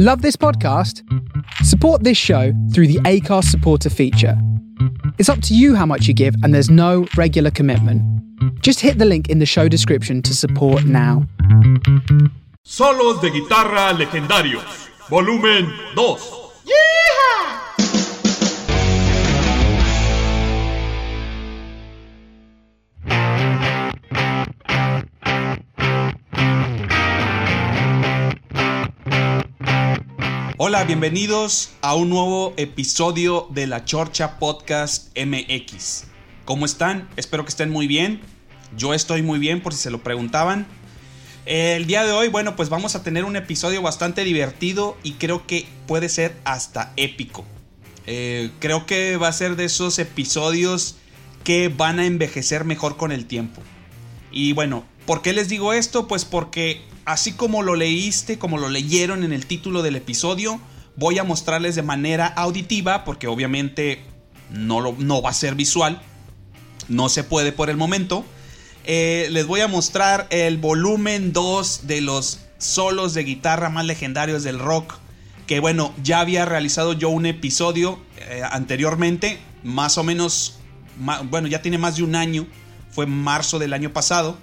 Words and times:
Love 0.00 0.22
this 0.22 0.36
podcast? 0.36 1.02
Support 1.64 2.04
this 2.04 2.16
show 2.16 2.52
through 2.72 2.86
the 2.86 3.00
ACARS 3.00 3.46
supporter 3.46 3.90
feature. 3.90 4.40
It's 5.18 5.28
up 5.28 5.42
to 5.42 5.56
you 5.56 5.74
how 5.74 5.86
much 5.86 6.06
you 6.06 6.14
give, 6.14 6.36
and 6.44 6.54
there's 6.54 6.70
no 6.70 7.08
regular 7.16 7.50
commitment. 7.50 8.00
Just 8.62 8.78
hit 8.78 8.98
the 8.98 9.04
link 9.04 9.28
in 9.28 9.40
the 9.40 9.44
show 9.44 9.66
description 9.66 10.22
to 10.22 10.36
support 10.36 10.84
now. 10.84 11.26
Solos 12.62 13.20
de 13.20 13.30
guitarra 13.30 13.92
legendarios, 13.92 14.88
volumen 15.08 15.66
2. 15.96 16.16
Hola, 30.60 30.82
bienvenidos 30.82 31.70
a 31.82 31.94
un 31.94 32.10
nuevo 32.10 32.52
episodio 32.56 33.46
de 33.50 33.68
la 33.68 33.84
Chorcha 33.84 34.40
Podcast 34.40 35.16
MX. 35.16 36.06
¿Cómo 36.44 36.66
están? 36.66 37.08
Espero 37.16 37.44
que 37.44 37.50
estén 37.50 37.70
muy 37.70 37.86
bien. 37.86 38.20
Yo 38.76 38.92
estoy 38.92 39.22
muy 39.22 39.38
bien 39.38 39.62
por 39.62 39.72
si 39.72 39.78
se 39.78 39.92
lo 39.92 40.02
preguntaban. 40.02 40.66
El 41.46 41.86
día 41.86 42.02
de 42.02 42.10
hoy, 42.10 42.26
bueno, 42.26 42.56
pues 42.56 42.70
vamos 42.70 42.96
a 42.96 43.04
tener 43.04 43.24
un 43.24 43.36
episodio 43.36 43.82
bastante 43.82 44.24
divertido 44.24 44.96
y 45.04 45.12
creo 45.12 45.46
que 45.46 45.64
puede 45.86 46.08
ser 46.08 46.34
hasta 46.42 46.92
épico. 46.96 47.44
Eh, 48.06 48.50
creo 48.58 48.84
que 48.84 49.16
va 49.16 49.28
a 49.28 49.32
ser 49.32 49.54
de 49.54 49.66
esos 49.66 50.00
episodios 50.00 50.96
que 51.44 51.68
van 51.68 52.00
a 52.00 52.06
envejecer 52.06 52.64
mejor 52.64 52.96
con 52.96 53.12
el 53.12 53.26
tiempo. 53.26 53.62
Y 54.32 54.54
bueno, 54.54 54.84
¿por 55.06 55.22
qué 55.22 55.32
les 55.32 55.48
digo 55.48 55.72
esto? 55.72 56.08
Pues 56.08 56.24
porque 56.24 56.82
así 57.08 57.32
como 57.32 57.62
lo 57.62 57.74
leíste, 57.74 58.38
como 58.38 58.58
lo 58.58 58.68
leyeron 58.68 59.24
en 59.24 59.32
el 59.32 59.46
título 59.46 59.82
del 59.82 59.96
episodio, 59.96 60.60
voy 60.94 61.18
a 61.18 61.24
mostrarles 61.24 61.74
de 61.74 61.82
manera 61.82 62.26
auditiva, 62.26 63.04
porque 63.04 63.28
obviamente 63.28 64.04
no, 64.50 64.80
lo, 64.80 64.94
no 64.98 65.22
va 65.22 65.30
a 65.30 65.34
ser 65.34 65.54
visual, 65.54 66.02
no 66.88 67.08
se 67.08 67.24
puede 67.24 67.52
por 67.52 67.70
el 67.70 67.78
momento. 67.78 68.26
Eh, 68.84 69.28
les 69.30 69.46
voy 69.46 69.60
a 69.60 69.68
mostrar 69.68 70.26
el 70.28 70.58
volumen 70.58 71.32
2 71.32 71.86
de 71.86 72.02
los 72.02 72.40
solos 72.58 73.14
de 73.14 73.24
guitarra 73.24 73.70
más 73.70 73.86
legendarios 73.86 74.42
del 74.42 74.58
rock. 74.58 74.96
Que 75.46 75.60
bueno, 75.60 75.94
ya 76.02 76.20
había 76.20 76.44
realizado 76.44 76.92
yo 76.92 77.08
un 77.08 77.24
episodio 77.24 77.98
eh, 78.18 78.42
anteriormente, 78.50 79.38
más 79.64 79.96
o 79.96 80.04
menos, 80.04 80.58
bueno, 81.30 81.48
ya 81.48 81.62
tiene 81.62 81.78
más 81.78 81.96
de 81.96 82.02
un 82.02 82.14
año, 82.14 82.46
fue 82.90 83.06
marzo 83.06 83.58
del 83.58 83.72
año 83.72 83.94
pasado 83.94 84.36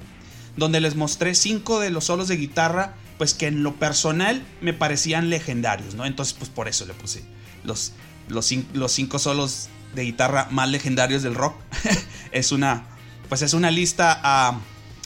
donde 0.57 0.79
les 0.79 0.95
mostré 0.95 1.35
cinco 1.35 1.79
de 1.79 1.89
los 1.89 2.05
solos 2.05 2.27
de 2.27 2.37
guitarra, 2.37 2.95
pues 3.17 3.33
que 3.33 3.47
en 3.47 3.63
lo 3.63 3.75
personal 3.75 4.45
me 4.61 4.73
parecían 4.73 5.29
legendarios, 5.29 5.95
¿no? 5.95 6.05
Entonces, 6.05 6.33
pues 6.33 6.49
por 6.49 6.67
eso 6.67 6.85
le 6.85 6.93
puse 6.93 7.23
los, 7.63 7.93
los, 8.27 8.53
los 8.73 8.91
cinco 8.91 9.19
solos 9.19 9.69
de 9.93 10.03
guitarra 10.03 10.47
más 10.51 10.69
legendarios 10.69 11.23
del 11.23 11.35
rock. 11.35 11.55
es 12.31 12.51
una, 12.51 12.85
pues 13.29 13.41
es 13.41 13.53
una 13.53 13.71
lista 13.71 14.19
a, 14.23 14.59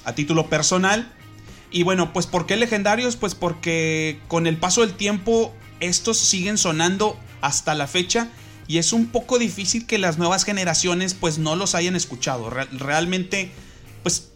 a 0.06 0.16
título 0.16 0.50
personal. 0.50 1.12
Y 1.72 1.84
bueno, 1.84 2.14
pues 2.14 2.26
¿por 2.26 2.46
qué 2.46 2.58
legendarios? 2.58 3.16
Pues 3.16 3.36
porque 3.36 4.20
con 4.28 4.48
el 4.48 4.58
paso 4.58 4.82
del 4.82 4.94
tiempo 4.96 5.54
estos 5.80 6.18
siguen 6.18 6.58
sonando 6.58 7.18
hasta 7.42 7.76
la 7.76 7.88
fecha 7.88 8.30
y 8.68 8.78
es 8.78 8.92
un 8.94 9.08
poco 9.08 9.40
difícil 9.40 9.86
que 9.86 9.98
las 9.98 10.18
nuevas 10.18 10.44
generaciones 10.44 11.14
pues 11.14 11.38
no 11.38 11.56
los 11.56 11.76
hayan 11.76 11.96
escuchado. 11.96 12.50
realmente 12.50 13.52
pues 14.04 14.29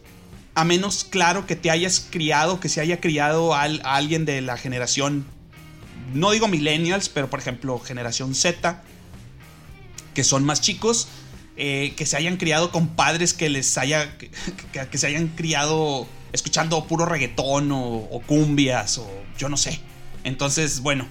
a 0.54 0.64
menos 0.64 1.04
claro 1.04 1.46
que 1.46 1.56
te 1.56 1.70
hayas 1.70 2.06
criado, 2.10 2.60
que 2.60 2.68
se 2.68 2.80
haya 2.80 3.00
criado 3.00 3.54
a, 3.54 3.62
alguien 3.62 4.24
de 4.24 4.40
la 4.40 4.56
generación, 4.56 5.24
no 6.12 6.30
digo 6.30 6.48
millennials, 6.48 7.08
pero 7.08 7.28
por 7.28 7.40
ejemplo 7.40 7.78
generación 7.80 8.34
Z, 8.34 8.82
que 10.14 10.22
son 10.22 10.44
más 10.44 10.60
chicos, 10.60 11.08
eh, 11.56 11.94
que 11.96 12.06
se 12.06 12.16
hayan 12.16 12.36
criado 12.36 12.70
con 12.70 12.88
padres 12.88 13.34
que 13.34 13.48
les 13.48 13.76
haya, 13.78 14.16
que, 14.18 14.98
se 14.98 15.06
hayan 15.06 15.28
criado 15.28 16.06
escuchando 16.32 16.84
puro 16.86 17.04
reggaetón 17.04 17.72
o, 17.72 18.08
o 18.10 18.20
cumbias 18.20 18.98
o 18.98 19.10
yo 19.36 19.48
no 19.48 19.56
sé. 19.56 19.80
Entonces, 20.22 20.80
bueno, 20.80 21.06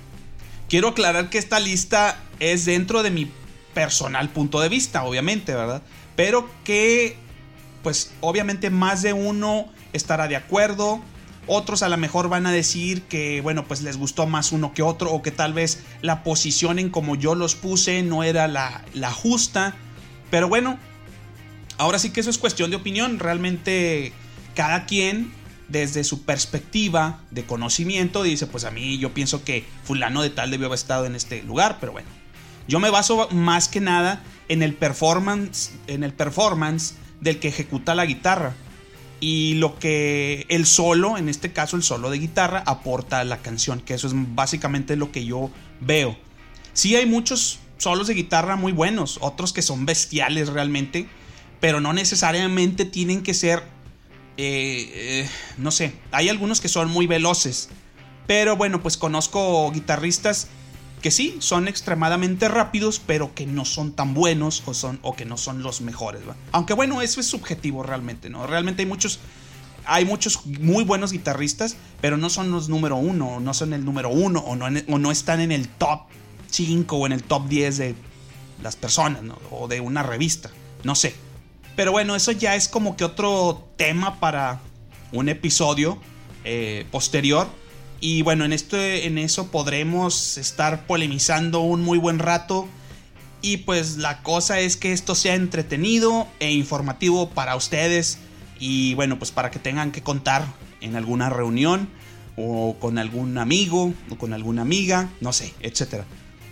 quiero 0.70 0.90
aclarar 0.90 1.30
que 1.30 1.38
esta 1.38 1.60
lista 1.60 2.18
es 2.40 2.66
dentro 2.66 3.04
de 3.04 3.12
mi 3.12 3.30
personal 3.74 4.30
punto 4.30 4.62
de 4.62 4.70
vista, 4.70 5.04
obviamente, 5.04 5.54
¿verdad? 5.54 5.82
Pero 6.16 6.50
que 6.64 7.18
pues 7.84 8.12
obviamente 8.22 8.70
más 8.70 9.02
de 9.02 9.14
uno 9.14 9.68
estará 9.92 10.28
de 10.28 10.36
acuerdo. 10.36 11.02
Otros 11.46 11.84
a 11.84 11.90
lo 11.90 11.98
mejor 11.98 12.30
van 12.30 12.46
a 12.46 12.52
decir 12.52 13.04
que, 13.04 13.42
bueno, 13.42 13.66
pues 13.66 13.82
les 13.82 13.98
gustó 13.98 14.26
más 14.26 14.54
uno 14.54 14.74
que 14.74 14.82
otro 14.82 15.12
o 15.12 15.22
que 15.22 15.32
tal 15.32 15.54
vez 15.54 15.84
la 16.02 16.24
posición 16.24 16.80
en 16.80 16.90
como 16.90 17.16
yo 17.16 17.36
los 17.36 17.56
puse 17.56 18.02
no 18.02 18.24
era 18.24 18.48
la, 18.48 18.84
la 18.94 19.12
justa. 19.12 19.76
Pero 20.32 20.48
bueno, 20.48 20.80
ahora 21.78 22.00
sí 22.00 22.12
que 22.12 22.22
eso 22.22 22.30
es 22.30 22.38
cuestión 22.38 22.72
de 22.72 22.78
opinión. 22.78 23.20
Realmente 23.20 24.14
cada 24.56 24.86
quien 24.86 25.34
desde 25.68 26.06
su 26.06 26.24
perspectiva 26.24 27.20
de 27.32 27.44
conocimiento 27.44 28.24
dice, 28.24 28.48
pues 28.48 28.64
a 28.64 28.72
mí 28.72 28.98
yo 28.98 29.14
pienso 29.14 29.44
que 29.44 29.66
fulano 29.84 30.22
de 30.22 30.30
tal 30.30 30.50
debió 30.50 30.68
haber 30.68 30.78
estado 30.78 31.06
en 31.06 31.16
este 31.16 31.44
lugar, 31.44 31.78
pero 31.82 31.92
bueno. 31.92 32.08
Yo 32.68 32.80
me 32.80 32.90
baso 32.90 33.28
más 33.32 33.68
que 33.68 33.82
nada 33.82 34.24
en 34.48 34.64
el 34.64 34.74
performance, 34.74 35.74
en 35.88 36.06
el 36.06 36.14
performance 36.14 36.96
del 37.22 37.40
que 37.40 37.48
ejecuta 37.48 37.96
la 37.96 38.06
guitarra. 38.06 38.56
Y 39.20 39.54
lo 39.56 39.80
que 39.80 40.46
el 40.50 40.66
solo, 40.66 41.18
en 41.18 41.30
este 41.30 41.54
caso 41.54 41.78
el 41.78 41.84
solo 41.84 42.10
de 42.10 42.20
guitarra, 42.20 42.64
aporta 42.66 43.20
a 43.20 43.24
la 43.24 43.38
canción, 43.38 43.80
que 43.80 43.94
eso 43.94 44.08
es 44.08 44.14
básicamente 44.16 44.96
lo 44.96 45.12
que 45.12 45.24
yo 45.24 45.50
veo. 45.80 46.18
Sí 46.74 46.96
hay 46.96 47.06
muchos 47.06 47.60
solos 47.78 48.08
de 48.08 48.16
guitarra 48.16 48.56
muy 48.56 48.72
buenos, 48.72 49.20
otros 49.22 49.54
que 49.54 49.62
son 49.62 49.86
bestiales 49.86 50.50
realmente, 50.50 51.08
pero 51.60 51.80
no 51.80 51.94
necesariamente 51.94 52.84
tienen 52.86 53.24
que 53.24 53.34
ser, 53.34 53.64
eh, 54.38 54.92
eh, 54.94 55.30
no 55.58 55.72
sé, 55.72 55.94
hay 56.12 56.28
algunos 56.30 56.60
que 56.60 56.68
son 56.68 56.90
muy 56.90 57.08
veloces. 57.08 57.70
Pero 58.28 58.56
bueno, 58.58 58.82
pues 58.82 58.98
conozco 58.98 59.72
guitarristas 59.72 60.48
que 61.04 61.12
sí, 61.12 61.36
son 61.40 61.68
extremadamente 61.68 62.48
rápidos, 62.48 63.02
pero 63.06 63.36
que 63.36 63.46
no 63.46 63.66
son 63.66 63.92
tan 63.92 64.14
buenos 64.14 64.64
o, 64.66 64.74
son, 64.74 65.00
o 65.04 65.16
que 65.16 65.26
no 65.26 65.38
son 65.38 65.62
los 65.62 65.82
mejores. 65.82 66.22
Aunque 66.54 66.74
bueno, 66.74 67.02
eso 67.02 67.20
es 67.20 67.28
subjetivo 67.28 67.84
realmente, 67.84 68.30
¿no? 68.30 68.48
Realmente 68.48 68.84
hay 68.84 68.88
muchos, 68.88 69.20
hay 69.86 70.06
muchos 70.06 70.46
muy 70.46 70.86
buenos 70.86 71.12
guitarristas, 71.12 71.76
pero 72.00 72.16
no 72.16 72.30
son 72.30 72.52
los 72.52 72.70
número 72.70 72.96
uno, 72.96 73.42
no 73.42 73.54
son 73.54 73.74
el 73.74 73.84
número 73.84 74.10
uno, 74.10 74.40
o 74.40 74.56
no, 74.56 74.66
o 74.66 74.98
no 74.98 75.12
están 75.12 75.42
en 75.42 75.52
el 75.52 75.68
top 75.68 76.04
5 76.50 76.96
o 76.96 77.06
en 77.06 77.12
el 77.12 77.22
top 77.22 77.50
10 77.50 77.78
de 77.78 77.96
las 78.64 78.78
personas. 78.78 79.22
O 79.52 79.68
de 79.68 79.82
una 79.82 80.04
revista, 80.04 80.52
no 80.84 80.96
sé. 80.96 81.14
Pero 81.76 81.92
bueno, 81.92 82.16
eso 82.16 82.32
ya 82.32 82.56
es 82.56 82.70
como 82.70 82.96
que 82.96 83.04
otro 83.04 83.68
tema 83.76 84.22
para 84.22 84.62
un 85.12 85.28
episodio 85.28 86.00
eh, 86.46 86.86
posterior 86.92 87.50
y 88.06 88.22
bueno, 88.22 88.44
en, 88.44 88.52
esto, 88.52 88.78
en 88.78 89.18
eso 89.18 89.50
podremos 89.50 90.38
estar 90.38 90.86
polemizando 90.88 91.62
un 91.62 91.82
muy 91.84 91.98
buen 91.98 92.20
rato. 92.20 92.68
Y 93.42 93.58
pues 93.58 93.96
la 93.96 94.22
cosa 94.24 94.60
es 94.60 94.76
que 94.76 94.92
esto 94.92 95.16
sea 95.16 95.36
entretenido 95.36 96.28
e 96.42 96.52
informativo 96.52 97.30
para 97.30 97.56
ustedes. 97.56 98.18
Y 98.60 98.94
bueno, 98.96 99.18
pues 99.18 99.32
para 99.32 99.52
que 99.52 99.60
tengan 99.60 99.94
que 99.94 100.04
contar 100.04 100.44
en 100.82 100.98
alguna 100.98 101.30
reunión 101.30 101.88
o 102.36 102.76
con 102.78 102.98
algún 102.98 103.38
amigo 103.38 103.94
o 104.10 104.18
con 104.18 104.34
alguna 104.34 104.64
amiga, 104.64 105.10
no 105.22 105.32
sé, 105.32 105.54
etcétera. 105.62 106.04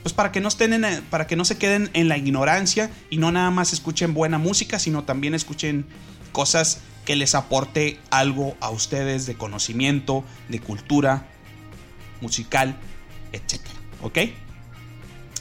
Pues 0.04 0.14
para 0.14 0.32
que 0.32 0.40
no 0.40 0.48
estén 0.48 1.04
para 1.10 1.28
que 1.28 1.36
no 1.36 1.44
se 1.44 1.58
queden 1.58 1.90
en 1.92 2.08
la 2.08 2.18
ignorancia 2.18 2.92
y 3.10 3.18
no 3.18 3.30
nada 3.30 3.52
más 3.52 3.74
escuchen 3.74 4.14
buena 4.14 4.38
música, 4.38 4.80
sino 4.80 5.04
también 5.04 5.36
escuchen 5.36 5.86
cosas 6.32 6.80
que 7.04 7.18
les 7.18 7.36
aporte 7.36 8.00
algo 8.10 8.56
a 8.62 8.70
ustedes 8.70 9.26
de 9.26 9.36
conocimiento, 9.36 10.24
de 10.48 10.62
cultura 10.62 11.28
musical, 12.22 12.78
etcétera. 13.32 13.76
¿Ok? 14.02 14.18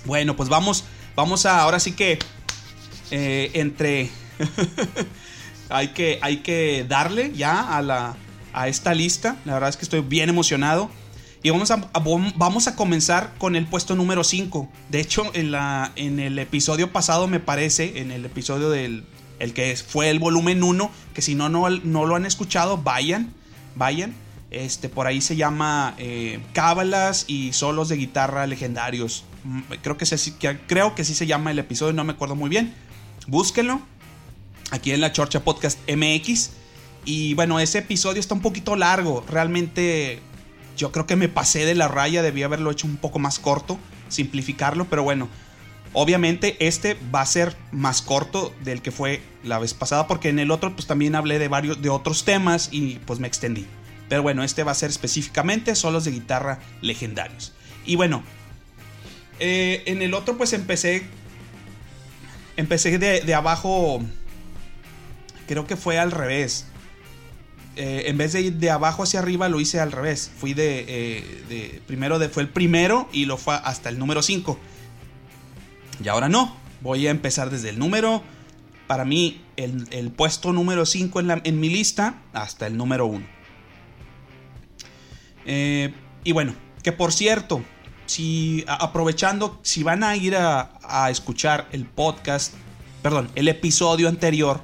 Bueno, 0.05 0.37
pues 0.37 0.49
vamos, 0.49 0.85
vamos 1.15 1.47
a, 1.47 1.61
ahora 1.61 1.79
sí 1.79 1.93
que, 1.93 2.19
eh, 3.11 3.51
entre, 3.55 4.11
hay 5.69 5.89
que, 5.89 6.19
hay 6.23 6.39
que 6.39 6.85
darle 6.89 7.33
ya 7.35 7.77
a, 7.77 7.83
la, 7.83 8.17
a 8.53 8.69
esta 8.69 8.95
lista. 8.95 9.37
La 9.45 9.55
verdad 9.55 9.71
es 9.71 9.77
que 9.77 9.85
estoy 9.85 10.01
bien 10.01 10.29
emocionado. 10.29 10.91
Y 11.43 11.49
vamos 11.49 11.71
a, 11.71 11.91
vamos 12.37 12.67
a 12.67 12.77
comenzar 12.77 13.35
con 13.39 13.57
el 13.57 13.67
puesto 13.67 13.97
número 13.97 14.25
5. 14.25 14.69
De 14.91 15.01
hecho, 15.01 15.31
en, 15.33 15.53
la, 15.53 15.93
en 15.97 16.21
el 16.21 16.39
episodio 16.39 16.93
pasado 16.93 17.29
me 17.29 17.41
parece, 17.41 18.01
en 18.01 18.11
el 18.11 18.27
episodio 18.27 18.69
del 18.69 19.05
el 19.41 19.55
que 19.55 19.75
fue 19.75 20.11
el 20.11 20.19
volumen 20.19 20.63
1, 20.63 20.91
que 21.15 21.23
si 21.23 21.35
no, 21.35 21.49
no, 21.49 21.69
no 21.69 22.07
lo 22.07 22.15
han 22.15 22.27
escuchado, 22.27 22.77
vayan, 22.77 23.33
vayan. 23.75 24.15
Este, 24.51 24.89
por 24.89 25.07
ahí 25.07 25.21
se 25.21 25.37
llama 25.37 25.95
eh, 25.99 26.41
Cábalas 26.53 27.25
y 27.29 27.53
solos 27.53 27.89
de 27.89 27.97
guitarra 27.97 28.47
legendarios. 28.47 29.25
Mm, 29.45 29.61
creo 29.83 29.97
que, 29.97 30.07
creo 30.67 30.95
que 30.95 31.05
sí 31.05 31.15
se 31.15 31.27
llama 31.27 31.53
el 31.53 31.59
episodio, 31.59 31.93
no 31.93 32.05
me 32.05 32.13
acuerdo 32.13 32.35
muy 32.35 32.51
bien. 32.51 32.75
Búsquenlo. 33.29 33.81
Aquí 34.73 34.93
en 34.93 35.01
la 35.01 35.13
Chorcha 35.13 35.45
Podcast 35.45 35.79
MX. 35.89 36.51
Y 37.05 37.35
bueno, 37.35 37.61
ese 37.61 37.79
episodio 37.79 38.21
está 38.21 38.35
un 38.35 38.43
poquito 38.43 38.77
largo. 38.77 39.25
Realmente 39.29 40.21
yo 40.77 40.93
creo 40.93 41.07
que 41.07 41.17
me 41.17 41.29
pasé 41.29 41.65
de 41.65 41.75
la 41.75 41.89
raya, 41.89 42.23
debí 42.23 42.43
haberlo 42.43 42.71
hecho 42.71 42.87
un 42.87 42.97
poco 42.97 43.19
más 43.19 43.39
corto, 43.39 43.79
simplificarlo, 44.09 44.87
pero 44.87 45.03
bueno, 45.03 45.29
obviamente 45.93 46.57
este 46.59 46.97
va 47.15 47.21
a 47.21 47.27
ser 47.27 47.57
más 47.73 48.03
corto 48.03 48.53
del 48.63 48.81
que 48.83 48.91
fue 48.91 49.23
la 49.45 49.59
vez 49.59 49.75
pasada, 49.75 50.07
porque 50.07 50.29
en 50.29 50.39
el 50.39 50.51
otro 50.51 50.75
pues 50.75 50.87
también 50.87 51.15
hablé 51.15 51.39
de 51.39 51.49
varios, 51.49 51.83
de 51.83 51.91
otros 51.91 52.25
temas 52.25 52.69
y 52.73 52.99
pues 53.07 53.21
me 53.21 53.29
extendí. 53.29 53.67
Pero 54.11 54.23
bueno, 54.23 54.43
este 54.43 54.65
va 54.65 54.73
a 54.73 54.75
ser 54.75 54.91
específicamente 54.91 55.75
solos 55.77 56.05
de 56.05 56.11
guitarra 56.11 56.59
legendarios. 56.83 57.55
Y 57.87 57.95
bueno, 57.95 58.25
eh, 59.39 59.85
en 59.87 60.03
el 60.03 60.15
otro 60.15 60.37
pues 60.37 60.53
empecé, 60.53 61.05
empecé 62.57 62.99
de, 62.99 63.21
de 63.21 63.35
abajo, 63.35 64.03
creo 65.47 65.67
que 65.67 65.77
fue 65.77 65.99
al 65.99 66.11
revés. 66.11 66.67
Eh, 67.77 68.11
en 68.11 68.19
vez 68.19 68.33
de 68.33 68.41
ir 68.41 68.55
de 68.55 68.71
abajo 68.71 69.05
hacia 69.05 69.21
arriba, 69.21 69.49
lo 69.49 69.61
hice 69.61 69.79
al 69.79 69.93
revés. 69.93 70.29
Fui 70.39 70.55
de, 70.55 70.85
eh, 70.89 71.81
primero 71.87 72.19
de, 72.19 72.29
fue 72.29 72.43
el 72.43 72.49
primero 72.49 73.09
y 73.13 73.27
lo 73.27 73.37
fue 73.37 73.55
hasta 73.63 73.91
el 73.91 73.99
número 74.01 74.23
5. 74.23 74.59
Y 76.03 76.09
ahora 76.09 76.29
no. 76.29 76.57
Voy 76.81 77.07
a 77.07 77.11
empezar 77.11 77.49
desde 77.49 77.69
el 77.69 77.79
número. 77.79 78.25
Para 78.89 79.05
mí, 79.05 79.41
el, 79.57 79.87
el 79.93 80.11
puesto 80.11 80.53
número 80.53 80.85
5 80.85 81.21
en, 81.21 81.41
en, 81.45 81.61
mi 81.61 81.69
lista 81.69 82.23
hasta 82.33 82.67
el 82.67 82.77
número 82.77 83.07
1. 83.07 83.40
Eh, 85.53 85.93
y 86.23 86.31
bueno, 86.31 86.55
que 86.85 86.93
por 86.93 87.13
cierto, 87.13 87.61
si 88.07 88.65
aprovechando, 88.69 89.59
si 89.63 89.83
van 89.83 90.05
a 90.05 90.15
ir 90.17 90.37
a, 90.37 91.11
escuchar 91.11 91.67
el 91.73 91.87
podcast, 91.87 92.55
perdón, 93.03 93.29
el 93.35 93.49
episodio 93.49 94.09
anterior, 94.09 94.61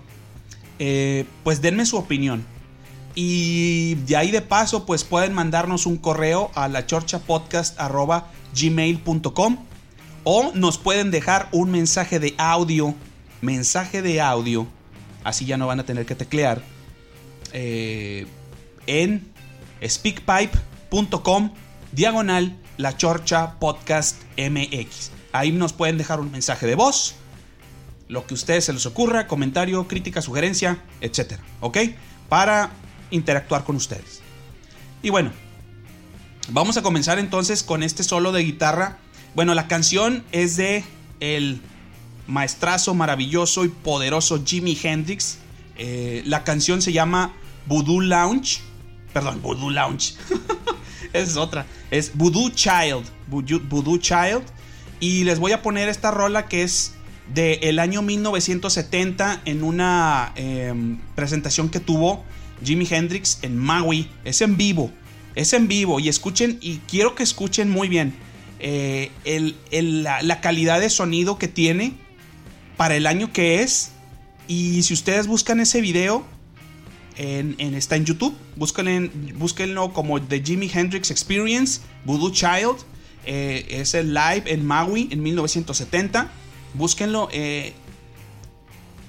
eh, 0.78 1.24
pues 1.42 1.60
denme 1.60 1.86
su 1.86 1.96
opinión. 1.96 2.46
Y 3.16 3.96
de 4.06 4.16
ahí 4.16 4.30
de 4.30 4.42
paso, 4.42 4.86
pues 4.86 5.02
pueden 5.02 5.32
mandarnos 5.34 5.86
un 5.86 5.96
correo 5.96 6.52
a 6.54 6.68
la 6.68 6.86
o 10.22 10.52
nos 10.54 10.78
pueden 10.78 11.10
dejar 11.10 11.48
un 11.50 11.70
mensaje 11.72 12.20
de 12.20 12.34
audio, 12.38 12.94
mensaje 13.40 14.02
de 14.02 14.20
audio, 14.20 14.68
así 15.24 15.46
ya 15.46 15.56
no 15.56 15.66
van 15.66 15.80
a 15.80 15.84
tener 15.84 16.06
que 16.06 16.14
teclear, 16.14 16.62
eh, 17.52 18.26
en 18.86 19.34
speakpipe.com 20.86 21.50
diagonal 21.92 22.56
la 22.76 22.96
chorcha 22.96 23.58
podcast 23.58 24.22
mx. 24.36 25.10
Ahí 25.32 25.52
nos 25.52 25.72
pueden 25.72 25.98
dejar 25.98 26.20
un 26.20 26.30
mensaje 26.30 26.66
de 26.66 26.74
voz, 26.74 27.14
lo 28.08 28.26
que 28.26 28.34
a 28.34 28.36
ustedes 28.36 28.64
se 28.64 28.72
les 28.72 28.86
ocurra, 28.86 29.26
comentario, 29.26 29.86
crítica, 29.88 30.22
sugerencia, 30.22 30.82
etcétera, 31.00 31.42
¿ok? 31.60 31.78
Para 32.28 32.70
interactuar 33.10 33.64
con 33.64 33.76
ustedes. 33.76 34.20
Y 35.02 35.10
bueno, 35.10 35.30
vamos 36.50 36.76
a 36.76 36.82
comenzar 36.82 37.18
entonces 37.18 37.62
con 37.62 37.82
este 37.82 38.02
solo 38.02 38.32
de 38.32 38.42
guitarra. 38.42 38.98
Bueno, 39.34 39.54
la 39.54 39.68
canción 39.68 40.24
es 40.32 40.56
de 40.56 40.84
el 41.20 41.60
maestrazo 42.26 42.94
maravilloso 42.94 43.64
y 43.64 43.68
poderoso 43.68 44.42
Jimi 44.44 44.78
Hendrix. 44.82 45.38
Eh, 45.76 46.22
la 46.24 46.44
canción 46.44 46.80
se 46.80 46.92
llama 46.92 47.34
Voodoo 47.66 48.00
Lounge. 48.00 48.60
Perdón, 49.12 49.40
Voodoo 49.42 49.70
Lounge. 49.70 50.14
Es 51.12 51.36
otra. 51.36 51.66
Es 51.90 52.12
Voodoo 52.14 52.50
Child. 52.50 53.04
Voodoo, 53.28 53.98
Child. 53.98 54.42
Y 55.00 55.24
les 55.24 55.38
voy 55.38 55.52
a 55.52 55.62
poner 55.62 55.88
esta 55.88 56.10
rola 56.10 56.46
que 56.46 56.62
es 56.62 56.94
del 57.34 57.58
el 57.62 57.78
año 57.78 58.02
1970 58.02 59.42
en 59.44 59.62
una 59.62 60.32
eh, 60.36 60.72
presentación 61.14 61.68
que 61.68 61.80
tuvo 61.80 62.24
Jimi 62.64 62.86
Hendrix 62.88 63.38
en 63.42 63.56
Maui. 63.56 64.08
Es 64.24 64.40
en 64.40 64.56
vivo. 64.56 64.90
Es 65.34 65.52
en 65.52 65.68
vivo. 65.68 66.00
Y 66.00 66.08
escuchen, 66.08 66.58
y 66.60 66.78
quiero 66.88 67.14
que 67.14 67.22
escuchen 67.22 67.70
muy 67.70 67.88
bien 67.88 68.14
eh, 68.58 69.10
el, 69.24 69.56
el, 69.70 70.02
la, 70.02 70.40
calidad 70.40 70.80
de 70.80 70.88
sonido 70.88 71.36
que 71.36 71.48
tiene 71.48 71.92
para 72.76 72.96
el 72.96 73.06
año 73.06 73.32
que 73.32 73.62
es. 73.62 73.92
Y 74.48 74.82
si 74.82 74.94
ustedes 74.94 75.26
buscan 75.26 75.60
ese 75.60 75.80
video, 75.80 76.24
está 77.16 77.96
en 77.96 78.04
YouTube. 78.04 78.36
Búsquenlo, 78.56 79.10
búsquenlo 79.34 79.92
como 79.92 80.20
The 80.20 80.42
Jimi 80.42 80.70
Hendrix 80.72 81.10
Experience, 81.10 81.80
Voodoo 82.04 82.30
Child. 82.30 82.76
Eh, 83.24 83.66
es 83.80 83.94
el 83.94 84.14
live 84.14 84.44
en 84.46 84.64
Maui 84.64 85.08
en 85.10 85.22
1970. 85.22 86.30
Búsquenlo. 86.74 87.28
Eh, 87.32 87.74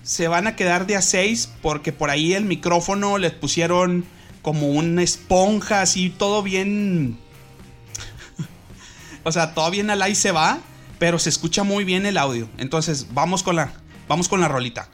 se 0.03 0.27
van 0.27 0.47
a 0.47 0.55
quedar 0.55 0.87
de 0.87 0.95
a 0.95 1.01
6 1.01 1.49
porque 1.61 1.91
por 1.91 2.09
ahí 2.09 2.33
el 2.33 2.45
micrófono 2.45 3.17
les 3.17 3.33
pusieron 3.33 4.05
como 4.41 4.69
una 4.69 5.03
esponja, 5.03 5.81
así 5.81 6.09
todo 6.09 6.41
bien. 6.43 7.17
o 9.23 9.31
sea, 9.31 9.53
todo 9.53 9.69
bien 9.69 9.89
al 9.89 10.01
aire 10.01 10.15
se 10.15 10.31
va, 10.31 10.59
pero 10.97 11.19
se 11.19 11.29
escucha 11.29 11.63
muy 11.63 11.83
bien 11.83 12.05
el 12.05 12.17
audio. 12.17 12.47
Entonces, 12.57 13.07
vamos 13.13 13.43
con 13.43 13.57
la, 13.57 13.73
vamos 14.07 14.29
con 14.29 14.39
la 14.39 14.47
rolita. 14.47 14.89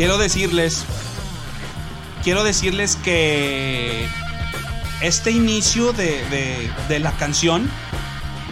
Quiero 0.00 0.16
decirles, 0.16 0.86
quiero 2.24 2.42
decirles 2.42 2.96
que 2.96 4.08
este 5.02 5.30
inicio 5.30 5.92
de, 5.92 6.70
de, 6.88 7.00
la 7.00 7.12
canción, 7.12 7.70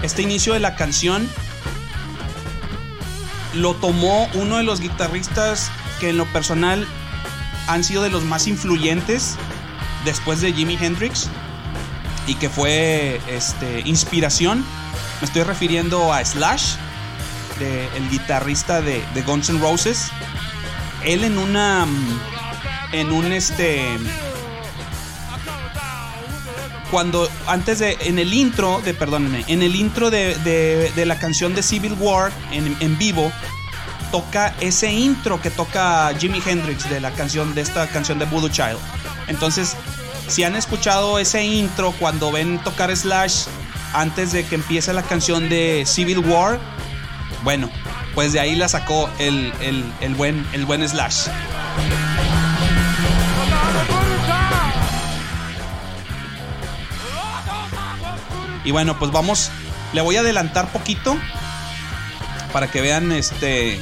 este 0.03 0.21
inicio 0.21 0.53
de 0.53 0.61
la 0.61 0.77
canción 0.77 1.27
lo 3.55 3.75
tomó 3.77 4.29
uno 4.35 4.59
de 4.59 4.63
los 4.63 4.81
guitarristas 4.81 5.71
que 6.01 6.11
en 6.11 6.19
lo 6.19 6.27
personal 6.27 6.87
han 7.67 7.83
sido 7.83 8.03
de 8.03 8.11
los 8.11 8.25
más 8.25 8.47
influyentes 8.47 9.37
después 10.05 10.43
de 10.43 10.53
Jimi 10.53 10.77
Hendrix 10.79 11.31
y 12.27 12.35
que 12.35 12.51
fue 12.51 13.23
este, 13.27 13.81
inspiración. 13.87 14.63
Me 15.23 15.27
estoy 15.27 15.45
refiriendo 15.45 16.13
a 16.13 16.23
Slash, 16.23 16.75
el 17.59 18.11
guitarrista 18.11 18.83
de 18.83 19.23
Guns 19.27 19.49
N' 19.49 19.61
Roses 19.61 20.11
él 21.05 21.25
en 21.25 21.39
una 21.39 21.87
en 22.93 23.13
un 23.13 23.33
este 23.33 23.83
cuando 26.91 27.29
antes 27.47 27.81
de 27.81 27.97
en 28.01 28.19
el 28.19 28.33
intro 28.33 28.81
de 28.85 28.95
perdónenme 28.95 29.45
en 29.49 29.63
el 29.63 29.77
intro 29.77 30.11
de, 30.11 30.35
de, 30.95 31.07
la 31.07 31.19
canción 31.19 31.55
de 31.55 31.63
Civil 31.63 31.95
War 31.99 32.33
en, 32.51 32.77
en, 32.81 32.99
vivo 32.99 33.31
toca 34.11 34.55
ese 34.61 34.91
intro 34.91 35.41
que 35.41 35.51
toca 35.51 36.11
Jimi 36.19 36.43
Hendrix 36.45 36.89
de 36.89 37.01
la 37.01 37.11
canción 37.11 37.55
de 37.55 37.61
esta 37.61 37.87
canción 37.89 38.19
de 38.19 38.25
Voodoo 38.25 38.49
Child. 38.49 38.79
Entonces 39.29 39.77
si 40.29 40.45
han 40.45 40.57
escuchado 40.57 41.19
ese 41.19 41.45
intro 41.45 41.93
cuando 41.99 42.33
ven 42.33 42.59
tocar 42.65 42.95
Slash 42.95 43.45
antes 43.93 44.33
de 44.33 44.47
que 44.47 44.55
empiece 44.55 44.93
la 44.93 45.03
canción 45.03 45.49
de 45.49 45.85
Civil 45.87 46.19
War 46.21 46.59
bueno 47.43 47.71
pues 48.19 48.33
de 48.33 48.41
ahí 48.41 48.57
la 48.57 48.67
sacó 48.67 49.09
el, 49.21 49.53
el, 50.01 50.15
buen, 50.17 50.45
el 50.53 50.67
buen 50.67 50.89
Slash. 50.89 51.29
Y 58.65 58.73
bueno, 58.73 58.99
pues 58.99 59.13
vamos, 59.13 59.53
le 59.93 60.01
voy 60.01 60.17
a 60.17 60.21
adelantar 60.23 60.73
poquito 60.73 61.17
para 62.53 62.69
que 62.69 62.81
vean 62.81 63.13
este 63.13 63.81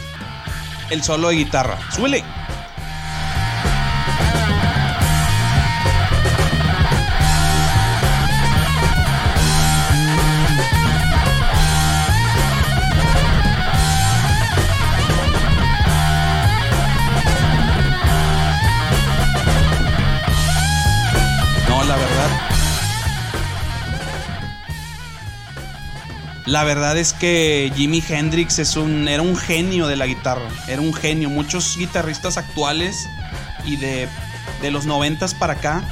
el 0.90 1.02
solo 1.02 1.28
de 1.31 1.37
guitarra. 1.37 1.78
Súbele. 1.90 2.23
La 26.46 26.62
verdad 26.62 26.96
es 26.96 27.12
que 27.12 27.72
Jimi 27.74 28.02
Hendrix 28.08 28.60
es 28.60 28.76
un, 28.76 29.08
era 29.08 29.20
un 29.20 29.36
genio 29.36 29.88
de 29.88 29.96
la 29.96 30.06
guitarra, 30.06 30.48
era 30.68 30.80
un 30.80 30.94
genio. 30.94 31.28
Muchos 31.28 31.76
guitarristas 31.76 32.36
actuales 32.36 33.08
y 33.64 33.76
de, 33.76 34.08
de 34.62 34.70
los 34.70 34.86
noventas 34.86 35.34
para 35.34 35.54
acá 35.54 35.82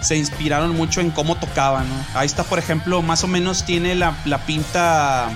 se 0.00 0.16
inspiraron 0.16 0.74
mucho 0.74 1.00
en 1.00 1.10
cómo 1.10 1.36
tocaban. 1.36 1.88
¿no? 1.88 1.94
Ahí 2.14 2.26
está, 2.26 2.42
por 2.42 2.58
ejemplo, 2.58 3.02
más 3.02 3.22
o 3.22 3.28
menos 3.28 3.64
tiene 3.64 3.94
la, 3.94 4.16
la 4.24 4.38
pinta. 4.38 5.30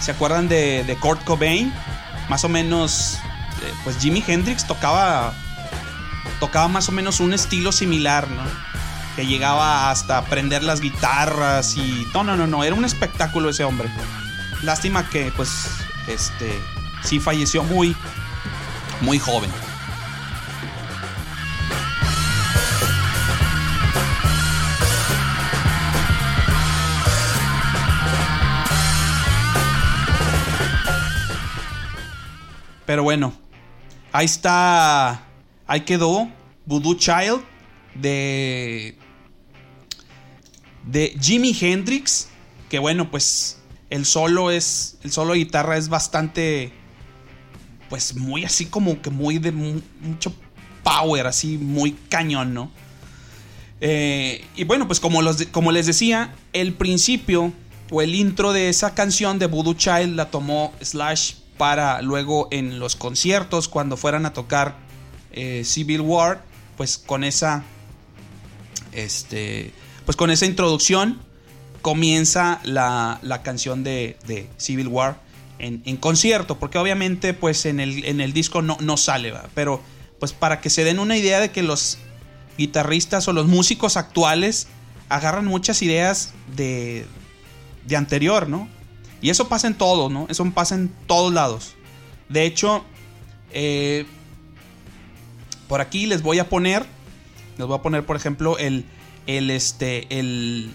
¿Se 0.00 0.10
acuerdan 0.10 0.48
de, 0.48 0.82
de 0.84 0.96
Kurt 0.96 1.22
Cobain? 1.24 1.72
Más 2.28 2.44
o 2.44 2.48
menos, 2.48 3.18
eh, 3.62 3.72
pues 3.84 3.98
Jimi 3.98 4.22
Hendrix 4.26 4.66
tocaba, 4.66 5.34
tocaba 6.40 6.68
más 6.68 6.88
o 6.88 6.92
menos 6.92 7.20
un 7.20 7.32
estilo 7.32 7.72
similar, 7.72 8.28
¿no? 8.28 8.42
Que 9.18 9.26
llegaba 9.26 9.90
hasta 9.90 10.24
prender 10.26 10.62
las 10.62 10.80
guitarras 10.80 11.76
y... 11.76 12.06
No, 12.14 12.22
no, 12.22 12.36
no, 12.36 12.46
no, 12.46 12.62
era 12.62 12.76
un 12.76 12.84
espectáculo 12.84 13.50
ese 13.50 13.64
hombre. 13.64 13.90
Lástima 14.62 15.10
que, 15.10 15.32
pues, 15.34 15.72
este, 16.06 16.56
sí 17.02 17.18
falleció 17.18 17.64
muy, 17.64 17.96
muy 19.00 19.18
joven. 19.18 19.50
Pero 32.86 33.02
bueno, 33.02 33.32
ahí 34.12 34.26
está. 34.26 35.22
Ahí 35.66 35.80
quedó 35.80 36.28
Voodoo 36.66 36.94
Child 36.94 37.42
de. 37.96 39.07
De 40.90 41.16
Jimi 41.20 41.56
Hendrix. 41.58 42.28
Que 42.68 42.78
bueno, 42.78 43.10
pues 43.10 43.58
el 43.90 44.04
solo 44.04 44.50
es. 44.50 44.98
El 45.02 45.12
solo 45.12 45.32
de 45.32 45.40
guitarra 45.40 45.76
es 45.76 45.88
bastante. 45.88 46.72
Pues 47.88 48.14
muy 48.16 48.44
así 48.44 48.66
como 48.66 49.00
que 49.00 49.10
muy 49.10 49.38
de 49.38 49.52
mucho 49.52 50.34
power, 50.82 51.26
así 51.26 51.56
muy 51.56 51.92
cañón, 51.92 52.52
¿no? 52.52 52.70
Eh, 53.80 54.44
y 54.56 54.64
bueno, 54.64 54.86
pues 54.86 55.00
como, 55.00 55.22
los, 55.22 55.46
como 55.52 55.72
les 55.72 55.86
decía, 55.86 56.34
el 56.52 56.74
principio 56.74 57.52
o 57.90 58.02
el 58.02 58.14
intro 58.14 58.52
de 58.52 58.68
esa 58.68 58.94
canción 58.94 59.38
de 59.38 59.46
Voodoo 59.46 59.74
Child 59.74 60.16
la 60.16 60.30
tomó 60.30 60.74
Slash 60.82 61.34
para 61.56 62.02
luego 62.02 62.48
en 62.50 62.78
los 62.78 62.96
conciertos 62.96 63.68
cuando 63.68 63.96
fueran 63.96 64.26
a 64.26 64.32
tocar 64.32 64.76
eh, 65.32 65.62
Civil 65.64 66.00
War, 66.00 66.42
pues 66.76 66.98
con 66.98 67.24
esa, 67.24 67.64
este, 68.92 69.72
pues 70.08 70.16
con 70.16 70.30
esa 70.30 70.46
introducción 70.46 71.18
comienza 71.82 72.60
la, 72.64 73.18
la 73.20 73.42
canción 73.42 73.84
de, 73.84 74.16
de, 74.26 74.48
Civil 74.56 74.88
War 74.88 75.20
en, 75.58 75.82
en, 75.84 75.98
concierto, 75.98 76.58
porque 76.58 76.78
obviamente 76.78 77.34
pues 77.34 77.66
en 77.66 77.78
el, 77.78 78.02
en 78.06 78.22
el 78.22 78.32
disco 78.32 78.62
no, 78.62 78.78
no 78.80 78.96
sale, 78.96 79.32
¿va? 79.32 79.50
pero 79.54 79.82
pues 80.18 80.32
para 80.32 80.62
que 80.62 80.70
se 80.70 80.82
den 80.82 80.98
una 80.98 81.18
idea 81.18 81.40
de 81.40 81.50
que 81.50 81.62
los 81.62 81.98
guitarristas 82.56 83.28
o 83.28 83.34
los 83.34 83.48
músicos 83.48 83.98
actuales 83.98 84.68
agarran 85.10 85.44
muchas 85.44 85.82
ideas 85.82 86.32
de, 86.56 87.04
de 87.86 87.96
anterior, 87.96 88.48
¿no? 88.48 88.66
Y 89.20 89.28
eso 89.28 89.50
pasa 89.50 89.66
en 89.66 89.74
todo, 89.74 90.08
¿no? 90.08 90.26
Eso 90.30 90.42
pasa 90.52 90.74
en 90.74 90.90
todos 91.06 91.34
lados. 91.34 91.74
De 92.30 92.46
hecho, 92.46 92.82
eh, 93.52 94.06
por 95.68 95.82
aquí 95.82 96.06
les 96.06 96.22
voy 96.22 96.38
a 96.38 96.48
poner, 96.48 96.86
les 97.58 97.66
voy 97.66 97.76
a 97.76 97.82
poner, 97.82 98.06
por 98.06 98.16
ejemplo, 98.16 98.56
el, 98.56 98.86
el, 99.28 99.50
este, 99.50 100.06
el, 100.18 100.72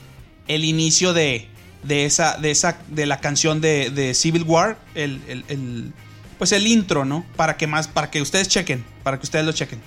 el 0.48 0.64
inicio 0.64 1.12
de, 1.12 1.50
de, 1.82 2.06
esa, 2.06 2.38
de, 2.38 2.52
esa, 2.52 2.78
de 2.88 3.06
la 3.06 3.20
canción 3.20 3.60
de, 3.60 3.90
de 3.90 4.14
Civil 4.14 4.44
War, 4.44 4.78
el, 4.96 5.22
el, 5.28 5.44
el, 5.50 5.92
pues 6.38 6.52
el 6.54 6.68
intro, 6.68 7.04
¿no? 7.04 7.26
Para 7.36 7.58
que 7.58 7.68
más, 7.68 7.88
para 7.88 8.10
que 8.12 8.22
ustedes 8.22 8.48
chequen, 8.48 8.86
para 9.02 9.18
que 9.18 9.24
ustedes 9.24 9.44
lo 9.46 9.52
chequen. 9.52 9.82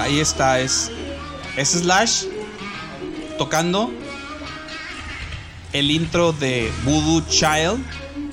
Ahí 0.00 0.20
está, 0.20 0.60
es, 0.60 0.90
es 1.56 1.70
Slash 1.70 2.24
tocando 3.38 3.92
el 5.72 5.90
intro 5.90 6.32
de 6.32 6.70
Voodoo 6.84 7.22
Child 7.28 7.84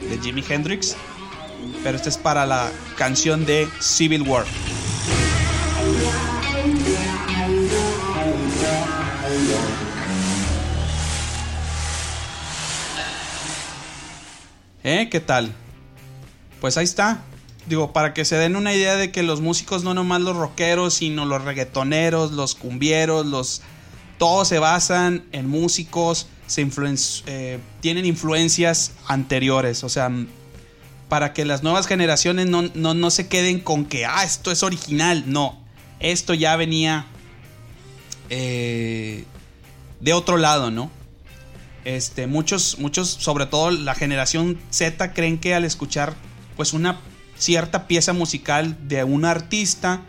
de 0.09 0.19
Jimi 0.21 0.43
Hendrix. 0.47 0.95
Pero 1.83 1.97
este 1.97 2.09
es 2.09 2.17
para 2.17 2.45
la 2.45 2.71
canción 2.97 3.45
de 3.45 3.67
Civil 3.79 4.21
War. 4.23 4.45
¿Eh? 14.83 15.07
¿Qué 15.09 15.19
tal? 15.19 15.51
Pues 16.59 16.77
ahí 16.77 16.83
está. 16.83 17.21
Digo, 17.67 17.93
para 17.93 18.13
que 18.13 18.25
se 18.25 18.35
den 18.35 18.57
una 18.57 18.73
idea 18.73 18.95
de 18.95 19.11
que 19.11 19.23
los 19.23 19.39
músicos 19.39 19.83
no 19.83 19.93
nomás 19.93 20.21
los 20.21 20.35
rockeros, 20.35 20.95
sino 20.95 21.25
los 21.25 21.43
reggaetoneros, 21.43 22.31
los 22.31 22.55
cumbieros, 22.55 23.25
los... 23.25 23.61
Todos 24.17 24.47
se 24.47 24.59
basan 24.59 25.25
en 25.31 25.49
músicos, 25.49 26.27
se 26.47 26.67
eh, 27.27 27.59
tienen 27.81 28.05
influencias 28.05 28.91
anteriores. 29.07 29.83
O 29.83 29.89
sea, 29.89 30.11
para 31.09 31.33
que 31.33 31.45
las 31.45 31.63
nuevas 31.63 31.87
generaciones 31.87 32.47
no, 32.47 32.63
no, 32.73 32.93
no, 32.93 33.09
se 33.11 33.27
queden 33.27 33.59
con 33.59 33.85
que, 33.85 34.05
ah, 34.05 34.23
esto 34.23 34.51
es 34.51 34.63
original. 34.63 35.23
No, 35.27 35.61
esto 35.99 36.33
ya 36.33 36.55
venía 36.55 37.05
eh, 38.29 39.25
de 39.99 40.13
otro 40.13 40.37
lado, 40.37 40.71
¿no? 40.71 40.91
Este, 41.85 42.27
muchos, 42.27 42.79
muchos, 42.79 43.09
sobre 43.09 43.45
todo 43.45 43.71
la 43.71 43.93
generación 43.93 44.57
Z, 44.69 45.13
creen 45.13 45.37
que 45.37 45.53
al 45.53 45.65
escuchar 45.65 46.15
pues 46.55 46.73
una 46.73 46.99
cierta 47.37 47.87
pieza 47.87 48.13
musical 48.13 48.77
de 48.87 49.03
un 49.03 49.25
artista, 49.25 50.01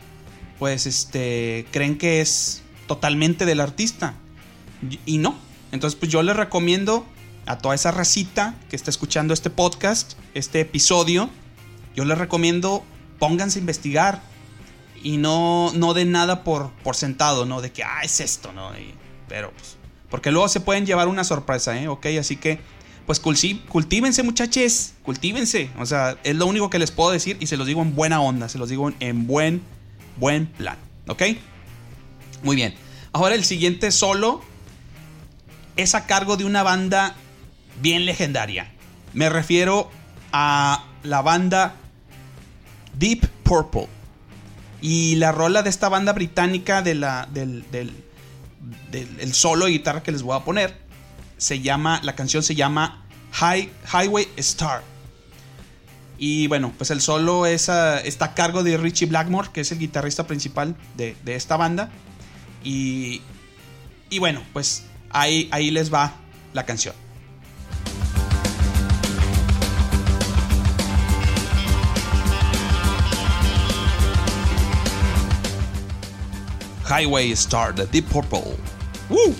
pues 0.58 0.86
este, 0.86 1.66
creen 1.72 1.98
que 1.98 2.20
es 2.20 2.62
totalmente 2.86 3.44
del 3.44 3.60
artista. 3.60 4.14
Y 5.04 5.18
no. 5.18 5.43
Entonces, 5.74 5.98
pues 5.98 6.10
yo 6.10 6.22
les 6.22 6.36
recomiendo 6.36 7.04
a 7.46 7.58
toda 7.58 7.74
esa 7.74 7.90
racita 7.90 8.54
que 8.70 8.76
está 8.76 8.90
escuchando 8.90 9.34
este 9.34 9.50
podcast, 9.50 10.12
este 10.32 10.60
episodio, 10.60 11.28
yo 11.96 12.04
les 12.04 12.16
recomiendo 12.16 12.84
pónganse 13.18 13.58
a 13.58 13.60
investigar 13.60 14.22
y 15.02 15.16
no, 15.16 15.72
no 15.74 15.92
den 15.92 16.12
nada 16.12 16.44
por, 16.44 16.70
por 16.84 16.94
sentado, 16.94 17.44
¿no? 17.44 17.60
De 17.60 17.72
que, 17.72 17.82
ah, 17.82 18.02
es 18.04 18.20
esto, 18.20 18.52
¿no? 18.52 18.70
pero, 19.28 19.50
pues, 19.50 19.76
porque 20.10 20.30
luego 20.30 20.46
se 20.48 20.60
pueden 20.60 20.86
llevar 20.86 21.08
una 21.08 21.24
sorpresa, 21.24 21.76
¿eh? 21.76 21.88
Ok, 21.88 22.06
así 22.20 22.36
que 22.36 22.60
pues 23.04 23.18
cultívense 23.20 24.22
muchachos, 24.22 24.92
cultívense. 25.02 25.70
O 25.80 25.86
sea, 25.86 26.16
es 26.22 26.36
lo 26.36 26.46
único 26.46 26.70
que 26.70 26.78
les 26.78 26.92
puedo 26.92 27.10
decir 27.10 27.36
y 27.40 27.48
se 27.48 27.56
los 27.56 27.66
digo 27.66 27.82
en 27.82 27.96
buena 27.96 28.20
onda, 28.20 28.48
se 28.48 28.58
los 28.58 28.68
digo 28.68 28.92
en 29.00 29.26
buen, 29.26 29.60
buen 30.18 30.46
plan. 30.46 30.78
¿Ok? 31.08 31.22
Muy 32.44 32.54
bien. 32.54 32.74
Ahora 33.12 33.34
el 33.34 33.44
siguiente 33.44 33.90
solo 33.90 34.40
es 35.76 35.94
a 35.94 36.06
cargo 36.06 36.36
de 36.36 36.44
una 36.44 36.62
banda 36.62 37.14
bien 37.80 38.06
legendaria. 38.06 38.70
Me 39.12 39.28
refiero 39.28 39.90
a 40.32 40.84
la 41.02 41.22
banda 41.22 41.74
Deep 42.98 43.26
Purple. 43.42 43.88
Y 44.80 45.16
la 45.16 45.32
rola 45.32 45.62
de 45.62 45.70
esta 45.70 45.88
banda 45.88 46.12
británica 46.12 46.82
de 46.82 46.94
la, 46.94 47.26
del, 47.32 47.64
del, 47.70 47.92
del 48.90 49.34
solo 49.34 49.64
de 49.64 49.72
guitarra 49.72 50.02
que 50.02 50.12
les 50.12 50.22
voy 50.22 50.36
a 50.36 50.44
poner 50.44 50.84
se 51.36 51.60
llama, 51.60 52.00
la 52.02 52.14
canción 52.14 52.42
se 52.42 52.54
llama 52.54 53.04
Highway 53.40 54.28
Star. 54.36 54.82
Y 56.16 56.46
bueno, 56.46 56.72
pues 56.76 56.90
el 56.90 57.00
solo 57.00 57.44
está 57.44 58.00
a 58.20 58.34
cargo 58.34 58.62
de 58.62 58.76
Richie 58.76 59.06
Blackmore, 59.06 59.50
que 59.52 59.60
es 59.60 59.72
el 59.72 59.78
guitarrista 59.78 60.26
principal 60.26 60.76
de, 60.96 61.16
esta 61.26 61.56
banda. 61.56 61.90
Y, 62.62 63.20
y 64.10 64.18
bueno, 64.20 64.42
pues 64.52 64.84
ahí, 65.14 65.48
ahí 65.50 65.70
les 65.70 65.92
va 65.92 66.12
la 66.52 66.66
canción. 66.66 66.94
Highway 76.86 77.32
Star 77.32 77.74
de 77.74 77.86
Deep 77.86 78.04
Purple. 78.08 78.56
¡Woo! 79.08 79.34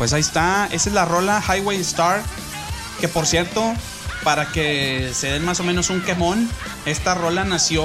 Pues 0.00 0.14
ahí 0.14 0.22
está, 0.22 0.66
esa 0.72 0.88
es 0.88 0.94
la 0.94 1.04
rola 1.04 1.42
Highway 1.46 1.78
Star, 1.82 2.22
que 3.02 3.08
por 3.08 3.26
cierto, 3.26 3.62
para 4.24 4.50
que 4.50 5.12
se 5.12 5.26
den 5.26 5.44
más 5.44 5.60
o 5.60 5.62
menos 5.62 5.90
un 5.90 6.00
quemón, 6.00 6.48
esta 6.86 7.14
rola 7.14 7.44
nació 7.44 7.84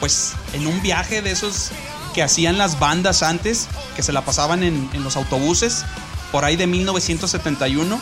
pues 0.00 0.32
en 0.52 0.66
un 0.66 0.82
viaje 0.82 1.22
de 1.22 1.30
esos 1.30 1.70
que 2.12 2.24
hacían 2.24 2.58
las 2.58 2.80
bandas 2.80 3.22
antes, 3.22 3.68
que 3.94 4.02
se 4.02 4.10
la 4.10 4.24
pasaban 4.24 4.64
en, 4.64 4.90
los 5.04 5.16
autobuses 5.16 5.84
por 6.32 6.44
ahí 6.44 6.56
de 6.56 6.66
1971. 6.66 8.00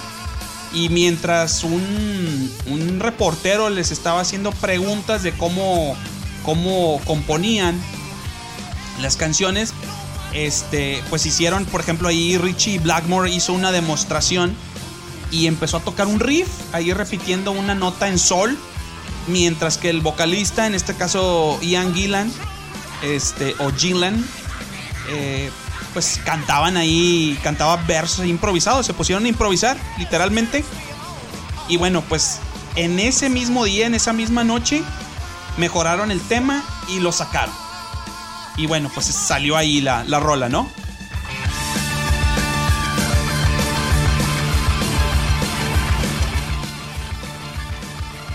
Y 0.73 0.89
mientras 0.89 1.63
un, 1.63 2.51
un 2.69 3.01
reportero 3.01 3.69
les 3.69 3.91
estaba 3.91 4.23
haciendo 4.23 4.51
preguntas 4.51 5.23
de 5.23 5.33
cómo, 5.33 5.95
cómo 6.43 7.03
componían 7.05 7.79
las 9.03 9.19
canciones, 9.19 9.75
este, 10.37 11.03
pues 11.09 11.25
hicieron, 11.25 11.65
por 11.65 11.81
ejemplo, 11.81 12.09
ahí 12.09 12.37
Richie 12.37 12.79
Blackmore 12.79 13.31
hizo 13.31 13.55
una 13.55 13.73
demostración 13.73 14.55
y 15.31 15.47
empezó 15.47 15.79
a 15.79 15.81
tocar 15.81 16.07
un 16.07 16.21
riff, 16.21 16.49
ahí 16.73 16.93
repitiendo 16.93 17.53
una 17.53 17.75
nota 17.75 18.09
en 18.09 18.19
sol, 18.19 18.57
mientras 19.29 19.79
que 19.79 19.89
el 19.89 20.03
vocalista, 20.03 20.67
en 20.67 20.75
este 20.75 20.95
caso 20.95 21.59
Ian 21.63 21.95
Gillan, 21.95 22.31
este, 23.03 23.55
o 23.61 23.73
Gillan, 23.73 24.23
eh, 25.09 25.51
pues 25.95 26.21
cantaban 26.23 26.77
ahí, 26.77 27.39
cantaba 27.43 27.77
versos 27.77 28.27
improvisados, 28.27 28.85
se 28.85 28.93
pusieron 28.93 29.25
a 29.25 29.29
improvisar, 29.29 29.79
literalmente. 29.97 30.67
Y 31.67 31.79
bueno, 31.79 32.03
pues 32.03 32.41
en 32.75 33.01
ese 33.01 33.31
mismo 33.31 33.65
día, 33.65 33.87
en 33.87 33.95
esa 33.95 34.13
misma 34.13 34.45
noche, 34.45 34.83
mejoraron 35.57 36.11
el 36.11 36.21
tema 36.21 36.63
y 36.89 37.01
lo 37.01 37.11
sacaron. 37.11 37.66
Y 38.57 38.67
bueno, 38.67 38.91
pues 38.93 39.07
salió 39.07 39.57
ahí 39.57 39.81
la, 39.81 40.05
la 40.05 40.19
rola, 40.19 40.49
¿no? 40.49 40.71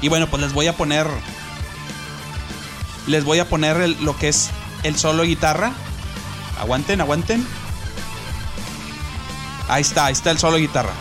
Y 0.01 0.09
bueno, 0.09 0.27
pues 0.27 0.41
les 0.41 0.53
voy 0.53 0.67
a 0.67 0.75
poner. 0.75 1.07
Les 3.07 3.23
voy 3.23 3.39
a 3.39 3.47
poner 3.47 3.77
lo 4.01 4.17
que 4.17 4.29
es 4.29 4.49
el 4.83 4.97
solo 4.97 5.23
guitarra. 5.23 5.71
Aguanten, 6.59 7.01
aguanten. 7.01 7.45
Ahí 9.67 9.81
está, 9.81 10.05
ahí 10.05 10.13
está 10.13 10.31
el 10.31 10.39
solo 10.39 10.57
guitarra. 10.57 10.93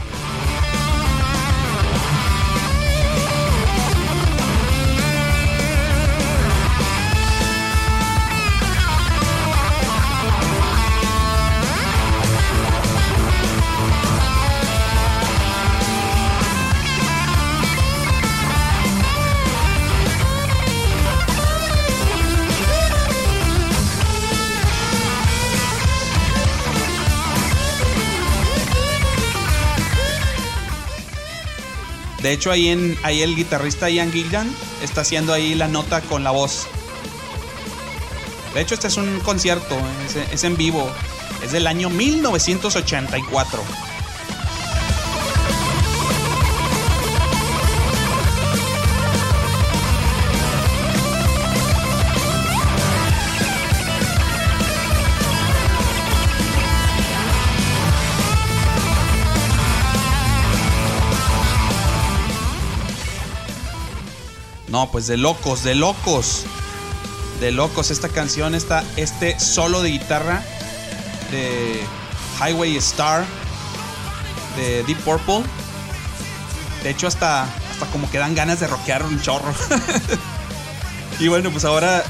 De 32.30 32.34
hecho, 32.34 32.52
ahí, 32.52 32.68
en, 32.68 32.96
ahí 33.02 33.22
el 33.22 33.34
guitarrista 33.34 33.90
Ian 33.90 34.12
Gillian 34.12 34.48
está 34.84 35.00
haciendo 35.00 35.32
ahí 35.32 35.56
la 35.56 35.66
nota 35.66 36.00
con 36.00 36.22
la 36.22 36.30
voz. 36.30 36.68
De 38.54 38.60
hecho, 38.60 38.74
este 38.74 38.86
es 38.86 38.96
un 38.96 39.18
concierto, 39.18 39.76
es 40.30 40.44
en 40.44 40.56
vivo. 40.56 40.88
Es 41.42 41.50
del 41.50 41.66
año 41.66 41.90
1984. 41.90 43.89
No, 64.80 64.90
pues 64.90 65.06
de 65.06 65.18
locos, 65.18 65.62
de 65.62 65.74
locos. 65.74 66.44
De 67.38 67.52
locos 67.52 67.90
esta 67.90 68.08
canción, 68.08 68.54
está 68.54 68.82
este 68.96 69.38
solo 69.38 69.82
de 69.82 69.90
guitarra 69.90 70.42
de 71.30 71.82
Highway 72.38 72.78
Star 72.78 73.26
de 74.56 74.82
Deep 74.84 74.96
Purple. 75.00 75.42
De 76.82 76.88
hecho, 76.88 77.08
hasta, 77.08 77.42
hasta 77.42 77.84
como 77.92 78.10
que 78.10 78.16
dan 78.16 78.34
ganas 78.34 78.58
de 78.60 78.68
rockear 78.68 79.04
un 79.04 79.20
chorro. 79.20 79.52
y 81.20 81.28
bueno, 81.28 81.50
pues 81.50 81.66
ahora. 81.66 82.02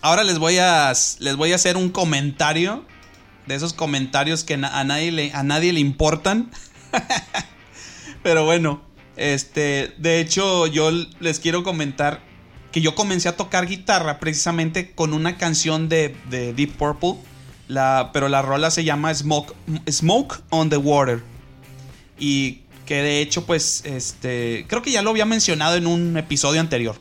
Ahora 0.00 0.24
les 0.24 0.38
voy 0.38 0.56
a. 0.56 0.90
Les 1.18 1.36
voy 1.36 1.52
a 1.52 1.56
hacer 1.56 1.76
un 1.76 1.90
comentario. 1.90 2.82
De 3.44 3.56
esos 3.56 3.74
comentarios 3.74 4.42
que 4.42 4.54
a 4.54 4.84
nadie 4.84 5.12
le, 5.12 5.34
a 5.34 5.42
nadie 5.42 5.74
le 5.74 5.80
importan. 5.80 6.50
Pero 8.22 8.46
bueno. 8.46 8.93
Este. 9.16 9.94
De 9.98 10.20
hecho, 10.20 10.66
yo 10.66 10.90
les 11.20 11.40
quiero 11.40 11.62
comentar. 11.62 12.20
Que 12.72 12.80
yo 12.80 12.96
comencé 12.96 13.28
a 13.28 13.36
tocar 13.36 13.68
guitarra 13.68 14.18
precisamente 14.18 14.90
con 14.90 15.12
una 15.12 15.36
canción 15.36 15.88
de, 15.88 16.16
de 16.28 16.52
Deep 16.52 16.72
Purple. 16.72 17.14
La, 17.68 18.10
pero 18.12 18.28
la 18.28 18.42
rola 18.42 18.70
se 18.70 18.82
llama 18.82 19.14
Smoke, 19.14 19.54
Smoke 19.88 20.42
on 20.50 20.70
the 20.70 20.76
Water. 20.76 21.22
Y 22.18 22.64
que 22.86 23.02
de 23.02 23.20
hecho, 23.20 23.46
pues, 23.46 23.82
este, 23.84 24.66
creo 24.68 24.82
que 24.82 24.90
ya 24.90 25.02
lo 25.02 25.10
había 25.10 25.24
mencionado 25.24 25.76
en 25.76 25.86
un 25.86 26.16
episodio 26.16 26.60
anterior, 26.60 26.96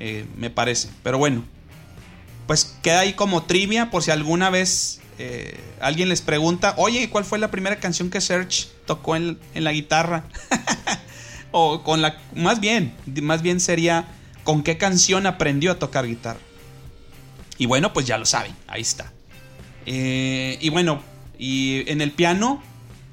eh, 0.00 0.26
me 0.36 0.50
parece. 0.50 0.88
Pero 1.02 1.18
bueno, 1.18 1.44
pues 2.46 2.76
queda 2.82 3.00
ahí 3.00 3.12
como 3.12 3.44
trivia 3.44 3.90
por 3.90 4.02
si 4.02 4.10
alguna 4.10 4.50
vez 4.50 5.00
eh, 5.18 5.58
alguien 5.80 6.08
les 6.08 6.22
pregunta, 6.22 6.74
oye, 6.76 7.08
¿cuál 7.08 7.24
fue 7.24 7.38
la 7.38 7.50
primera 7.50 7.76
canción 7.76 8.10
que 8.10 8.20
Serge 8.20 8.66
tocó 8.86 9.16
en, 9.16 9.38
en 9.54 9.64
la 9.64 9.72
guitarra? 9.72 10.24
o 11.52 11.82
con 11.82 12.02
la, 12.02 12.18
más 12.34 12.60
bien, 12.60 12.94
más 13.22 13.42
bien 13.42 13.60
sería, 13.60 14.06
¿con 14.44 14.62
qué 14.62 14.78
canción 14.78 15.26
aprendió 15.26 15.70
a 15.72 15.78
tocar 15.78 16.06
guitarra? 16.06 16.40
Y 17.58 17.66
bueno, 17.66 17.92
pues 17.92 18.06
ya 18.06 18.18
lo 18.18 18.26
saben, 18.26 18.54
ahí 18.66 18.80
está. 18.80 19.12
Eh, 19.86 20.58
y 20.60 20.68
bueno, 20.70 21.02
y 21.38 21.88
en 21.90 22.00
el 22.00 22.10
piano 22.10 22.62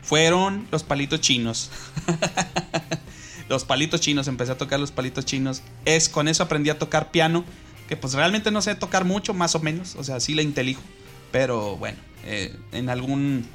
fueron 0.02 0.68
los 0.72 0.84
palitos 0.84 1.22
chinos. 1.22 1.70
los 3.50 3.66
palitos 3.66 4.02
chinos, 4.02 4.28
empecé 4.28 4.54
a 4.54 4.58
tocar 4.58 4.80
los 4.80 4.92
palitos 4.92 5.26
chinos. 5.26 5.62
Es 5.86 6.10
con 6.10 6.28
eso 6.28 6.44
aprendí 6.44 6.70
a 6.70 6.80
tocar 6.80 7.12
piano, 7.12 7.44
que 7.88 7.98
pues 7.98 8.14
realmente 8.14 8.52
no 8.52 8.62
sé 8.62 8.76
tocar 8.76 9.06
mucho, 9.06 9.34
más 9.34 9.56
o 9.56 9.60
menos, 9.60 9.96
o 9.96 10.04
sea, 10.04 10.20
sí 10.20 10.34
la 10.34 10.42
intelijo, 10.42 10.82
pero 11.32 11.76
bueno, 11.78 11.98
eh, 12.26 12.56
en 12.72 12.90
algún 12.90 13.46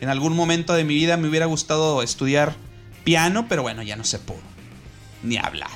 en 0.00 0.08
algún 0.08 0.34
momento 0.34 0.72
de 0.72 0.84
mi 0.84 0.94
vida 0.94 1.16
me 1.16 1.28
hubiera 1.28 1.46
gustado 1.46 2.02
estudiar 2.02 2.54
piano, 3.04 3.46
pero 3.48 3.62
bueno, 3.62 3.82
ya 3.82 3.96
no 3.96 4.04
se 4.04 4.18
pudo 4.18 4.40
ni 5.22 5.36
hablar. 5.36 5.70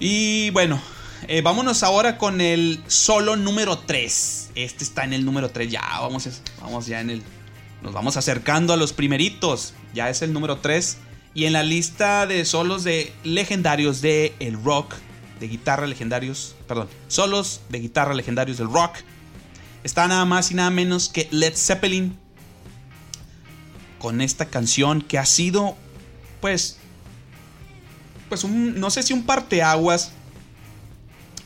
Y 0.00 0.50
bueno, 0.50 0.80
eh, 1.28 1.42
vámonos 1.42 1.82
ahora 1.82 2.18
con 2.18 2.40
el 2.40 2.82
solo 2.86 3.36
número 3.36 3.78
3. 3.78 4.50
Este 4.54 4.84
está 4.84 5.04
en 5.04 5.12
el 5.12 5.24
número 5.24 5.50
3. 5.50 5.70
Ya, 5.70 5.82
vamos, 6.00 6.28
vamos 6.60 6.86
ya 6.86 7.00
en 7.00 7.10
el. 7.10 7.22
Nos 7.82 7.92
vamos 7.92 8.16
acercando 8.16 8.72
a 8.72 8.76
los 8.76 8.92
primeritos. 8.92 9.74
Ya 9.94 10.10
es 10.10 10.22
el 10.22 10.32
número 10.32 10.58
3. 10.58 10.98
Y 11.34 11.46
en 11.46 11.52
la 11.52 11.62
lista 11.62 12.26
de 12.26 12.44
solos 12.44 12.84
de 12.84 13.12
legendarios 13.24 14.00
de 14.00 14.34
el 14.38 14.62
rock, 14.62 14.94
de 15.40 15.48
guitarra 15.48 15.86
legendarios, 15.86 16.54
perdón, 16.68 16.88
solos 17.08 17.60
de 17.70 17.80
guitarra 17.80 18.14
legendarios 18.14 18.58
del 18.58 18.70
rock, 18.70 18.96
está 19.82 20.06
nada 20.06 20.24
más 20.24 20.52
y 20.52 20.54
nada 20.54 20.70
menos 20.70 21.08
que 21.08 21.28
Led 21.32 21.54
Zeppelin. 21.56 22.16
Con 23.98 24.20
esta 24.20 24.46
canción 24.46 25.00
que 25.00 25.18
ha 25.18 25.24
sido, 25.24 25.76
pues, 26.44 26.76
pues 28.28 28.44
un, 28.44 28.78
no 28.78 28.90
sé 28.90 29.02
si 29.02 29.14
un 29.14 29.22
parteaguas 29.22 30.12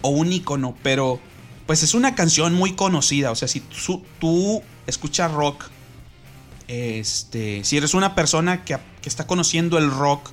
o 0.00 0.08
un 0.08 0.32
icono, 0.32 0.76
pero 0.82 1.20
pues 1.66 1.84
es 1.84 1.94
una 1.94 2.16
canción 2.16 2.52
muy 2.54 2.72
conocida. 2.72 3.30
O 3.30 3.36
sea, 3.36 3.46
si 3.46 3.60
tú, 3.60 4.60
escuchas 4.88 5.30
rock, 5.30 5.66
este, 6.66 7.62
si 7.62 7.76
eres 7.76 7.94
una 7.94 8.16
persona 8.16 8.64
que, 8.64 8.76
que 9.00 9.08
está 9.08 9.28
conociendo 9.28 9.78
el 9.78 9.88
rock, 9.88 10.32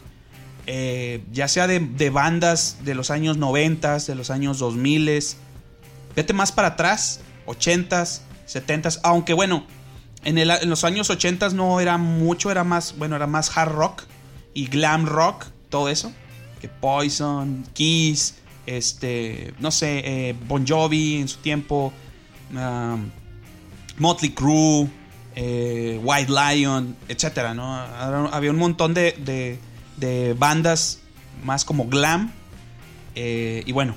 eh, 0.66 1.24
ya 1.32 1.48
sea 1.48 1.68
de, 1.68 1.80
de, 1.80 2.10
bandas 2.10 2.78
de 2.84 2.96
los 2.96 3.12
años 3.12 3.38
90, 3.38 4.00
de 4.00 4.16
los 4.16 4.32
años 4.32 4.58
2000, 4.58 5.24
vete 6.16 6.34
más 6.34 6.52
para 6.52 6.70
atrás, 6.70 7.20
80s, 7.46 8.22
70s, 8.48 9.00
aunque 9.04 9.36
bueno, 9.36 9.68
en, 10.24 10.40
el, 10.40 10.50
en 10.50 10.72
los 10.72 10.84
años 10.86 11.12
80 11.12 11.50
no 11.50 11.80
era 11.80 12.00
mucho, 12.00 12.50
era 12.50 12.64
más, 12.64 12.98
bueno, 12.98 13.16
era 13.16 13.28
más 13.28 13.56
hard 13.56 13.72
rock 13.72 14.06
y 14.56 14.66
glam 14.66 15.06
rock, 15.06 15.46
todo 15.70 15.90
eso, 15.90 16.12
que 16.60 16.68
Poison, 16.68 17.64
Kiss, 17.74 18.36
este, 18.66 19.54
no 19.60 19.70
sé, 19.70 20.02
eh, 20.06 20.36
Bon 20.48 20.66
Jovi 20.66 21.18
en 21.18 21.28
su 21.28 21.38
tiempo, 21.38 21.94
um, 22.52 23.12
Motley 24.00 24.32
Crue, 24.32 24.90
eh, 25.36 26.00
White 26.02 26.32
Lion, 26.32 26.96
etcétera, 27.08 27.54
¿no? 27.54 27.76
Había 28.32 28.50
un 28.50 28.58
montón 28.58 28.94
de, 28.94 29.12
de, 29.20 29.60
de 29.98 30.34
bandas 30.34 31.00
más 31.44 31.66
como 31.66 31.88
glam. 31.88 32.32
Eh, 33.16 33.64
y 33.66 33.72
bueno, 33.72 33.96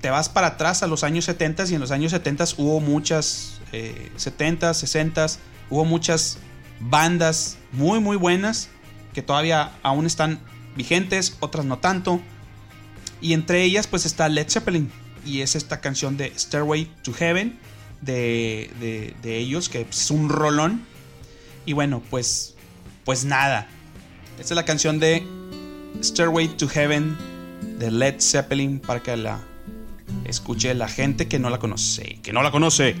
te 0.00 0.10
vas 0.10 0.28
para 0.28 0.48
atrás 0.48 0.82
a 0.82 0.86
los 0.86 1.04
años 1.04 1.24
70 1.24 1.66
y 1.66 1.74
en 1.74 1.80
los 1.80 1.90
años 1.90 2.12
70 2.12 2.44
hubo 2.58 2.80
muchas, 2.80 3.60
eh, 3.72 4.12
70s, 4.16 4.84
60s. 4.84 5.38
Hubo 5.68 5.84
muchas 5.84 6.38
bandas 6.80 7.58
muy 7.72 8.00
muy 8.00 8.16
buenas 8.16 8.68
que 9.14 9.22
todavía 9.22 9.72
aún 9.82 10.06
están 10.06 10.40
vigentes, 10.76 11.36
otras 11.40 11.64
no 11.64 11.78
tanto. 11.78 12.20
Y 13.20 13.32
entre 13.32 13.62
ellas 13.62 13.86
pues 13.86 14.04
está 14.04 14.28
Led 14.28 14.48
Zeppelin 14.48 14.90
y 15.24 15.40
es 15.40 15.56
esta 15.56 15.80
canción 15.80 16.16
de 16.16 16.32
Stairway 16.36 16.84
to 17.02 17.12
Heaven 17.12 17.58
de, 18.00 18.70
de, 18.80 19.14
de 19.22 19.38
ellos, 19.38 19.68
que 19.68 19.86
es 19.90 20.10
un 20.10 20.28
rolón. 20.28 20.82
Y 21.64 21.72
bueno, 21.72 22.02
pues, 22.10 22.54
pues 23.04 23.24
nada. 23.24 23.66
Esta 24.38 24.54
es 24.54 24.56
la 24.56 24.64
canción 24.64 25.00
de 25.00 25.26
Stairway 26.02 26.48
to 26.48 26.68
Heaven 26.68 27.16
de 27.78 27.90
Led 27.90 28.20
Zeppelin 28.20 28.78
para 28.78 29.02
que 29.02 29.16
la 29.16 29.40
escuche 30.24 30.74
la 30.74 30.88
gente 30.88 31.26
que 31.26 31.38
no 31.38 31.50
la 31.50 31.58
conoce. 31.58 32.20
Que 32.22 32.32
no 32.32 32.42
la 32.42 32.50
conoce. 32.50 32.96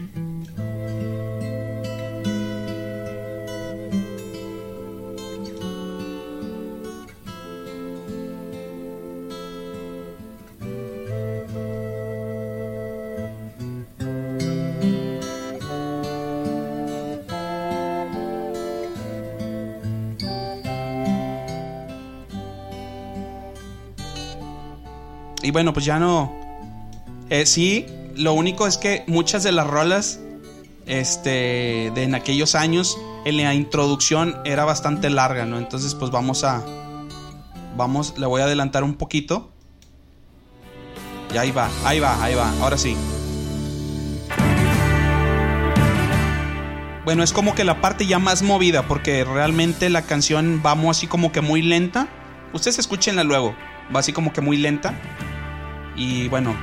Y 25.46 25.52
bueno, 25.52 25.72
pues 25.72 25.86
ya 25.86 26.00
no. 26.00 26.34
Eh, 27.30 27.46
sí, 27.46 27.86
lo 28.16 28.32
único 28.32 28.66
es 28.66 28.78
que 28.78 29.04
muchas 29.06 29.44
de 29.44 29.52
las 29.52 29.64
rolas. 29.64 30.18
Este. 30.86 31.92
De 31.94 32.02
en 32.02 32.16
aquellos 32.16 32.56
años. 32.56 32.98
En 33.24 33.36
la 33.36 33.54
introducción 33.54 34.36
era 34.44 34.64
bastante 34.64 35.08
larga, 35.08 35.46
¿no? 35.46 35.58
Entonces, 35.58 35.94
pues 35.94 36.10
vamos 36.10 36.42
a. 36.42 36.64
Vamos, 37.76 38.14
le 38.18 38.26
voy 38.26 38.40
a 38.40 38.46
adelantar 38.46 38.82
un 38.82 38.94
poquito. 38.94 39.52
Y 41.32 41.36
ahí 41.36 41.52
va, 41.52 41.70
ahí 41.84 42.00
va, 42.00 42.20
ahí 42.24 42.34
va. 42.34 42.52
Ahora 42.60 42.76
sí. 42.76 42.96
Bueno, 47.04 47.22
es 47.22 47.32
como 47.32 47.54
que 47.54 47.62
la 47.62 47.80
parte 47.80 48.04
ya 48.04 48.18
más 48.18 48.42
movida, 48.42 48.88
porque 48.88 49.22
realmente 49.22 49.90
la 49.90 50.02
canción 50.02 50.60
vamos 50.64 50.96
así 50.96 51.06
como 51.06 51.30
que 51.30 51.40
muy 51.40 51.62
lenta. 51.62 52.08
Ustedes 52.52 52.80
escúchenla 52.80 53.22
luego. 53.22 53.54
Va 53.94 54.00
así 54.00 54.12
como 54.12 54.32
que 54.32 54.40
muy 54.40 54.56
lenta. 54.56 54.92
Y 55.96 56.28
bueno, 56.28 56.54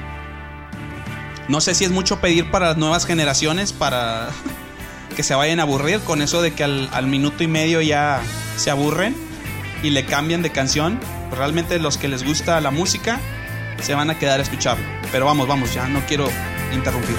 no 1.48 1.62
sé 1.62 1.76
si 1.76 1.84
es 1.84 1.92
mucho 1.92 2.20
pedir 2.20 2.50
para 2.52 2.68
las 2.68 2.78
nuevas 2.78 3.06
generaciones 3.06 3.74
para 3.74 4.30
que 5.16 5.24
se 5.24 5.36
vayan 5.36 5.60
a 5.60 5.64
aburrir 5.64 6.00
con 6.02 6.22
eso 6.22 6.42
de 6.42 6.54
que 6.54 6.64
al, 6.64 7.08
minuto 7.08 7.44
y 7.44 7.48
medio 7.48 7.82
ya 7.82 8.22
se 8.58 8.72
aburren 8.72 9.16
y 9.82 9.90
le 9.90 10.06
cambian 10.06 10.42
de 10.42 10.52
canción. 10.52 11.00
Realmente 11.32 11.80
los 11.80 11.98
que 11.98 12.08
les 12.08 12.24
gusta 12.24 12.62
la 12.62 12.72
música 12.72 13.20
se 13.82 13.96
van 13.96 14.10
a 14.10 14.18
quedar 14.18 14.40
a 14.40 14.44
escucharlo. 14.44 14.86
Pero 15.12 15.26
vamos, 15.26 15.48
vamos, 15.48 15.74
ya 15.74 15.88
no 15.88 16.02
quiero 16.06 16.30
interrumpir. 16.74 17.16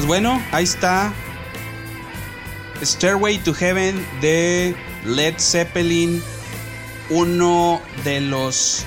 Pues 0.00 0.08
bueno, 0.08 0.42
ahí 0.50 0.64
está. 0.64 1.12
Stairway 2.82 3.36
to 3.36 3.52
Heaven 3.52 4.02
de 4.22 4.74
Led 5.04 5.34
Zeppelin. 5.38 6.22
Uno 7.10 7.82
de 8.02 8.22
los. 8.22 8.86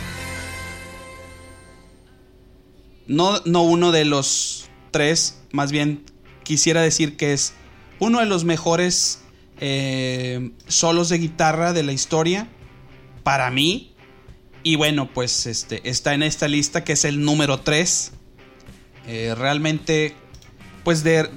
No, 3.05 3.43
no 3.45 3.61
uno 3.61 3.91
de 3.91 4.05
los 4.05 4.71
tres. 4.89 5.39
Más 5.51 5.71
bien 5.71 6.03
quisiera 6.41 6.81
decir 6.81 7.15
que 7.15 7.33
es 7.33 7.53
uno 7.99 8.19
de 8.19 8.25
los 8.25 8.43
mejores 8.43 9.21
eh, 9.59 10.49
solos 10.67 11.09
de 11.09 11.19
guitarra 11.19 11.73
de 11.73 11.83
la 11.83 11.91
historia. 11.91 12.47
Para 13.21 13.51
mí. 13.51 13.93
Y 14.63 14.77
bueno, 14.77 15.13
pues 15.13 15.45
este, 15.45 15.87
está 15.87 16.15
en 16.15 16.23
esta 16.23 16.47
lista 16.47 16.83
que 16.83 16.93
es 16.93 17.05
el 17.05 17.23
número 17.23 17.59
3. 17.59 18.13
Eh, 19.05 19.35
realmente 19.37 20.15
pues 20.83 21.03
de 21.03 21.29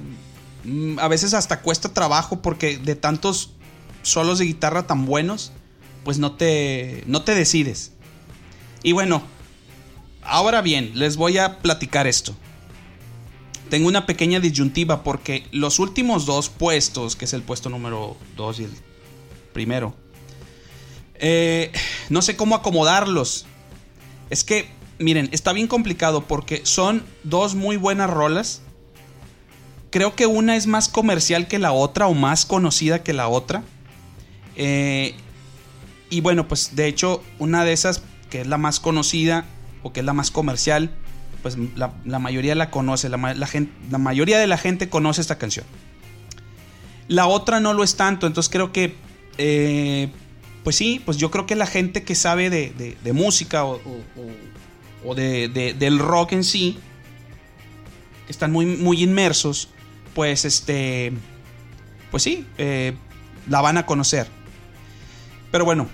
a 0.99 1.07
veces 1.07 1.33
hasta 1.33 1.61
cuesta 1.61 1.93
trabajo 1.93 2.41
porque 2.41 2.77
de 2.77 2.95
tantos 2.95 3.51
solos 4.01 4.39
de 4.39 4.45
guitarra 4.45 4.87
tan 4.87 5.05
buenos, 5.05 5.51
pues 6.03 6.19
no 6.19 6.33
te 6.33 7.03
no 7.07 7.23
te 7.23 7.35
decides. 7.35 7.91
Y 8.83 8.91
bueno, 8.91 9.23
ahora 10.21 10.61
bien, 10.61 10.91
les 10.95 11.17
voy 11.17 11.37
a 11.37 11.59
platicar 11.59 12.07
esto. 12.07 12.35
Tengo 13.69 13.87
una 13.87 14.05
pequeña 14.05 14.39
disyuntiva 14.39 15.03
porque 15.03 15.45
los 15.51 15.79
últimos 15.79 16.25
dos 16.25 16.49
puestos, 16.49 17.15
que 17.15 17.25
es 17.25 17.33
el 17.33 17.41
puesto 17.41 17.69
número 17.69 18.15
2 18.37 18.59
y 18.61 18.63
el 18.63 18.71
primero, 19.51 19.93
eh, 21.15 21.71
no 22.09 22.21
sé 22.21 22.37
cómo 22.37 22.55
acomodarlos. 22.55 23.45
Es 24.29 24.45
que, 24.45 24.69
miren, 24.99 25.29
está 25.33 25.51
bien 25.51 25.67
complicado 25.67 26.21
porque 26.21 26.61
son 26.63 27.03
dos 27.23 27.55
muy 27.55 27.75
buenas 27.75 28.09
rolas 28.09 28.61
Creo 29.89 30.15
que 30.15 30.25
una 30.25 30.55
es 30.55 30.67
más 30.67 30.89
comercial 30.89 31.47
que 31.47 31.59
la 31.59 31.71
otra 31.71 32.07
o 32.07 32.13
más 32.13 32.45
conocida 32.45 33.03
que 33.03 33.13
la 33.13 33.27
otra. 33.27 33.63
Eh, 34.55 35.15
y 36.09 36.21
bueno, 36.21 36.47
pues 36.47 36.75
de 36.75 36.87
hecho 36.87 37.23
una 37.39 37.63
de 37.63 37.73
esas 37.73 38.01
que 38.29 38.41
es 38.41 38.47
la 38.47 38.57
más 38.57 38.79
conocida 38.79 39.45
o 39.83 39.93
que 39.93 40.01
es 40.01 40.05
la 40.05 40.13
más 40.13 40.31
comercial, 40.31 40.91
pues 41.41 41.57
la, 41.75 41.93
la 42.05 42.19
mayoría 42.19 42.55
la 42.55 42.69
conoce, 42.71 43.09
la, 43.09 43.17
la, 43.33 43.47
gente, 43.47 43.71
la, 43.89 43.97
mayoría 43.97 44.39
de 44.39 44.47
la 44.47 44.57
gente 44.57 44.89
conoce 44.89 45.21
esta 45.21 45.37
canción. 45.37 45.65
La 47.07 47.27
otra 47.27 47.59
no 47.59 47.73
lo 47.73 47.83
es 47.83 47.95
tanto, 47.95 48.27
entonces 48.27 48.51
creo 48.51 48.73
que, 48.73 48.95
eh, 49.37 50.09
pues 50.63 50.75
sí, 50.75 51.01
pues 51.05 51.17
yo 51.17 51.31
creo 51.31 51.45
que 51.45 51.55
la 51.55 51.67
gente 51.67 52.03
que 52.03 52.15
sabe 52.15 52.49
de, 52.49 52.97
de, 53.01 53.13
música 53.13 53.63
o, 53.63 53.75
o, 53.75 54.01
o 55.05 55.15
de, 55.15 55.47
del 55.77 55.99
rock 55.99 56.33
en 56.33 56.43
sí, 56.43 56.79
están 58.27 58.51
muy, 58.51 58.65
muy 58.65 59.01
inmersos, 59.01 59.69
pues 60.17 60.45
este, 60.45 61.13
pues 62.09 62.23
sí, 62.23 62.43
eh, 62.57 62.95
la 63.47 63.61
van 63.61 63.77
a 63.77 63.85
conocer. 63.85 64.25
Pero 65.51 65.63
bueno, 65.63 65.87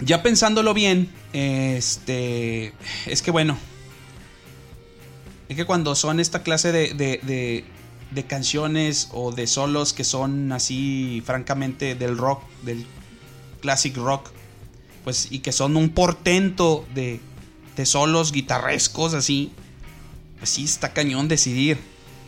ya 0.00 0.22
pensándolo 0.22 0.72
bien, 0.72 1.12
este, 1.34 2.72
es 3.04 3.20
que 3.20 3.30
bueno, 3.30 3.58
es 5.50 5.56
que 5.56 5.66
cuando 5.66 5.94
son 5.94 6.20
esta 6.20 6.42
clase 6.42 6.72
de, 6.72 6.94
de, 6.94 7.20
de, 7.22 7.66
de 8.12 8.24
canciones 8.24 9.10
o 9.12 9.30
de 9.30 9.46
solos 9.46 9.92
que 9.92 10.04
son 10.04 10.50
así, 10.50 11.22
francamente, 11.26 11.94
del 11.94 12.16
rock, 12.16 12.42
del 12.62 12.86
classic 13.60 13.94
rock, 13.98 14.30
pues 15.04 15.28
y 15.30 15.40
que 15.40 15.52
son 15.52 15.76
un 15.76 15.90
portento 15.90 16.86
de, 16.94 17.20
de 17.76 17.84
solos 17.84 18.32
guitarrescos 18.32 19.12
así, 19.12 19.52
pues 20.38 20.48
sí 20.48 20.64
está 20.64 20.94
cañón 20.94 21.28
decidir. 21.28 21.76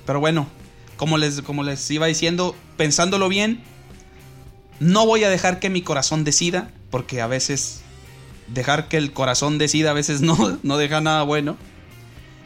Pero 0.04 0.20
bueno, 0.20 0.59
como 1.00 1.16
les, 1.16 1.40
como 1.40 1.62
les 1.62 1.90
iba 1.90 2.06
diciendo, 2.08 2.54
pensándolo 2.76 3.30
bien, 3.30 3.62
no 4.80 5.06
voy 5.06 5.24
a 5.24 5.30
dejar 5.30 5.58
que 5.58 5.70
mi 5.70 5.80
corazón 5.80 6.24
decida, 6.24 6.70
porque 6.90 7.22
a 7.22 7.26
veces 7.26 7.80
dejar 8.48 8.86
que 8.86 8.98
el 8.98 9.10
corazón 9.10 9.56
decida 9.56 9.92
a 9.92 9.94
veces 9.94 10.20
no, 10.20 10.58
no 10.62 10.76
deja 10.76 11.00
nada 11.00 11.22
bueno. 11.22 11.56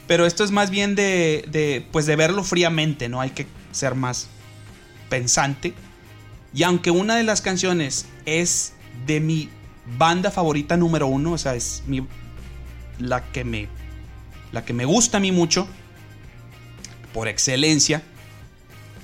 Pero 0.06 0.24
esto 0.24 0.44
es 0.44 0.52
más 0.52 0.70
bien 0.70 0.94
de, 0.94 1.44
de, 1.48 1.84
pues 1.90 2.06
de 2.06 2.14
verlo 2.14 2.44
fríamente, 2.44 3.08
¿no? 3.08 3.20
Hay 3.20 3.30
que 3.30 3.48
ser 3.72 3.96
más 3.96 4.28
pensante. 5.08 5.74
Y 6.54 6.62
aunque 6.62 6.92
una 6.92 7.16
de 7.16 7.24
las 7.24 7.40
canciones 7.40 8.06
es 8.24 8.74
de 9.04 9.18
mi 9.18 9.48
banda 9.98 10.30
favorita 10.30 10.76
número 10.76 11.08
uno, 11.08 11.32
o 11.32 11.38
sea, 11.38 11.56
es 11.56 11.82
mi, 11.88 12.06
la 13.00 13.32
que 13.32 13.42
me, 13.42 13.66
la 14.52 14.64
que 14.64 14.74
me 14.74 14.84
gusta 14.84 15.16
a 15.16 15.20
mí 15.20 15.32
mucho, 15.32 15.66
por 17.12 17.26
excelencia, 17.26 18.04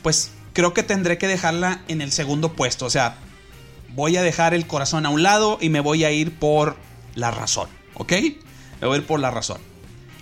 pues 0.03 0.31
creo 0.53 0.75
que 0.75 0.83
tendré 0.83 1.19
que 1.19 1.29
dejarla 1.29 1.83
en 1.89 2.01
el 2.01 2.13
segundo 2.13 2.53
puesto. 2.55 2.87
O 2.87 2.91
sea, 2.91 3.17
voy 3.95 4.17
a 4.17 4.23
dejar 4.23 4.55
el 4.55 4.67
corazón 4.67 5.07
a 5.07 5.11
un 5.11 5.23
lado 5.23 5.59
y 5.61 5.69
me 5.69 5.81
voy 5.81 6.05
a 6.05 6.11
ir 6.11 6.39
por 6.39 6.77
la 7.15 7.31
razón, 7.31 7.69
¿ok? 7.95 8.13
Me 8.81 8.87
voy 8.87 8.97
a 8.97 9.01
ir 9.01 9.07
por 9.07 9.21
la 9.21 9.31
razón. 9.31 9.59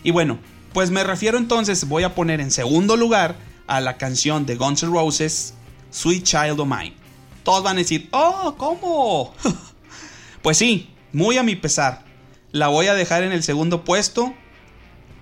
Y 0.03 0.11
bueno, 0.11 0.39
Pues 0.73 0.91
me 0.91 1.03
refiero 1.03 1.39
entonces, 1.39 1.89
voy 1.89 2.03
a 2.03 2.15
poner 2.15 2.41
en 2.41 2.51
segundo 2.51 2.97
lugar 2.97 3.37
a 3.67 3.81
la 3.81 3.97
canción 3.97 4.47
de 4.47 4.57
Guns 4.57 4.83
N' 4.83 4.93
Roses, 4.93 5.55
Sweet 5.91 6.25
Child 6.25 6.61
of 6.61 6.69
Mine. 6.69 6.95
Todos 7.43 7.63
van 7.63 7.77
a 7.77 7.81
decir, 7.81 8.09
oh, 8.13 8.55
¿cómo? 8.59 9.35
pues 10.43 10.59
sí, 10.59 10.91
muy 11.13 11.39
a 11.39 11.43
mi 11.43 11.57
pesar. 11.57 12.05
La 12.53 12.69
voy 12.69 12.87
a 12.87 12.95
dejar 12.95 13.23
en 13.23 13.33
el 13.33 13.43
segundo 13.43 13.85
puesto. 13.85 14.35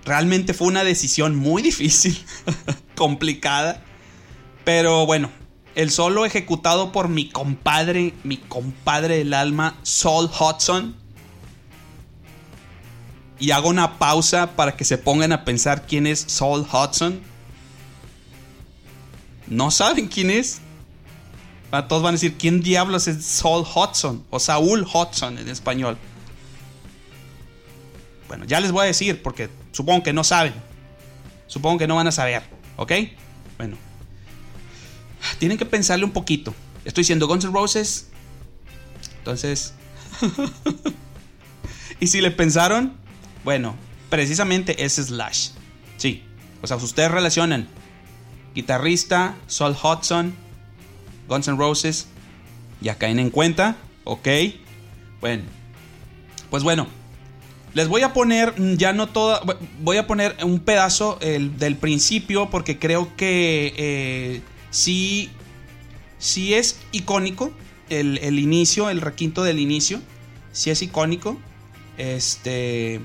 Realmente 0.05 0.53
fue 0.53 0.67
una 0.67 0.83
decisión 0.83 1.35
muy 1.35 1.61
difícil, 1.63 2.23
complicada. 2.95 3.83
Pero 4.67 5.05
bueno, 5.05 5.29
el 5.75 5.91
solo 5.91 6.25
ejecutado 6.25 6.91
por 6.91 7.07
mi 7.07 7.29
compadre, 7.29 8.13
mi 8.25 8.35
compadre 8.35 9.19
del 9.19 9.33
alma, 9.33 9.77
Saul 9.83 10.25
Hudson. 10.25 10.93
Y 13.39 13.51
hago 13.51 13.69
una 13.69 13.97
pausa 13.97 14.57
para 14.57 14.75
que 14.75 14.83
se 14.83 14.97
pongan 14.97 15.31
a 15.31 15.45
pensar 15.45 15.87
quién 15.87 16.05
es 16.05 16.19
Saul 16.19 16.67
Hudson. 16.69 17.21
¿No 19.47 19.71
saben 19.71 20.09
quién 20.09 20.31
es? 20.31 20.59
Ah, 21.71 21.87
todos 21.87 22.03
van 22.03 22.09
a 22.09 22.17
decir, 22.17 22.35
¿quién 22.37 22.61
diablos 22.61 23.07
es 23.07 23.23
Saul 23.23 23.63
Hudson? 23.63 24.25
O 24.29 24.37
Saúl 24.37 24.81
Hudson 24.81 25.37
en 25.37 25.47
español. 25.47 25.97
Bueno, 28.27 28.43
ya 28.43 28.59
les 28.59 28.73
voy 28.73 28.83
a 28.83 28.87
decir 28.87 29.23
porque 29.23 29.49
supongo 29.71 30.03
que 30.03 30.11
no 30.11 30.25
saben. 30.25 30.53
Supongo 31.47 31.77
que 31.77 31.87
no 31.87 31.95
van 31.95 32.07
a 32.07 32.11
saber, 32.11 32.43
¿ok? 32.75 32.91
Bueno. 33.57 33.86
Tienen 35.39 35.57
que 35.57 35.65
pensarle 35.65 36.05
un 36.05 36.11
poquito. 36.11 36.53
Estoy 36.85 37.01
diciendo 37.01 37.27
Guns 37.27 37.45
N' 37.45 37.53
Roses. 37.53 38.07
Entonces... 39.19 39.73
y 41.99 42.07
si 42.07 42.21
le 42.21 42.31
pensaron, 42.31 42.97
bueno, 43.43 43.75
precisamente 44.09 44.83
es 44.83 44.95
Slash. 44.95 45.49
Sí. 45.97 46.23
O 46.61 46.67
sea, 46.67 46.77
ustedes 46.77 47.11
relacionan 47.11 47.67
guitarrista, 48.55 49.35
Saul 49.45 49.75
Hudson, 49.75 50.33
Guns 51.27 51.47
N' 51.47 51.57
Roses, 51.57 52.07
ya 52.81 52.95
caen 52.95 53.19
en 53.19 53.29
cuenta, 53.29 53.77
ok. 54.03 54.27
Bueno, 55.21 55.43
pues 56.49 56.63
bueno, 56.63 56.87
les 57.73 57.87
voy 57.87 58.01
a 58.01 58.13
poner 58.13 58.55
ya 58.77 58.93
no 58.93 59.09
toda, 59.09 59.41
voy 59.81 59.97
a 59.97 60.07
poner 60.07 60.35
un 60.43 60.59
pedazo 60.59 61.19
del 61.21 61.75
principio 61.75 62.49
porque 62.49 62.79
creo 62.79 63.15
que 63.15 63.73
eh, 63.77 64.41
sí, 64.69 65.29
sí 66.17 66.53
es 66.53 66.79
icónico 66.91 67.53
el, 67.89 68.17
el, 68.19 68.39
inicio, 68.39 68.89
el 68.89 69.01
requinto 69.01 69.43
del 69.43 69.59
inicio, 69.59 70.01
sí 70.51 70.69
es 70.69 70.81
icónico. 70.81 71.37
Este, 71.97 73.01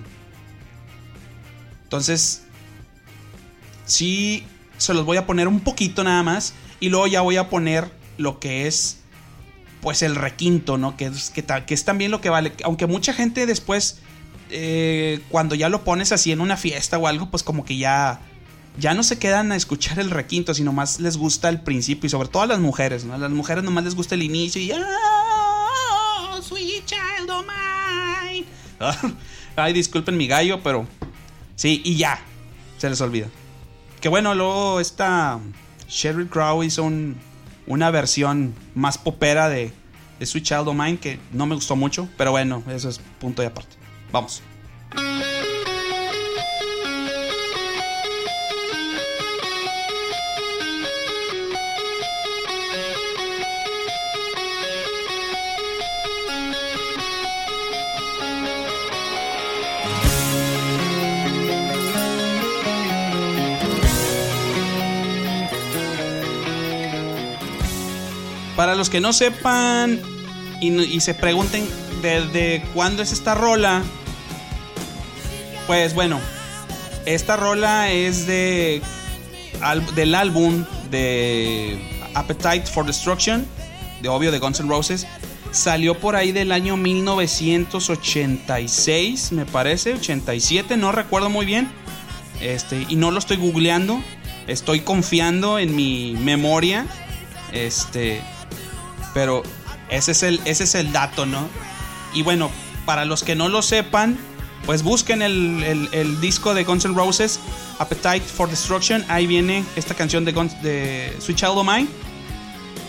entonces, 1.85 2.44
sí 3.85 4.44
se 4.79 4.94
los 4.94 5.05
voy 5.05 5.16
a 5.16 5.27
poner 5.27 5.48
un 5.48 5.61
poquito 5.61 6.03
nada 6.05 6.22
más 6.22 6.55
y 6.81 6.88
luego 6.88 7.07
ya 7.07 7.20
voy 7.20 7.37
a 7.37 7.48
poner 7.48 7.90
lo 8.18 8.40
que 8.40 8.66
es 8.66 8.98
pues 9.81 10.03
el 10.03 10.14
requinto, 10.14 10.79
¿no? 10.79 10.96
Que 10.96 11.07
es, 11.07 11.31
que, 11.31 11.44
que 11.44 11.75
es 11.75 11.85
también 11.85 12.11
lo 12.11 12.20
que 12.20 12.31
vale. 12.31 12.53
Aunque 12.64 12.87
mucha 12.87 13.12
gente 13.12 13.46
después, 13.46 13.98
eh, 14.51 15.20
cuando 15.29 15.55
ya 15.57 15.68
lo 15.68 15.83
pones 15.83 16.12
así 16.12 16.31
en 16.31 16.40
una 16.40 16.57
fiesta 16.57 16.98
o 16.98 17.09
algo, 17.09 17.31
pues 17.31 17.42
como 17.42 17.64
que 17.64 17.77
ya, 17.77 18.20
ya 18.78 18.94
no 18.94 19.02
se 19.02 19.18
quedan 19.18 19.52
a 19.52 19.56
escuchar 19.56 19.98
el 19.98 20.11
requinto, 20.11 20.54
sino 20.54 20.72
más 20.72 21.00
les 21.00 21.16
gusta 21.16 21.48
el 21.48 21.61
principio 21.61 22.06
y 22.06 22.11
sobre 22.11 22.28
todo 22.28 22.42
a 22.42 22.46
las 22.46 22.61
mujeres, 22.61 23.04
¿no? 23.04 23.14
A 23.14 23.18
las 23.18 23.30
mujeres 23.30 23.64
nomás 23.64 23.85
les 23.85 23.94
gusta 23.94 24.14
el 24.14 24.22
inicio 24.22 24.61
y... 24.61 24.72
¡Oh, 24.72 26.42
sweet 26.42 26.85
child 26.87 27.30
of 27.30 27.44
mine! 27.46 28.46
Ay, 29.56 29.72
disculpen 29.72 30.16
mi 30.16 30.26
gallo, 30.26 30.62
pero... 30.62 30.87
Sí, 31.54 31.82
y 31.85 31.96
ya, 31.96 32.20
se 32.78 32.88
les 32.88 33.00
olvida. 33.00 33.28
Que 34.00 34.08
bueno, 34.08 34.35
luego 34.35 34.80
esta 34.80 35.38
Sherry 35.88 36.26
Crow 36.26 36.62
hizo 36.62 36.82
un 36.82 37.16
una 37.66 37.90
versión 37.90 38.54
más 38.74 38.98
popera 38.98 39.48
de, 39.48 39.72
de 40.18 40.26
Sweet 40.26 40.44
Child 40.44 40.68
of 40.68 40.76
Mine 40.76 40.98
que 40.98 41.18
no 41.32 41.46
me 41.46 41.54
gustó 41.54 41.76
mucho, 41.76 42.08
pero 42.16 42.30
bueno, 42.30 42.62
eso 42.68 42.88
es 42.88 43.00
punto 43.20 43.42
de 43.42 43.48
aparte. 43.48 43.76
Vamos. 44.11 44.42
Para 68.62 68.77
los 68.77 68.90
que 68.90 69.01
no 69.01 69.12
sepan 69.12 70.01
y, 70.61 71.01
se 71.01 71.14
pregunten 71.14 71.68
desde 72.01 72.62
cuándo 72.75 73.03
es 73.03 73.11
esta 73.11 73.35
rola, 73.35 73.83
pues 75.66 75.94
bueno, 75.94 76.20
esta 77.05 77.37
rola 77.37 77.90
es 77.90 78.29
de 78.29 78.81
del 79.96 80.14
álbum 80.14 80.64
de 80.92 81.77
Appetite 82.14 82.66
for 82.66 82.87
Destruction, 82.87 83.44
de 84.01 84.09
obvio 84.09 84.31
de 84.31 84.38
Guns 84.38 84.61
N' 84.61 84.68
Roses. 84.68 85.09
Salió 85.51 85.98
por 85.98 86.14
ahí 86.14 86.31
del 86.31 86.53
año 86.53 86.77
1986, 86.77 89.33
me 89.33 89.44
parece, 89.44 89.94
87, 89.94 90.77
no 90.77 90.92
recuerdo 90.92 91.31
muy 91.31 91.46
bien. 91.46 91.68
Este, 92.40 92.87
y 92.88 92.94
no 92.94 93.11
lo 93.11 93.18
estoy 93.18 93.38
googleando, 93.38 94.01
estoy 94.46 94.83
confiando 94.83 95.59
en 95.59 95.75
mi 95.75 96.14
memoria. 96.20 96.87
Este, 97.53 98.22
pero 99.14 99.42
ese 99.88 100.12
es 100.12 100.22
el, 100.22 100.40
ese 100.44 100.64
es 100.64 100.75
el 100.75 100.92
dato, 100.92 101.27
¿no? 101.27 101.48
Y 102.14 102.22
bueno, 102.22 102.51
para 102.85 103.05
los 103.05 103.22
que 103.22 103.35
no 103.35 103.48
lo 103.48 103.62
sepan, 103.62 104.18
pues 104.66 104.83
busquen 104.83 105.22
el, 105.22 106.20
disco 106.20 106.55
de 106.55 106.64
Guns 106.64 106.85
N' 106.85 106.94
Roses, 106.94 107.40
Appetite 107.79 108.20
for 108.20 108.48
Destruction. 108.48 109.05
Ahí 109.09 109.27
viene 109.27 109.64
esta 109.77 109.94
canción 109.94 110.25
de, 110.25 110.33
Guns, 110.33 110.62
de 110.62 111.16
Sweet 111.20 111.38
Child 111.38 111.59
of 111.59 111.66
Mine. 111.66 111.88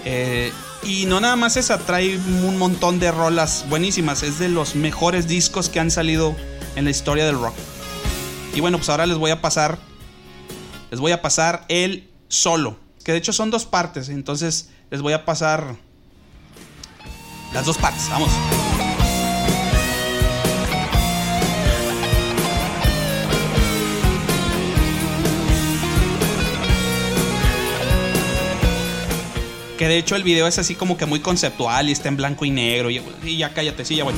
Eh, 0.06 0.52
y 0.84 1.06
no 1.06 1.20
nada 1.20 1.36
más 1.36 1.58
esa, 1.58 1.80
trae 1.80 2.18
un 2.18 2.58
montón 2.58 3.00
de 3.00 3.12
rolas 3.12 3.66
buenísimas. 3.70 4.22
Es 4.22 4.38
de 4.38 4.50
los 4.50 4.76
mejores 4.76 5.28
discos 5.28 5.70
que 5.70 5.80
han 5.80 5.90
salido 5.90 6.36
en 6.76 6.86
la 6.86 6.92
historia 6.92 7.26
del 7.26 7.40
rock. 7.40 7.56
Y 8.54 8.60
bueno, 8.60 8.78
pues 8.78 8.90
ahora 8.90 9.06
les 9.06 9.18
voy 9.18 9.32
a 9.32 9.42
pasar. 9.42 9.80
Les 10.92 11.00
voy 11.00 11.12
a 11.12 11.22
pasar 11.22 11.66
el 11.70 12.10
solo. 12.28 12.78
Que 13.04 13.14
de 13.14 13.18
hecho 13.18 13.34
son 13.34 13.50
dos 13.50 13.66
partes. 13.66 14.10
Entonces 14.10 14.70
les 14.92 15.02
voy 15.02 15.14
a 15.14 15.26
pasar 15.26 15.76
las 17.54 17.66
dos 17.66 17.78
partes, 17.78 18.10
vamos. 18.10 18.30
Que 29.78 29.88
de 29.88 29.98
hecho 29.98 30.16
el 30.16 30.24
video 30.24 30.48
es 30.48 30.58
así 30.60 30.76
como 30.76 30.98
que 30.98 31.06
muy 31.06 31.20
conceptual 31.20 31.90
y 31.90 31.92
está 31.92 32.08
en 32.08 32.18
blanco 32.18 32.46
y 32.46 32.52
negro. 32.52 32.90
Y, 32.90 33.38
ya 33.38 33.54
cállate, 33.54 33.86
sí, 33.86 33.98
ya 33.98 34.04
voy. 34.04 34.14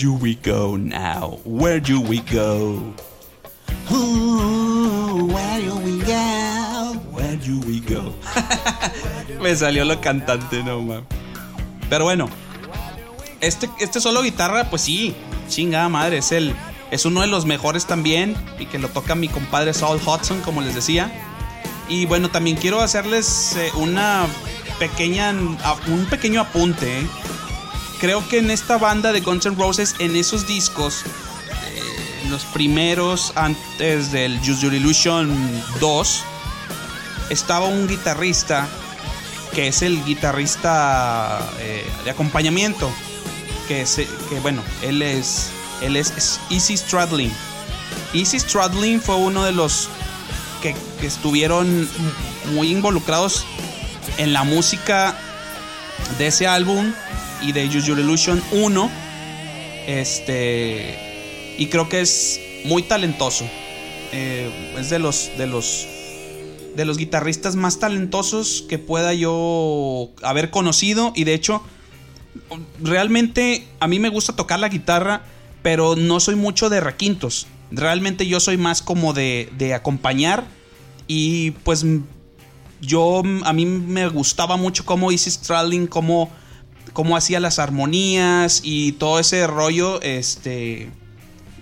Do 0.00 0.14
we 0.14 0.34
go 0.36 0.76
now? 0.76 1.38
Where 1.44 1.78
do 1.78 2.00
we 2.00 2.20
go? 2.20 2.80
where 3.90 5.60
do 5.60 5.76
we 5.76 6.00
go? 6.00 6.94
Where 7.12 7.36
do 7.36 7.60
we 7.66 7.80
go? 7.80 8.14
Me 9.42 9.54
salió 9.54 9.84
lo 9.84 10.00
cantante, 10.00 10.62
no 10.64 10.80
mames. 10.80 11.04
Pero 11.90 12.04
bueno, 12.04 12.30
este, 13.42 13.68
este 13.78 14.00
solo 14.00 14.22
guitarra, 14.22 14.70
pues 14.70 14.80
sí, 14.82 15.14
chingada 15.48 15.90
madre, 15.90 16.18
es 16.18 16.32
el, 16.32 16.54
es 16.90 17.04
uno 17.04 17.20
de 17.20 17.26
los 17.26 17.44
mejores 17.44 17.84
también 17.84 18.34
y 18.58 18.66
que 18.66 18.78
lo 18.78 18.88
toca 18.88 19.14
mi 19.14 19.28
compadre 19.28 19.74
Saul 19.74 20.00
Hudson, 20.00 20.40
como 20.40 20.62
les 20.62 20.74
decía. 20.74 21.12
Y 21.90 22.06
bueno, 22.06 22.30
también 22.30 22.56
quiero 22.56 22.80
hacerles 22.80 23.54
eh, 23.56 23.70
una 23.74 24.26
pequeña, 24.78 25.30
un 25.32 26.06
pequeño 26.08 26.40
apunte. 26.40 27.00
¿eh? 27.00 27.06
Creo 28.00 28.26
que 28.28 28.38
en 28.38 28.50
esta 28.50 28.78
banda 28.78 29.12
de 29.12 29.20
Guns 29.20 29.46
N' 29.46 29.56
Roses, 29.56 29.94
en 29.98 30.16
esos 30.16 30.46
discos, 30.46 31.04
eh, 31.04 32.28
los 32.30 32.44
primeros 32.46 33.32
antes 33.36 34.10
del 34.10 34.38
Use 34.40 34.62
Your 34.62 34.74
Illusion 34.74 35.62
2, 35.80 36.24
estaba 37.30 37.66
un 37.66 37.86
guitarrista 37.86 38.68
que 39.54 39.68
es 39.68 39.82
el 39.82 40.04
guitarrista 40.04 41.40
de 42.04 42.10
acompañamiento. 42.10 42.90
Que, 43.68 43.84
que 44.28 44.40
bueno, 44.40 44.62
él 44.82 45.02
es 45.02 45.50
él 45.80 45.96
es, 45.96 46.40
Easy 46.50 46.76
Stradlin. 46.76 47.32
Easy 48.12 48.38
Stradlin 48.38 49.00
fue 49.00 49.16
uno 49.16 49.44
de 49.44 49.52
los 49.52 49.88
que, 50.62 50.74
estuvieron 51.02 51.88
muy 52.52 52.70
involucrados 52.70 53.46
en 54.18 54.34
la 54.34 54.44
música 54.44 55.16
de 56.18 56.26
ese 56.26 56.46
álbum 56.46 56.92
y 57.42 57.52
de 57.52 57.66
Use 57.66 57.82
Your 57.82 57.98
Illusion 57.98 58.42
1. 58.52 58.90
Este. 59.86 61.54
Y 61.58 61.66
creo 61.66 61.88
que 61.88 62.00
es 62.00 62.40
muy 62.64 62.82
talentoso. 62.82 63.46
Eh, 64.12 64.50
es 64.78 64.90
de 64.90 64.98
los. 64.98 65.30
de 65.36 65.46
los. 65.46 65.86
de 66.76 66.84
los 66.84 66.96
guitarristas 66.96 67.56
más 67.56 67.78
talentosos 67.78 68.64
que 68.68 68.78
pueda 68.78 69.14
yo 69.14 70.10
haber 70.22 70.50
conocido. 70.50 71.12
Y 71.14 71.24
de 71.24 71.34
hecho. 71.34 71.62
Realmente 72.80 73.66
a 73.80 73.88
mí 73.88 73.98
me 73.98 74.08
gusta 74.08 74.36
tocar 74.36 74.60
la 74.60 74.68
guitarra 74.68 75.24
pero 75.62 75.96
no 75.96 76.20
soy 76.20 76.36
mucho 76.36 76.68
de 76.68 76.80
requintos. 76.80 77.46
Realmente 77.70 78.26
yo 78.26 78.40
soy 78.40 78.56
más 78.56 78.82
como 78.82 79.12
de, 79.12 79.50
de 79.56 79.74
acompañar 79.74 80.44
y 81.06 81.52
pues 81.52 81.84
yo 82.80 83.22
a 83.44 83.52
mí 83.52 83.66
me 83.66 84.08
gustaba 84.08 84.56
mucho 84.56 84.84
cómo 84.84 85.12
hice 85.12 85.30
Stradlin, 85.30 85.86
cómo, 85.86 86.30
cómo 86.92 87.16
hacía 87.16 87.40
las 87.40 87.58
armonías 87.58 88.60
y 88.64 88.92
todo 88.92 89.18
ese 89.18 89.46
rollo 89.46 90.00
este 90.02 90.90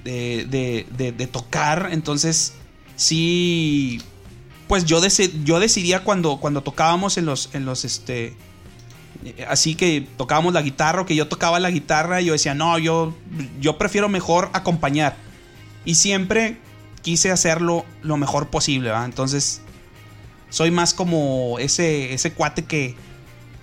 de, 0.05 0.87
de, 0.91 1.13
de, 1.13 1.27
tocar. 1.27 1.91
Entonces 1.93 2.55
sí, 2.97 4.01
pues 4.67 4.85
yo, 4.85 5.01
yo 5.45 5.61
decidía 5.61 6.05
cuando, 6.05 6.39
cuando 6.39 6.63
tocábamos 6.63 7.19
en 7.19 7.27
los, 7.27 7.51
en 7.55 7.65
los 7.65 7.85
este, 7.85 8.37
así 9.49 9.75
que 9.75 10.07
tocábamos 10.17 10.55
la 10.55 10.63
guitarra 10.63 11.03
o 11.03 11.07
que 11.07 11.15
yo 11.15 11.29
tocaba 11.29 11.61
la 11.61 11.71
guitarra 11.71 12.21
yo 12.21 12.33
decía, 12.33 12.55
no, 12.55 12.79
yo, 12.79 13.15
yo 13.61 13.79
prefiero 13.79 14.09
mejor 14.09 14.51
acompañar. 14.53 15.17
Y 15.85 15.95
siempre 15.95 16.59
quise 17.03 17.31
hacerlo 17.31 17.85
lo 18.03 18.17
mejor 18.17 18.49
posible, 18.49 18.93
Entonces, 19.05 19.63
soy 20.51 20.71
más 20.71 20.95
como 20.95 21.59
ese, 21.59 22.13
ese 22.13 22.33
cuate 22.33 22.65
que, 22.65 22.97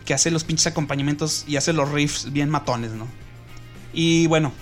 que 0.06 0.14
hace 0.14 0.32
los 0.32 0.44
pinches 0.44 0.68
acompañamientos 0.68 1.44
y 1.48 1.58
hace 1.58 1.74
los 1.74 1.92
riffs 1.92 2.32
bien 2.32 2.50
matones, 2.50 2.92
¿no? 2.92 3.08
Y 3.94 4.28
bueno, 4.28 4.54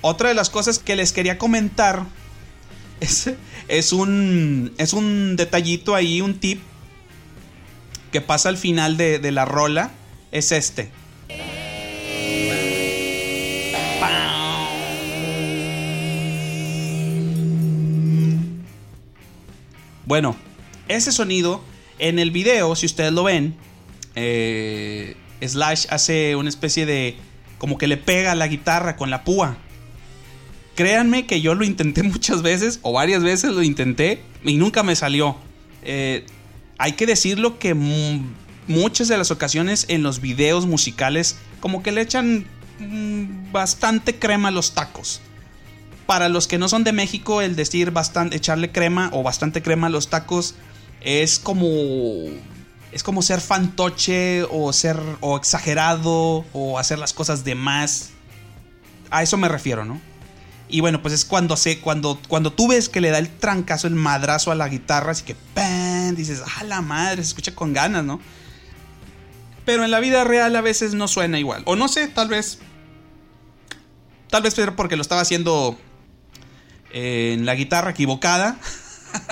otra 0.00 0.30
de 0.30 0.34
las 0.34 0.50
cosas 0.50 0.78
que 0.78 0.96
les 0.96 1.12
quería 1.12 1.38
comentar 1.38 2.06
es, 3.00 3.30
es, 3.68 3.92
un, 3.92 4.72
es 4.78 4.92
un 4.92 5.36
detallito 5.36 5.94
ahí, 5.94 6.20
un 6.20 6.38
tip 6.40 6.60
que 8.10 8.20
pasa 8.20 8.48
al 8.48 8.56
final 8.56 8.96
de, 8.96 9.18
de 9.18 9.32
la 9.32 9.44
rola 9.44 9.90
es 10.32 10.52
este. 10.52 10.90
Bueno, 20.06 20.36
ese 20.88 21.12
sonido 21.12 21.62
en 21.98 22.18
el 22.18 22.30
video, 22.30 22.74
si 22.76 22.86
ustedes 22.86 23.12
lo 23.12 23.24
ven, 23.24 23.56
eh, 24.20 25.16
Slash 25.40 25.86
hace 25.90 26.34
una 26.34 26.48
especie 26.48 26.86
de... 26.86 27.16
como 27.58 27.78
que 27.78 27.86
le 27.86 27.96
pega 27.96 28.34
la 28.34 28.48
guitarra 28.48 28.96
con 28.96 29.10
la 29.10 29.22
púa. 29.22 29.56
Créanme 30.74 31.26
que 31.26 31.40
yo 31.40 31.54
lo 31.54 31.64
intenté 31.64 32.02
muchas 32.14 32.42
veces, 32.42 32.80
o 32.82 32.92
varias 32.92 33.22
veces 33.22 33.52
lo 33.52 33.62
intenté, 33.62 34.20
y 34.44 34.56
nunca 34.56 34.82
me 34.82 34.96
salió. 34.96 35.36
Eh, 35.82 36.26
hay 36.78 36.92
que 36.92 37.06
decirlo 37.06 37.58
que 37.58 37.74
muchas 38.66 39.08
de 39.08 39.16
las 39.16 39.30
ocasiones 39.30 39.86
en 39.88 40.02
los 40.02 40.20
videos 40.20 40.66
musicales 40.66 41.36
como 41.60 41.82
que 41.82 41.92
le 41.92 42.00
echan 42.00 42.46
mm, 42.80 43.52
bastante 43.52 44.18
crema 44.18 44.48
a 44.48 44.52
los 44.52 44.74
tacos. 44.74 45.20
Para 46.06 46.28
los 46.28 46.48
que 46.48 46.58
no 46.58 46.68
son 46.68 46.84
de 46.84 46.92
México, 46.92 47.42
el 47.42 47.54
decir 47.54 47.90
bastante, 47.92 48.36
echarle 48.36 48.72
crema 48.72 49.10
o 49.12 49.22
bastante 49.22 49.62
crema 49.62 49.88
a 49.88 49.90
los 49.90 50.08
tacos 50.08 50.54
es 51.00 51.38
como 51.38 51.76
es 52.92 53.02
como 53.02 53.22
ser 53.22 53.40
fantoche 53.40 54.44
o 54.50 54.72
ser 54.72 54.98
o 55.20 55.36
exagerado 55.36 56.44
o 56.52 56.78
hacer 56.78 56.98
las 56.98 57.12
cosas 57.12 57.44
de 57.44 57.54
más. 57.54 58.10
A 59.10 59.22
eso 59.22 59.36
me 59.36 59.48
refiero, 59.48 59.84
¿no? 59.84 60.00
Y 60.68 60.80
bueno, 60.80 61.00
pues 61.00 61.14
es 61.14 61.24
cuando 61.24 61.56
se 61.56 61.80
cuando 61.80 62.20
cuando 62.28 62.52
tú 62.52 62.68
ves 62.68 62.88
que 62.88 63.00
le 63.00 63.10
da 63.10 63.18
el 63.18 63.30
trancazo, 63.30 63.86
el 63.86 63.94
madrazo 63.94 64.50
a 64.50 64.54
la 64.54 64.68
guitarra, 64.68 65.12
así 65.12 65.24
que 65.24 65.34
¡pam! 65.54 66.14
dices, 66.14 66.42
"Ah, 66.44 66.64
la 66.64 66.82
madre, 66.82 67.22
se 67.22 67.28
escucha 67.28 67.54
con 67.54 67.72
ganas, 67.72 68.04
¿no?" 68.04 68.20
pero 69.68 69.84
en 69.84 69.90
la 69.90 70.00
vida 70.00 70.24
real 70.24 70.56
a 70.56 70.62
veces 70.62 70.94
no 70.94 71.08
suena 71.08 71.38
igual. 71.38 71.62
O 71.66 71.76
no 71.76 71.88
sé, 71.88 72.08
tal 72.08 72.28
vez. 72.28 72.58
Tal 74.30 74.42
vez 74.42 74.54
porque 74.74 74.96
lo 74.96 75.02
estaba 75.02 75.20
haciendo 75.20 75.78
en 76.90 77.44
la 77.44 77.54
guitarra 77.54 77.90
equivocada. 77.90 78.58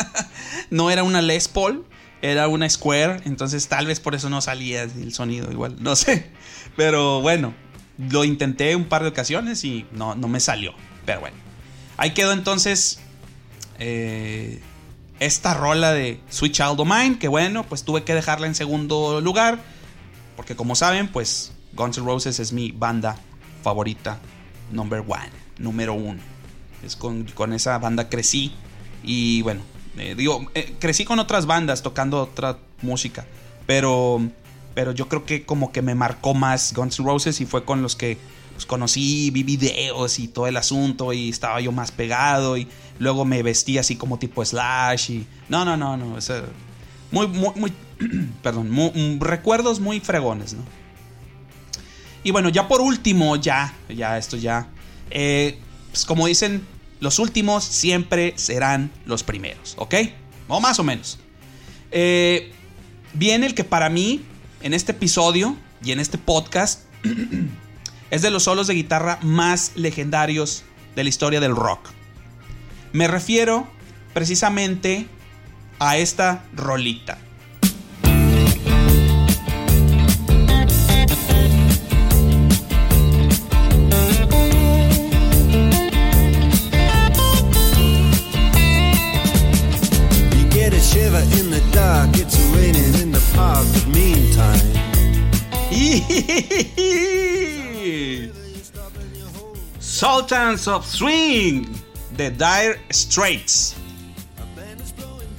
no 0.71 0.91
era 0.91 1.05
una 1.05 1.23
Les 1.23 1.49
Paul, 1.49 1.87
era 2.31 2.49
una 2.49 2.69
Square. 2.69 3.23
Entonces 3.25 3.69
tal 3.69 3.87
vez 3.87 4.01
por 4.01 4.15
eso 4.15 4.31
no 4.31 4.41
salía 4.41 4.83
el 4.83 5.13
sonido 5.13 5.51
igual. 5.51 5.77
No 5.81 5.97
sé. 5.97 6.31
Pero 6.77 7.21
bueno, 7.21 7.55
lo 7.99 8.25
intenté 8.25 8.77
un 8.77 8.85
par 8.85 9.03
de 9.03 9.09
ocasiones 9.09 9.65
y 9.65 9.87
no, 9.93 10.15
no 10.15 10.29
me 10.29 10.41
salió. 10.41 10.73
Pero 11.05 11.21
bueno. 11.21 11.37
Ahí 11.97 12.13
quedó 12.13 12.33
entonces 12.33 13.01
eh, 13.79 14.61
esta 15.19 15.55
rola 15.55 15.93
de 15.93 16.21
Sweet 16.29 16.53
Child 16.53 16.81
of 16.81 16.89
Mine. 16.89 17.19
Que 17.19 17.29
bueno, 17.29 17.65
pues 17.65 17.85
tuve 17.85 18.05
que 18.05 18.15
dejarla 18.15 18.47
en 18.47 18.55
segundo 18.55 19.21
lugar 19.21 19.59
porque 20.37 20.55
como 20.55 20.77
saben, 20.77 21.09
pues 21.09 21.53
Guns 21.73 21.97
N' 21.99 22.07
Roses 22.07 22.39
es 22.39 22.53
mi 22.53 22.71
banda 22.71 23.17
favorita, 23.63 24.19
number 24.71 25.01
one, 25.01 25.31
número 25.59 25.95
uno. 25.95 26.21
Es 26.85 26.95
con, 26.95 27.27
esa 27.55 27.79
banda 27.79 28.09
crecí 28.09 28.53
y 29.03 29.43
bueno, 29.43 29.63
eh, 29.99 30.15
digo, 30.17 30.47
eh, 30.55 30.75
crecí 30.79 31.05
con 31.05 31.19
otras 31.19 31.47
bandas 31.47 31.83
tocando 31.83 32.23
otra 32.23 32.59
música, 32.83 33.27
pero, 33.67 34.21
pero 34.75 34.93
yo 34.93 35.09
creo 35.09 35.25
que 35.25 35.45
como 35.45 35.73
que 35.73 35.83
me 35.83 35.95
marcó 35.95 36.35
más 36.35 36.75
Guns 36.75 36.99
N' 36.99 37.07
Roses 37.07 37.41
y 37.41 37.47
fue 37.47 37.65
con 37.65 37.83
los 37.83 37.97
que 37.97 38.19
pues, 38.53 38.67
conocí, 38.67 39.31
vi 39.31 39.43
videos 39.43 40.19
y 40.19 40.29
todo 40.29 40.47
el 40.47 40.57
asunto 40.57 41.13
y 41.13 41.31
estaba 41.31 41.61
yo 41.61 41.73
más 41.73 41.93
pegado 41.93 42.57
y 42.57 42.69
luego 42.99 43.25
me 43.25 43.43
vestí 43.43 43.79
así 43.79 43.97
como 43.97 44.19
tipo 44.19 44.45
Slash 44.45 45.11
y... 45.11 45.27
No, 45.49 45.65
no, 45.65 45.77
no, 45.77 45.97
no, 45.97 46.19
muy, 47.11 47.29
muy, 47.29 47.53
muy, 47.55 47.73
perdón, 48.43 48.71
mm, 48.71 49.21
recuerdos 49.21 49.81
muy 49.81 50.01
fregones, 50.01 50.55
¿no? 50.55 50.63
Y 52.25 52.33
bueno, 52.33 52.49
ya 52.49 52.67
por 52.67 52.81
último, 52.81 53.37
ya, 53.37 53.73
ya, 53.89 54.19
esto 54.19 54.37
ya, 54.37 54.69
eh, 55.11 55.59
pues 55.91 56.05
como 56.05 56.27
dicen, 56.27 56.67
los 57.01 57.19
últimos 57.19 57.65
siempre 57.65 58.35
serán 58.37 58.91
los 59.05 59.23
primeros, 59.23 59.75
¿ok? 59.79 59.95
O 60.49 60.61
más 60.61 60.79
o 60.79 60.85
menos. 60.85 61.19
Eh, 61.91 62.53
viene 63.13 63.47
el 63.47 63.55
que 63.55 63.65
para 63.65 63.89
mí, 63.89 64.25
en 64.63 64.75
este 64.75 64.93
episodio 64.93 65.57
y 65.83 65.93
en 65.93 66.01
este 66.01 66.19
podcast, 66.19 66.85
es 68.11 68.23
de 68.23 68.31
los 68.31 68.45
solos 68.45 68.67
de 68.67 68.75
guitarra 68.75 69.19
más 69.23 69.73
legendarios 69.75 70.65
de 70.95 71.05
la 71.05 71.09
historia 71.09 71.41
del 71.41 71.55
rock. 71.55 71.91
Me 72.93 73.09
refiero 73.09 73.69
precisamente 74.15 75.07
a 75.79 75.99
esta 75.99 76.45
rolita. 76.55 77.19
Sultans 99.81 100.69
of 100.69 100.87
Swing 100.87 101.67
de 102.17 102.31
Dire 102.31 102.79
Straits. 102.91 103.75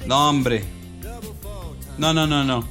No, 0.06 0.28
hombre. 0.28 0.64
No, 1.96 2.12
no, 2.12 2.26
no, 2.26 2.42
no. 2.42 2.66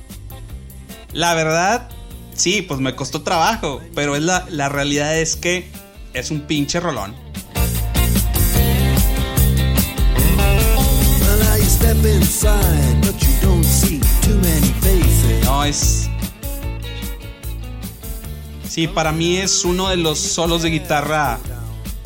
La 1.13 1.33
verdad, 1.33 1.89
sí, 2.33 2.61
pues 2.61 2.81
me 2.81 2.95
costó 2.95 3.21
trabajo, 3.21 3.81
pero 3.95 4.15
es 4.15 4.23
la, 4.23 4.45
la 4.49 4.69
realidad 4.69 5.17
es 5.17 5.37
que 5.37 5.71
es 6.13 6.29
un 6.29 6.41
pinche 6.41 6.79
rolón. 6.79 7.15
Es... 15.67 16.09
Sí, 18.67 18.87
para 18.87 19.11
mí 19.11 19.37
es 19.37 19.65
uno 19.65 19.89
de 19.89 19.97
los 19.97 20.19
solos 20.19 20.61
de 20.61 20.69
guitarra 20.69 21.39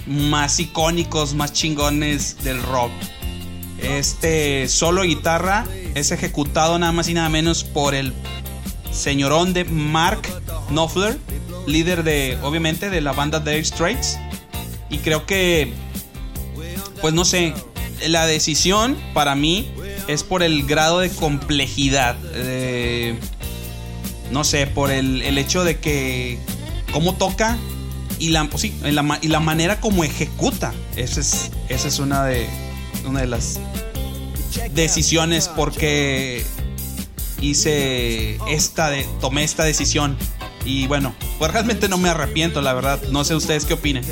más 0.08 0.60
icónicos, 0.60 1.34
más 1.34 1.54
chingones 1.54 2.44
del 2.44 2.62
rock. 2.64 2.92
Este 3.80 4.68
solo 4.68 5.02
de 5.02 5.10
guitarra 5.10 5.66
es 5.96 6.12
ejecutado 6.12 6.78
nada 6.80 6.92
más 6.92 7.10
y 7.10 7.14
nada 7.14 7.30
menos 7.30 7.64
por 7.64 7.96
el 7.96 8.14
señorón 8.92 9.54
de 9.54 9.66
Mark 9.66 10.22
Knopfler, 10.70 11.18
líder 11.66 12.04
de, 12.04 12.38
obviamente, 12.42 12.90
de 12.90 13.02
la 13.02 13.12
banda 13.12 13.40
Dire 13.40 13.64
Straits. 13.66 14.18
Y 14.90 15.00
creo 15.00 15.26
que, 15.26 15.74
pues 17.02 17.14
no 17.14 17.26
sé, 17.26 17.54
la 18.08 18.26
decisión 18.26 18.98
para 19.14 19.36
mí 19.36 19.72
es 20.08 20.24
por 20.24 20.44
el 20.44 20.66
grado 20.66 21.00
de 21.00 21.10
complejidad. 21.10 22.16
No 24.32 24.44
sé, 24.44 24.68
por 24.68 24.92
el, 24.92 25.38
hecho 25.38 25.64
de 25.64 25.80
que 25.80 26.40
cómo 26.92 27.16
toca 27.16 27.58
y 28.20 28.30
la, 28.30 28.50
sí, 28.56 28.74
la, 28.84 29.20
y 29.22 29.28
la 29.28 29.40
manera 29.40 29.80
como 29.80 30.04
ejecuta. 30.04 30.74
Esa 30.96 31.20
es, 31.20 31.52
esa 31.70 31.88
es 31.88 32.00
una, 32.00 32.26
de, 32.26 32.48
una 33.06 33.22
de 33.22 33.28
las 33.28 33.60
decisiones 34.74 35.48
porque 35.48 36.46
hice 37.42 38.38
esta 38.48 38.90
de, 38.90 39.06
tomé 39.20 39.44
esta 39.44 39.64
decisión 39.64 40.18
y 40.64 40.88
bueno, 40.88 41.16
pues 41.40 41.52
realmente 41.52 41.90
no 41.90 41.98
me 41.98 42.10
arrepiento, 42.10 42.62
la 42.62 42.74
verdad. 42.74 43.02
No 43.12 43.24
sé 43.24 43.36
ustedes 43.36 43.66
qué 43.66 43.74
opinen. 43.74 44.04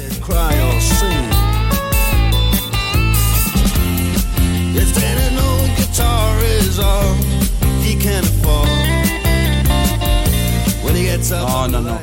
No, 11.30 11.68
no, 11.68 11.82
no. 11.82 12.00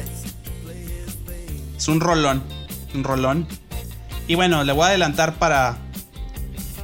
Es 1.77 1.89
un 1.89 2.01
rolón, 2.01 2.43
un 2.95 3.05
rolón. 3.05 3.47
Y 4.29 4.35
bueno, 4.35 4.65
le 4.65 4.73
voy 4.73 4.85
a 4.85 4.89
adelantar 4.89 5.35
para 5.35 5.79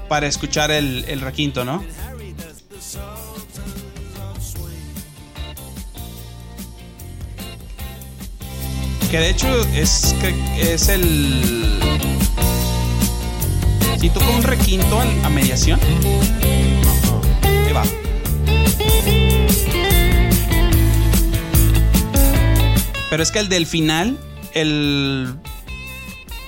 para 0.09 0.27
escuchar 0.27 0.71
el, 0.71 1.07
el 1.09 1.23
requinto, 1.23 1.65
¿no? 1.65 1.83
Que 9.11 9.19
de 9.19 9.31
hecho 9.31 9.49
es, 9.75 10.15
es 10.59 10.89
el... 10.89 11.81
Si 13.99 14.11
toca 14.11 14.29
un 14.31 14.43
requinto 14.43 15.01
a 15.01 15.29
mediación. 15.31 15.81
Pero 23.13 23.23
es 23.23 23.31
que 23.31 23.41
el 23.41 23.51
del 23.51 23.67
final, 23.67 24.19
el, 24.55 25.35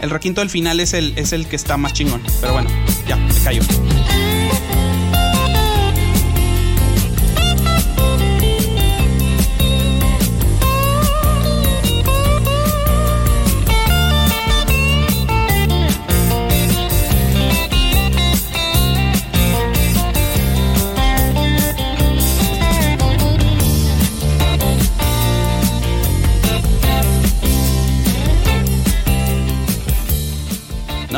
el 0.01 0.09
requinto 0.09 0.41
del 0.41 0.49
final 0.49 0.81
es 0.81 0.95
el, 0.95 1.12
es 1.19 1.35
el 1.35 1.47
que 1.47 1.57
está 1.57 1.77
más 1.77 1.93
chingón. 1.93 2.23
Pero 2.41 2.55
bueno, 2.55 2.71
ya, 3.07 3.17
me 3.17 3.35
cayó. 3.45 3.61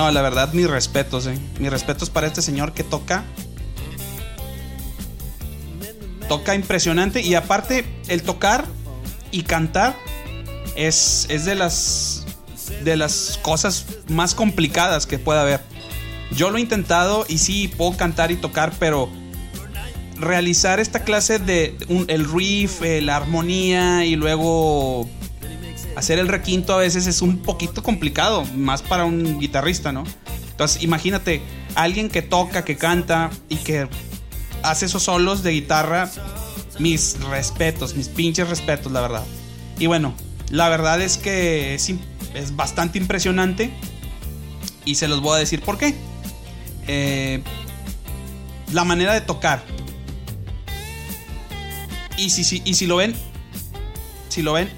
No, 0.06 0.12
la 0.12 0.22
verdad, 0.22 0.52
mis 0.52 0.70
respetos, 0.70 1.26
eh. 1.26 1.36
Mis 1.58 1.68
respetos 1.68 2.10
para 2.10 2.28
este 2.28 2.40
señor 2.40 2.74
que 2.74 2.84
toca. 2.84 3.24
Toca 6.28 6.54
impresionante. 6.54 7.22
Y 7.22 7.34
aparte, 7.34 7.84
el 8.06 8.22
tocar 8.22 8.66
y 9.32 9.42
cantar 9.42 9.96
es, 10.76 11.26
es 11.28 11.44
de 11.44 11.56
las. 11.56 12.24
de 12.84 12.96
las 12.96 13.40
cosas 13.42 13.84
más 14.06 14.36
complicadas 14.36 15.06
que 15.06 15.18
pueda 15.18 15.42
haber. 15.42 15.60
Yo 16.30 16.50
lo 16.50 16.58
he 16.58 16.60
intentado 16.60 17.24
y 17.28 17.38
sí, 17.38 17.66
puedo 17.66 17.96
cantar 17.96 18.30
y 18.30 18.36
tocar, 18.36 18.72
pero 18.78 19.08
realizar 20.20 20.78
esta 20.78 21.02
clase 21.02 21.40
de 21.40 21.76
el 22.06 22.30
riff, 22.30 22.80
eh, 22.82 23.02
la 23.02 23.16
armonía 23.16 24.04
y 24.04 24.14
luego 24.14 25.10
hacer 25.96 26.18
el 26.18 26.28
requinto 26.28 26.74
a 26.74 26.76
veces 26.76 27.06
es 27.06 27.22
un 27.22 27.38
poquito 27.38 27.82
complicado, 27.82 28.44
más 28.54 28.82
para 28.82 29.06
un 29.06 29.40
guitarrista, 29.40 29.92
¿no? 29.92 30.04
Entonces, 30.50 30.82
imagínate, 30.82 31.42
alguien 31.74 32.10
que 32.10 32.22
toca, 32.22 32.64
que 32.64 32.76
canta 32.76 33.30
y 33.48 33.56
que 33.56 33.88
hace 34.62 34.86
esos 34.86 35.04
solos 35.04 35.42
de 35.42 35.52
guitarra, 35.52 36.10
mis 36.78 37.18
respetos, 37.20 37.94
mis 37.94 38.08
pinches 38.08 38.48
respetos, 38.48 38.92
la 38.92 39.00
verdad. 39.00 39.24
Y 39.78 39.86
bueno, 39.86 40.14
la 40.50 40.68
verdad 40.68 41.00
es 41.00 41.16
que 41.16 41.74
es, 41.74 41.94
bastante 42.54 42.98
impresionante 42.98 43.70
y 44.84 44.96
se 44.96 45.08
los 45.08 45.22
voy 45.22 45.36
a 45.36 45.38
decir 45.38 45.62
por 45.62 45.78
qué. 45.78 45.94
Eh, 46.86 47.42
la 48.72 48.84
manera 48.84 49.14
de 49.14 49.22
tocar. 49.22 49.64
Y 52.18 52.24
y 52.24 52.74
si 52.74 52.86
lo 52.86 52.96
ven, 52.96 53.14
si 54.28 54.42
lo 54.42 54.52
ven, 54.52 54.70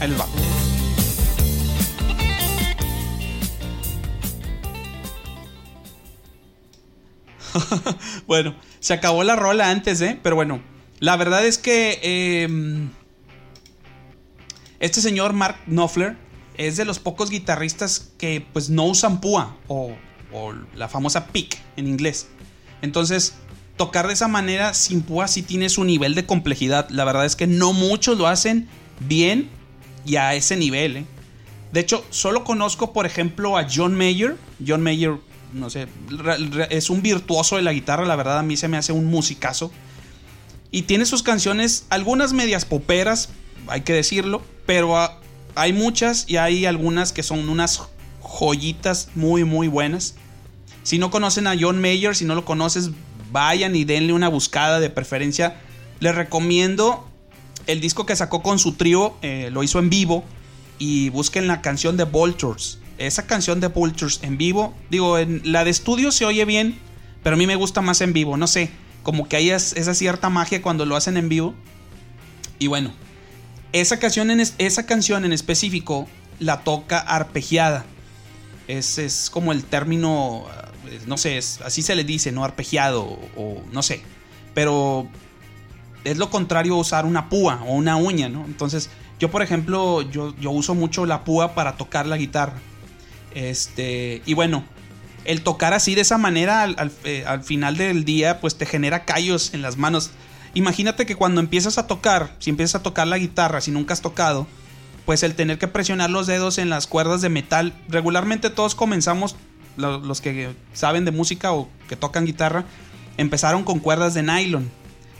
Ahí 0.00 0.14
va. 0.18 0.26
bueno, 8.26 8.54
se 8.80 8.94
acabó 8.94 9.22
la 9.24 9.36
rola 9.36 9.70
antes, 9.70 10.00
¿eh? 10.00 10.18
Pero 10.22 10.36
bueno, 10.36 10.60
la 11.00 11.16
verdad 11.16 11.44
es 11.46 11.58
que 11.58 12.00
em, 12.42 12.90
este 14.80 15.00
señor 15.00 15.32
Mark 15.32 15.56
Knopfler 15.66 16.16
es 16.56 16.76
de 16.76 16.84
los 16.84 16.98
pocos 16.98 17.30
guitarristas 17.30 18.12
que 18.18 18.44
pues 18.52 18.70
no 18.70 18.84
usan 18.84 19.20
púa 19.20 19.56
o, 19.68 19.92
o 20.32 20.52
la 20.74 20.88
famosa 20.88 21.28
pick 21.28 21.58
en 21.76 21.86
inglés. 21.86 22.28
Entonces, 22.82 23.34
tocar 23.76 24.06
de 24.06 24.12
esa 24.12 24.28
manera 24.28 24.74
sin 24.74 25.02
púa 25.02 25.28
sí 25.28 25.42
tiene 25.42 25.68
su 25.68 25.84
nivel 25.84 26.14
de 26.14 26.26
complejidad. 26.26 26.88
La 26.90 27.04
verdad 27.04 27.24
es 27.24 27.36
que 27.36 27.46
no 27.46 27.72
muchos 27.72 28.18
lo 28.18 28.26
hacen 28.26 28.68
bien 29.00 29.50
y 30.04 30.16
a 30.16 30.34
ese 30.34 30.56
nivel. 30.56 30.98
¿eh? 30.98 31.06
De 31.72 31.80
hecho, 31.80 32.04
solo 32.10 32.44
conozco, 32.44 32.92
por 32.92 33.06
ejemplo, 33.06 33.56
a 33.56 33.66
John 33.72 33.96
Mayer. 33.96 34.36
John 34.64 34.82
Mayer, 34.82 35.16
no 35.52 35.70
sé, 35.70 35.88
es 36.70 36.90
un 36.90 37.02
virtuoso 37.02 37.56
de 37.56 37.62
la 37.62 37.72
guitarra, 37.72 38.04
la 38.04 38.16
verdad 38.16 38.38
a 38.38 38.42
mí 38.42 38.56
se 38.56 38.68
me 38.68 38.76
hace 38.76 38.92
un 38.92 39.06
musicazo. 39.06 39.72
Y 40.70 40.82
tiene 40.82 41.06
sus 41.06 41.22
canciones, 41.22 41.86
algunas 41.88 42.32
medias 42.32 42.64
poperas, 42.64 43.30
hay 43.68 43.82
que 43.82 43.92
decirlo, 43.92 44.42
pero 44.66 44.96
hay 45.54 45.72
muchas 45.72 46.24
y 46.28 46.36
hay 46.36 46.66
algunas 46.66 47.12
que 47.12 47.22
son 47.22 47.48
unas 47.48 47.82
joyitas 48.20 49.08
muy, 49.14 49.44
muy 49.44 49.68
buenas. 49.68 50.16
Si 50.82 50.98
no 50.98 51.10
conocen 51.10 51.46
a 51.46 51.56
John 51.58 51.80
Mayer, 51.80 52.14
si 52.14 52.24
no 52.24 52.34
lo 52.34 52.44
conoces, 52.44 52.90
vayan 53.32 53.74
y 53.74 53.84
denle 53.84 54.12
una 54.12 54.28
buscada 54.28 54.80
de 54.80 54.90
preferencia. 54.90 55.56
Les 56.00 56.14
recomiendo 56.14 57.08
el 57.66 57.80
disco 57.80 58.06
que 58.06 58.16
sacó 58.16 58.42
con 58.42 58.58
su 58.58 58.74
trío 58.74 59.16
eh, 59.22 59.48
lo 59.52 59.62
hizo 59.62 59.78
en 59.78 59.90
vivo. 59.90 60.24
Y 60.78 61.08
busquen 61.10 61.46
la 61.46 61.62
canción 61.62 61.96
de 61.96 62.04
Vultures. 62.04 62.78
Esa 62.98 63.26
canción 63.26 63.60
de 63.60 63.68
Vultures 63.68 64.20
en 64.22 64.36
vivo. 64.36 64.74
Digo, 64.90 65.18
en 65.18 65.40
la 65.44 65.64
de 65.64 65.70
estudio 65.70 66.10
se 66.10 66.24
oye 66.24 66.44
bien. 66.44 66.78
Pero 67.22 67.34
a 67.34 67.38
mí 67.38 67.46
me 67.46 67.56
gusta 67.56 67.80
más 67.80 68.00
en 68.00 68.12
vivo. 68.12 68.36
No 68.36 68.46
sé. 68.46 68.70
Como 69.02 69.28
que 69.28 69.36
hay 69.36 69.50
esa 69.50 69.94
cierta 69.94 70.30
magia 70.30 70.62
cuando 70.62 70.84
lo 70.84 70.96
hacen 70.96 71.16
en 71.16 71.28
vivo. 71.28 71.54
Y 72.58 72.66
bueno. 72.66 72.92
Esa 73.72 73.98
canción 73.98 74.30
en, 74.30 74.40
esa 74.40 74.86
canción 74.86 75.24
en 75.24 75.32
específico 75.32 76.06
la 76.38 76.62
toca 76.62 76.98
arpegiada. 76.98 77.84
Es, 78.68 78.98
es 78.98 79.30
como 79.30 79.52
el 79.52 79.64
término. 79.64 80.44
Eh, 80.88 81.00
no 81.06 81.16
sé, 81.16 81.38
así 81.38 81.82
se 81.82 81.96
le 81.96 82.04
dice, 82.04 82.32
¿no? 82.32 82.44
Arpegiado 82.44 83.18
o 83.36 83.62
no 83.72 83.82
sé. 83.82 84.02
Pero 84.54 85.08
es 86.04 86.18
lo 86.18 86.30
contrario 86.30 86.76
usar 86.76 87.06
una 87.06 87.28
púa 87.28 87.62
o 87.66 87.74
una 87.74 87.96
uña, 87.96 88.28
¿no? 88.28 88.44
Entonces, 88.44 88.90
yo 89.18 89.30
por 89.30 89.42
ejemplo, 89.42 90.02
yo, 90.02 90.34
yo 90.38 90.50
uso 90.50 90.74
mucho 90.74 91.06
la 91.06 91.24
púa 91.24 91.54
para 91.54 91.76
tocar 91.76 92.06
la 92.06 92.16
guitarra. 92.16 92.54
Este, 93.34 94.22
y 94.26 94.34
bueno, 94.34 94.64
el 95.24 95.42
tocar 95.42 95.74
así 95.74 95.94
de 95.94 96.02
esa 96.02 96.18
manera 96.18 96.62
al, 96.62 96.92
eh, 97.04 97.24
final 97.42 97.76
del 97.76 98.04
día, 98.04 98.40
pues 98.40 98.56
te 98.56 98.66
genera 98.66 99.04
callos 99.04 99.54
en 99.54 99.62
las 99.62 99.76
manos. 99.76 100.10
Imagínate 100.54 101.06
que 101.06 101.16
cuando 101.16 101.40
empiezas 101.40 101.78
a 101.78 101.86
tocar, 101.86 102.36
si 102.38 102.50
empiezas 102.50 102.80
a 102.80 102.82
tocar 102.82 103.06
la 103.06 103.18
guitarra, 103.18 103.60
si 103.60 103.70
nunca 103.70 103.94
has 103.94 104.02
tocado, 104.02 104.46
pues 105.04 105.22
el 105.22 105.34
tener 105.34 105.58
que 105.58 105.68
presionar 105.68 106.10
los 106.10 106.26
dedos 106.26 106.58
en 106.58 106.70
las 106.70 106.86
cuerdas 106.86 107.20
de 107.20 107.28
metal, 107.28 107.74
regularmente 107.88 108.50
todos 108.50 108.74
comenzamos, 108.74 109.36
los 109.76 110.20
que 110.20 110.54
saben 110.72 111.04
de 111.04 111.10
música 111.10 111.52
o 111.52 111.68
que 111.88 111.96
tocan 111.96 112.24
guitarra, 112.24 112.64
empezaron 113.16 113.64
con 113.64 113.80
cuerdas 113.80 114.14
de 114.14 114.22
nylon. 114.22 114.70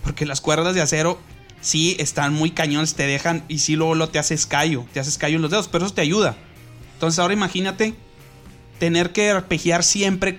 Porque 0.04 0.26
las 0.26 0.40
cuerdas 0.40 0.74
de 0.74 0.82
acero 0.82 1.18
sí 1.60 1.96
están 1.98 2.32
muy 2.32 2.50
cañones, 2.50 2.94
te 2.94 3.06
dejan 3.06 3.44
y 3.48 3.58
sí 3.58 3.74
luego 3.74 3.94
lo 3.94 4.10
te 4.10 4.18
haces 4.18 4.46
callo, 4.46 4.86
te 4.92 5.00
haces 5.00 5.18
callo 5.18 5.36
en 5.36 5.42
los 5.42 5.50
dedos, 5.50 5.68
pero 5.68 5.86
eso 5.86 5.94
te 5.94 6.02
ayuda. 6.02 6.36
Entonces 6.92 7.18
ahora 7.18 7.34
imagínate 7.34 7.94
tener 8.78 9.12
que 9.12 9.30
arpegiar 9.30 9.82
siempre 9.82 10.38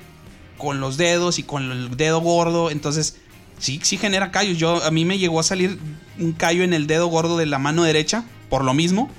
con 0.58 0.80
los 0.80 0.98
dedos 0.98 1.40
y 1.40 1.44
con 1.44 1.72
el 1.72 1.98
dedo 1.98 2.22
gordo, 2.22 2.70
entonces 2.72 3.18
sí, 3.60 3.80
sí 3.84 3.98
genera 3.98 4.32
callos. 4.32 4.58
Yo, 4.58 4.84
a 4.84 4.92
mí 4.92 5.04
me 5.04 5.18
llegó 5.18 5.40
a 5.40 5.44
salir 5.44 5.80
un 6.20 6.34
callo 6.34 6.64
en 6.64 6.74
el 6.74 6.88
dedo 6.88 7.08
gordo 7.08 7.38
de 7.38 7.46
la 7.46 7.60
mano 7.60 7.84
derecha, 7.84 8.24
por 8.50 8.64
lo 8.64 8.74
mismo. 8.74 9.10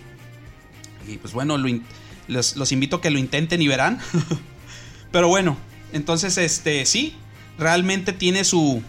Y 1.08 1.18
pues 1.18 1.34
bueno, 1.34 1.58
los, 2.28 2.56
los, 2.56 2.72
invito 2.72 2.96
a 2.96 3.00
que 3.00 3.10
lo 3.10 3.18
intenten 3.18 3.62
y 3.62 3.68
verán. 3.68 3.98
Pero 5.12 5.28
bueno, 5.28 5.56
entonces 5.92 6.38
este, 6.38 6.84
sí, 6.86 7.14
realmente 7.58 8.12
tiene 8.12 8.44
su, 8.44 8.82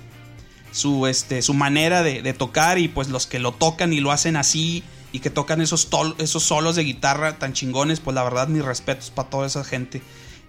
su, 0.78 1.08
este, 1.08 1.42
su 1.42 1.54
manera 1.54 2.04
de, 2.04 2.34
tocar 2.34 2.78
y 2.78 2.88
pues 2.88 3.10
los 3.10 3.26
que 3.26 3.40
lo 3.40 3.52
tocan 3.52 3.94
y 3.94 4.00
lo 4.00 4.12
hacen 4.12 4.36
así 4.36 4.84
y 5.12 5.20
que 5.20 5.30
tocan 5.30 5.60
esos, 5.60 5.90
esos 6.20 6.44
solos 6.44 6.76
de 6.76 6.84
guitarra 6.84 7.40
tan 7.40 7.54
chingones, 7.54 8.00
pues 8.00 8.14
la 8.14 8.24
verdad 8.24 8.48
mis 8.48 8.64
respetos 8.64 9.10
para 9.10 9.30
toda 9.30 9.48
esa 9.48 9.64
gente. 9.64 10.02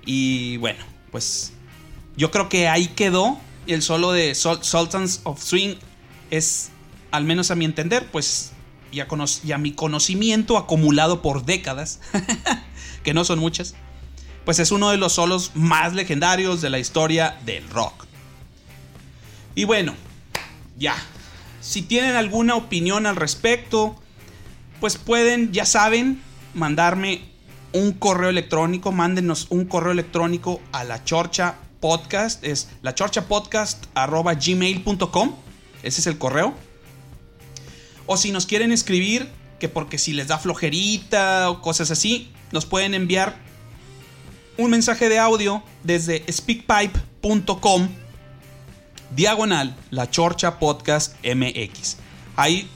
Y 0.04 0.58
bueno, 0.58 0.84
pues 1.10 1.52
yo 2.16 2.30
creo 2.30 2.48
que 2.48 2.68
ahí 2.68 2.88
quedó 2.88 3.38
el 3.66 3.82
solo 3.82 4.12
de 4.12 4.34
Sultans 4.34 5.20
of 5.24 5.42
Swing 5.42 5.76
es, 6.30 6.70
al 7.10 7.24
menos 7.24 7.50
a 7.50 7.54
mi 7.54 7.64
entender, 7.64 8.06
pues 8.10 8.52
ya, 8.92 9.06
ya 9.44 9.58
mi 9.58 9.72
conocimiento 9.72 10.58
acumulado 10.58 11.22
por 11.22 11.46
décadas, 11.46 12.00
que 13.02 13.14
no 13.14 13.24
son 13.24 13.38
muchas, 13.38 13.74
pues 14.44 14.58
es 14.58 14.72
uno 14.72 14.90
de 14.90 14.98
los 14.98 15.14
solos 15.14 15.52
más 15.54 15.94
legendarios 15.94 16.60
de 16.60 16.68
la 16.68 16.78
historia 16.78 17.38
del 17.46 17.68
rock. 17.70 18.06
Y 19.54 19.64
bueno, 19.64 19.94
ya, 20.78 20.96
si 21.60 21.82
tienen 21.82 22.14
alguna 22.16 22.54
opinión 22.54 23.06
al 23.06 23.16
respecto, 23.16 23.96
pues 24.80 24.96
pueden, 24.96 25.52
ya 25.52 25.66
saben, 25.66 26.22
mandarme 26.54 27.22
un 27.72 27.92
correo 27.92 28.30
electrónico, 28.30 28.92
mándenos 28.92 29.46
un 29.50 29.66
correo 29.66 29.92
electrónico 29.92 30.60
a 30.72 30.84
la 30.84 31.04
chorcha 31.04 31.56
podcast. 31.80 32.44
Es 32.44 32.68
la 32.82 32.94
Ese 35.82 36.00
es 36.00 36.06
el 36.06 36.18
correo. 36.18 36.54
O 38.06 38.16
si 38.16 38.32
nos 38.32 38.46
quieren 38.46 38.72
escribir, 38.72 39.28
que 39.60 39.68
porque 39.68 39.98
si 39.98 40.12
les 40.12 40.28
da 40.28 40.38
flojerita 40.38 41.50
o 41.50 41.60
cosas 41.60 41.90
así, 41.90 42.32
nos 42.52 42.64
pueden 42.64 42.94
enviar 42.94 43.36
un 44.56 44.70
mensaje 44.70 45.08
de 45.08 45.18
audio 45.18 45.62
desde 45.84 46.24
speakpipe.com 46.32 47.88
diagonal 49.14 49.76
la 49.90 50.11
chorcha 50.11 50.59
podcast 50.59 51.14
mx. 51.24 51.96
Ahí 52.36 52.68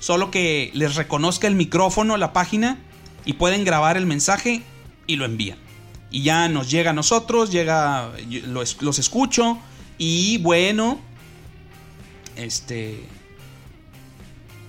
solo 0.00 0.30
que 0.30 0.70
les 0.74 0.94
reconozca 0.94 1.46
el 1.46 1.54
micrófono 1.54 2.16
la 2.16 2.32
página 2.32 2.78
y 3.24 3.34
pueden 3.34 3.64
grabar 3.64 3.96
el 3.96 4.06
mensaje 4.06 4.62
y 5.06 5.16
lo 5.16 5.24
envían 5.24 5.58
y 6.10 6.22
ya 6.22 6.48
nos 6.48 6.70
llega 6.70 6.90
a 6.90 6.94
nosotros, 6.94 7.50
llega, 7.50 8.12
los, 8.46 8.98
escucho 8.98 9.58
y 9.98 10.38
bueno, 10.38 10.98
este, 12.36 13.00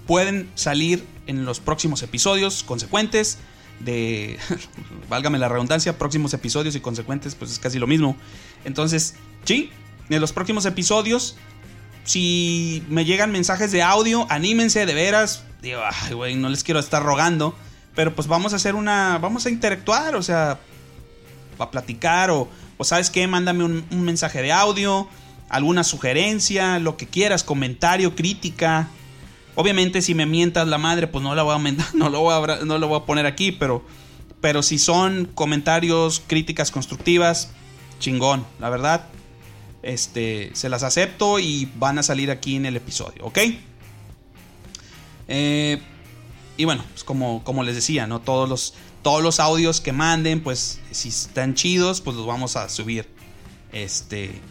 pueden 0.05 0.49
salir 0.55 1.05
en 1.27 1.45
los 1.45 1.59
próximos 1.59 2.03
episodios 2.03 2.63
consecuentes 2.63 3.37
de, 3.79 4.37
válgame 5.09 5.37
la 5.37 5.47
redundancia, 5.47 5.97
próximos 5.97 6.33
episodios 6.33 6.75
y 6.75 6.81
consecuentes, 6.81 7.35
pues 7.35 7.51
es 7.51 7.59
casi 7.59 7.79
lo 7.79 7.87
mismo. 7.87 8.17
Entonces, 8.65 9.15
sí, 9.45 9.69
en 10.15 10.21
los 10.21 10.33
próximos 10.33 10.65
episodios, 10.65 11.35
si 12.03 12.83
me 12.89 13.05
llegan 13.05 13.31
mensajes 13.31 13.71
de 13.71 13.83
audio, 13.83 14.25
anímense 14.29 14.85
de 14.85 14.93
veras. 14.93 15.43
Digo, 15.61 15.81
ay, 15.83 16.13
güey, 16.13 16.35
no 16.35 16.49
les 16.49 16.63
quiero 16.63 16.79
estar 16.79 17.03
rogando, 17.03 17.55
pero 17.95 18.15
pues 18.15 18.27
vamos 18.27 18.53
a 18.53 18.55
hacer 18.55 18.75
una, 18.75 19.19
vamos 19.19 19.45
a 19.45 19.49
interactuar, 19.49 20.15
o 20.15 20.23
sea, 20.23 20.59
a 21.59 21.71
platicar 21.71 22.31
o, 22.31 22.47
o 22.77 22.83
sabes 22.83 23.09
qué, 23.09 23.27
mándame 23.27 23.63
un, 23.63 23.85
mensaje 23.91 24.41
de 24.41 24.51
audio, 24.51 25.07
alguna 25.49 25.83
sugerencia, 25.83 26.79
lo 26.79 26.97
que 26.97 27.05
quieras, 27.07 27.43
comentario, 27.43 28.15
crítica. 28.15 28.87
Obviamente 29.55 30.01
si 30.01 30.15
me 30.15 30.25
mientas 30.25 30.67
la 30.67 30.77
madre, 30.77 31.07
pues 31.07 31.23
no 31.23 31.35
la 31.35 31.43
voy 31.43 31.55
a 31.55 31.59
no 31.93 32.09
lo 32.09 32.21
voy 32.21 32.33
a, 32.33 32.65
no 32.65 32.77
lo 32.77 32.87
voy 32.87 32.99
a 33.01 33.05
poner 33.05 33.25
aquí, 33.25 33.51
pero, 33.51 33.85
pero 34.41 34.63
si 34.63 34.79
son 34.79 35.25
comentarios, 35.35 36.23
críticas 36.25 36.71
constructivas, 36.71 37.51
chingón, 37.99 38.45
la 38.59 38.69
verdad. 38.69 39.05
Este, 39.81 40.51
se 40.53 40.69
las 40.69 40.83
acepto 40.83 41.39
y 41.39 41.71
van 41.75 41.99
a 41.99 42.03
salir 42.03 42.31
aquí 42.31 42.55
en 42.55 42.65
el 42.65 42.75
episodio, 42.75 43.25
¿ok? 43.25 43.39
Eh, 45.29 45.81
y 46.57 46.65
bueno, 46.65 46.83
pues 46.89 47.03
como, 47.03 47.43
como 47.43 47.63
les 47.63 47.75
decía, 47.75 48.05
¿no? 48.05 48.19
Todos 48.19 48.49
los, 48.49 48.73
todos 49.01 49.23
los 49.23 49.39
audios 49.39 49.79
que 49.79 49.93
manden, 49.93 50.41
pues 50.41 50.81
si 50.91 51.09
están 51.09 51.53
chidos, 51.53 52.01
pues 52.01 52.17
los 52.17 52.25
vamos 52.25 52.57
a 52.57 52.67
subir 52.67 53.07
este 53.71 54.41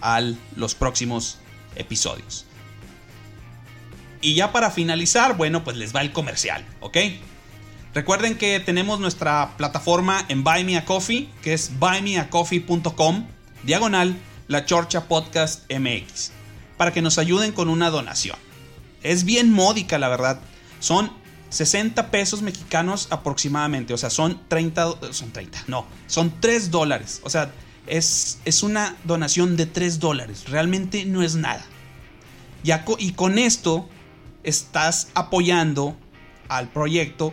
a 0.00 0.20
los 0.56 0.74
próximos 0.74 1.38
episodios. 1.76 2.46
Y 4.20 4.34
ya 4.34 4.52
para 4.52 4.70
finalizar, 4.70 5.36
bueno, 5.36 5.64
pues 5.64 5.76
les 5.76 5.94
va 5.94 6.00
el 6.00 6.12
comercial, 6.12 6.64
¿ok? 6.80 6.96
Recuerden 7.94 8.36
que 8.36 8.58
tenemos 8.58 8.98
nuestra 8.98 9.56
plataforma 9.56 10.24
en 10.28 10.42
Buy 10.42 10.64
Me 10.64 10.76
a 10.76 10.84
Coffee, 10.84 11.28
que 11.42 11.52
es 11.52 11.78
buymeacoffee.com, 11.78 13.26
diagonal, 13.62 14.16
la 14.48 14.64
Chorcha 14.64 15.08
Podcast 15.08 15.70
MX, 15.70 16.32
para 16.76 16.92
que 16.92 17.02
nos 17.02 17.18
ayuden 17.18 17.52
con 17.52 17.68
una 17.68 17.90
donación. 17.90 18.36
Es 19.02 19.24
bien 19.24 19.50
módica, 19.50 19.98
la 19.98 20.08
verdad. 20.08 20.40
Son 20.80 21.10
60 21.50 22.10
pesos 22.10 22.42
mexicanos 22.42 23.08
aproximadamente. 23.10 23.94
O 23.94 23.98
sea, 23.98 24.10
son 24.10 24.40
30, 24.48 25.12
son 25.12 25.32
30, 25.32 25.64
no, 25.66 25.86
son 26.06 26.32
3 26.40 26.70
dólares. 26.70 27.20
O 27.24 27.30
sea, 27.30 27.52
es, 27.86 28.38
es 28.44 28.62
una 28.62 28.96
donación 29.04 29.56
de 29.56 29.66
3 29.66 29.98
dólares. 29.98 30.44
Realmente 30.48 31.04
no 31.04 31.22
es 31.22 31.36
nada. 31.36 31.64
y 32.98 33.12
con 33.12 33.38
esto 33.38 33.88
estás 34.42 35.08
apoyando 35.14 35.96
al 36.48 36.68
proyecto 36.68 37.32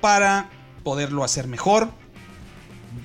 para 0.00 0.50
poderlo 0.82 1.22
hacer 1.22 1.46
mejor, 1.46 1.90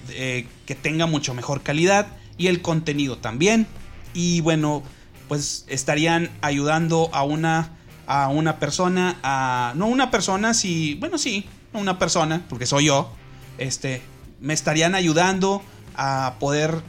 eh, 0.10 0.48
que 0.66 0.74
tenga 0.74 1.06
mucho 1.06 1.34
mejor 1.34 1.62
calidad 1.62 2.17
y 2.38 2.48
el 2.48 2.62
contenido 2.62 3.18
también. 3.18 3.68
Y 4.14 4.42
bueno, 4.42 4.84
pues 5.28 5.66
estarían 5.68 6.30
ayudando 6.42 7.10
a 7.14 7.24
una 7.24 7.78
a 8.08 8.30
una 8.30 8.58
persona, 8.58 9.20
a, 9.22 9.74
no 9.76 9.88
una 9.88 10.10
persona, 10.10 10.54
si, 10.54 10.96
bueno, 10.96 11.18
sí, 11.18 11.46
una 11.74 12.00
persona, 12.00 12.46
porque 12.50 12.66
soy 12.66 12.86
yo, 12.86 13.12
este, 13.58 14.02
me 14.40 14.54
estarían 14.54 14.96
ayudando 14.96 15.62
a 15.96 16.36
poder 16.40 16.82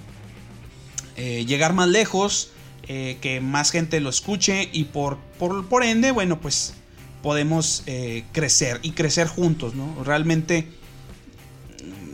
eh, 1.17 1.45
llegar 1.45 1.73
más 1.75 1.89
lejos, 1.89 2.53
eh, 2.87 3.19
que 3.21 3.41
más 3.41 3.73
gente 3.73 4.01
lo 4.01 4.09
escuche 4.09 4.69
y 4.73 4.85
por, 4.85 5.19
por, 5.39 5.83
ende, 5.83 6.13
bueno, 6.13 6.41
pues 6.41 6.75
podemos 7.23 7.83
eh, 7.87 8.25
crecer 8.33 8.79
y 8.83 8.93
crecer 8.93 9.27
juntos, 9.27 9.75
¿no? 9.75 10.05
Realmente, 10.05 10.69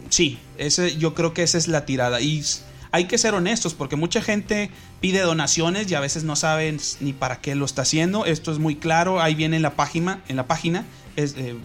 sí, 0.08 0.38
ese, 0.56 0.96
yo 0.96 1.14
creo 1.14 1.34
que 1.34 1.42
esa 1.42 1.58
es 1.58 1.68
la 1.68 1.84
tirada. 1.84 2.22
Y 2.22 2.42
hay 2.94 3.06
que 3.06 3.18
ser 3.18 3.34
honestos 3.34 3.74
porque 3.74 3.96
mucha 3.96 4.22
gente 4.22 4.70
pide 5.00 5.18
donaciones 5.18 5.90
y 5.90 5.96
a 5.96 6.00
veces 6.00 6.22
no 6.22 6.36
saben 6.36 6.78
ni 7.00 7.12
para 7.12 7.40
qué 7.40 7.56
lo 7.56 7.64
está 7.64 7.82
haciendo. 7.82 8.24
Esto 8.24 8.52
es 8.52 8.60
muy 8.60 8.76
claro, 8.76 9.20
ahí 9.20 9.34
viene 9.34 9.56
en 9.56 9.62
la 9.62 9.74
página, 9.74 10.22
en 10.28 10.36
la 10.36 10.46
página. 10.46 10.84
Es, 11.16 11.34
eh, 11.36 11.56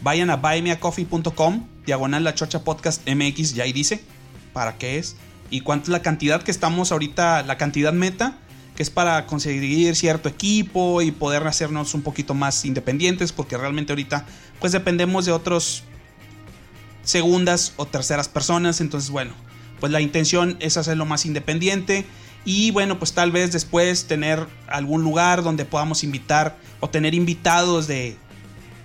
vayan 0.00 0.30
a 0.30 0.36
buymeacoffee.com, 0.36 1.66
diagonal 1.84 2.24
la 2.24 2.34
chocha 2.34 2.64
podcast 2.64 3.06
MX, 3.06 3.54
y 3.54 3.60
ahí 3.60 3.74
dice 3.74 4.02
para 4.54 4.78
qué 4.78 4.96
es 4.96 5.16
y 5.50 5.60
cuánto 5.60 5.84
es 5.84 5.88
la 5.90 6.00
cantidad 6.00 6.42
que 6.42 6.50
estamos 6.50 6.90
ahorita, 6.90 7.42
la 7.42 7.58
cantidad 7.58 7.92
meta, 7.92 8.38
que 8.74 8.82
es 8.82 8.88
para 8.88 9.26
conseguir 9.26 9.94
cierto 9.94 10.30
equipo 10.30 11.02
y 11.02 11.10
poder 11.10 11.46
hacernos 11.46 11.92
un 11.92 12.00
poquito 12.00 12.32
más 12.32 12.64
independientes, 12.64 13.30
porque 13.32 13.58
realmente 13.58 13.92
ahorita 13.92 14.24
pues 14.58 14.72
dependemos 14.72 15.26
de 15.26 15.32
otros 15.32 15.84
segundas 17.02 17.74
o 17.76 17.84
terceras 17.84 18.30
personas, 18.30 18.80
entonces 18.80 19.10
bueno 19.10 19.51
pues 19.82 19.90
la 19.90 20.00
intención 20.00 20.56
es 20.60 20.76
hacerlo 20.76 21.06
más 21.06 21.26
independiente 21.26 22.06
y 22.44 22.70
bueno, 22.70 23.00
pues 23.00 23.14
tal 23.14 23.32
vez 23.32 23.50
después 23.50 24.06
tener 24.06 24.46
algún 24.68 25.02
lugar 25.02 25.42
donde 25.42 25.64
podamos 25.64 26.04
invitar 26.04 26.56
o 26.78 26.88
tener 26.88 27.14
invitados 27.14 27.88
de 27.88 28.16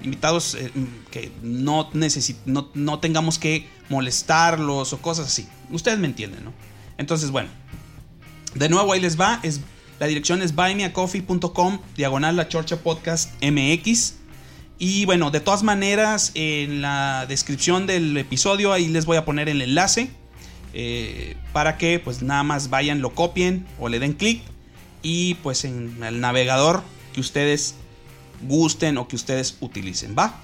invitados 0.02 0.56
eh, 0.56 0.72
que 1.12 1.32
no, 1.44 1.92
no, 2.46 2.72
no 2.74 3.00
tengamos 3.00 3.38
que 3.38 3.70
molestarlos 3.90 4.92
o 4.92 4.98
cosas 4.98 5.28
así. 5.28 5.48
Ustedes 5.70 6.00
me 6.00 6.08
entienden, 6.08 6.44
¿no? 6.46 6.54
Entonces, 6.98 7.30
bueno, 7.30 7.50
de 8.56 8.68
nuevo 8.68 8.92
ahí 8.92 9.00
les 9.00 9.22
va, 9.22 9.40
es, 9.44 9.62
la 10.00 10.08
dirección 10.08 10.42
es 10.42 10.56
buymeacoffee.com, 10.56 11.80
diagonal 11.96 12.36
la 12.36 12.48
Chorcha 12.48 12.78
Podcast 12.78 13.32
MX. 13.44 14.16
Y 14.80 15.06
bueno, 15.06 15.30
de 15.30 15.42
todas 15.42 15.62
maneras, 15.62 16.32
en 16.34 16.82
la 16.82 17.28
descripción 17.28 17.86
del 17.86 18.18
episodio 18.18 18.74
ahí 18.74 18.88
les 18.88 19.06
voy 19.06 19.18
a 19.18 19.26
poner 19.26 19.48
el 19.48 19.62
enlace 19.62 20.10
eh, 20.80 21.36
para 21.54 21.76
que 21.80 21.98
pues 21.98 22.22
nada 22.22 22.44
más 22.44 22.70
vayan, 22.70 23.02
lo 23.02 23.16
copien 23.16 23.66
o 23.80 23.90
le 23.90 23.98
den 23.98 24.14
clic 24.14 24.44
y 25.02 25.34
pues 25.42 25.66
en 25.66 26.04
el 26.04 26.20
navegador 26.20 26.84
que 27.14 27.20
ustedes 27.20 27.74
gusten 28.44 29.00
o 29.00 29.08
que 29.08 29.16
ustedes 29.16 29.58
utilicen, 29.60 30.16
¿va? 30.16 30.40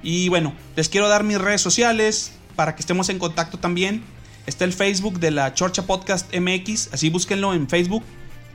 Y 0.00 0.28
bueno, 0.28 0.54
les 0.76 0.88
quiero 0.88 1.08
dar 1.08 1.24
mis 1.24 1.40
redes 1.40 1.60
sociales 1.60 2.30
para 2.54 2.76
que 2.76 2.82
estemos 2.82 3.08
en 3.08 3.18
contacto 3.18 3.58
también. 3.58 4.04
Está 4.46 4.64
el 4.64 4.72
Facebook 4.72 5.18
de 5.18 5.32
la 5.32 5.52
Chorcha 5.54 5.88
Podcast 5.88 6.32
MX, 6.32 6.90
así 6.92 7.10
búsquenlo 7.10 7.52
en 7.52 7.68
Facebook, 7.68 8.04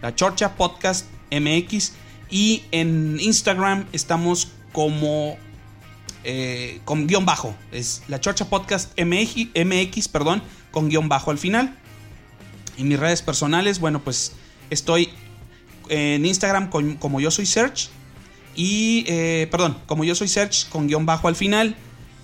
la 0.02 0.16
Chorcha 0.16 0.56
Podcast 0.56 1.08
MX. 1.32 1.92
Y 2.30 2.64
en 2.72 3.20
Instagram 3.20 3.88
estamos 3.92 4.54
como 4.72 5.38
eh, 6.24 6.80
con 6.86 7.08
guion 7.08 7.26
bajo. 7.26 7.54
Es 7.74 8.04
la 8.08 8.22
Chorcha 8.22 8.46
Podcast 8.46 8.98
MX, 8.98 9.50
MX, 9.66 10.08
perdón, 10.08 10.42
con 10.78 10.90
guion 10.90 11.10
bajo 11.10 11.32
al 11.32 11.40
final. 11.40 11.74
Y 12.78 12.84
mis 12.84 13.00
redes 13.00 13.24
personales, 13.24 13.80
bueno, 13.80 14.04
pues 14.04 14.34
estoy 14.70 15.10
en 15.90 16.24
Instagram 16.24 16.70
como 16.70 17.20
yo 17.20 17.32
soy 17.32 17.48
Search. 17.48 17.90
Y, 18.56 19.04
eh, 19.08 19.48
perdón, 19.50 19.80
como 19.88 20.04
yo 20.04 20.14
soy 20.14 20.28
Search 20.28 20.70
con 20.70 20.86
guion 20.88 21.08
bajo 21.08 21.30
al 21.30 21.36
final. 21.36 21.76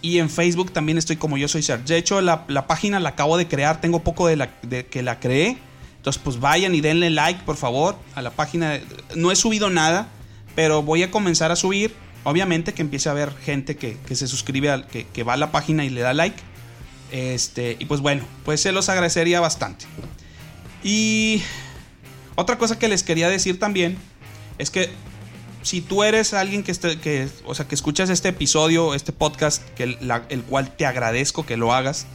Y 0.04 0.20
en 0.20 0.30
Facebook 0.30 0.72
también 0.72 1.00
estoy 1.00 1.16
como 1.16 1.36
yo 1.36 1.48
soy 1.48 1.64
Search. 1.64 1.86
De 1.86 1.98
hecho, 1.98 2.22
la, 2.22 2.46
página 2.68 3.00
la 3.00 3.10
acabo 3.10 3.38
de 3.38 3.48
crear. 3.48 3.82
Tengo 3.82 4.04
poco 4.04 4.28
de, 4.28 4.36
la, 4.36 4.52
de 4.62 4.86
que 4.86 5.02
la 5.02 5.20
creé. 5.20 5.58
Entonces, 5.98 6.22
pues 6.24 6.40
vayan 6.40 6.76
y 6.76 6.82
denle 6.82 7.10
like, 7.10 7.42
por 7.46 7.58
favor, 7.58 7.98
a 8.14 8.22
la 8.22 8.30
página. 8.30 8.80
No 9.16 9.32
he 9.32 9.36
subido 9.36 9.72
nada, 9.72 10.10
pero 10.54 10.84
voy 10.84 11.02
a 11.02 11.10
comenzar 11.10 11.52
a 11.52 11.56
subir. 11.56 11.96
Obviamente 12.24 12.76
que 12.76 12.84
empiece 12.84 13.10
a 13.10 13.14
haber 13.14 13.36
gente 13.36 13.78
que, 13.78 13.98
se 14.14 14.28
suscribe, 14.28 14.70
al, 14.70 14.86
que, 14.86 15.08
que, 15.08 15.24
va 15.24 15.34
a 15.34 15.38
la 15.38 15.52
página 15.52 15.86
y 15.86 15.90
le 15.90 16.02
da 16.02 16.14
like. 16.14 16.53
Este, 17.12 17.78
y 17.80 17.86
pues 17.86 18.02
bueno, 18.02 18.26
pues 18.46 18.62
se 18.62 18.72
los 18.72 18.90
agradecería 18.90 19.40
bastante. 19.40 19.86
Y 20.84 21.42
otra 22.36 22.58
cosa 22.58 22.80
que 22.80 22.88
les 22.88 23.04
quería 23.04 23.30
decir 23.30 23.60
también 23.60 23.98
es 24.58 24.70
que 24.70 24.90
si 25.62 25.82
tú 25.82 26.04
eres 26.04 26.34
alguien 26.34 26.64
que, 26.64 26.72
esté, 26.72 27.00
que, 27.00 27.30
o 27.46 27.56
sea, 27.56 27.68
que 27.68 27.76
escuchas 27.76 28.10
este 28.10 28.30
episodio, 28.30 28.94
este 28.94 29.12
podcast, 29.12 29.64
el, 29.80 30.44
cual 30.44 30.76
te 30.76 30.86
agradezco 30.86 31.46
que 31.46 31.58
lo 31.58 31.74
hagas, 31.74 32.06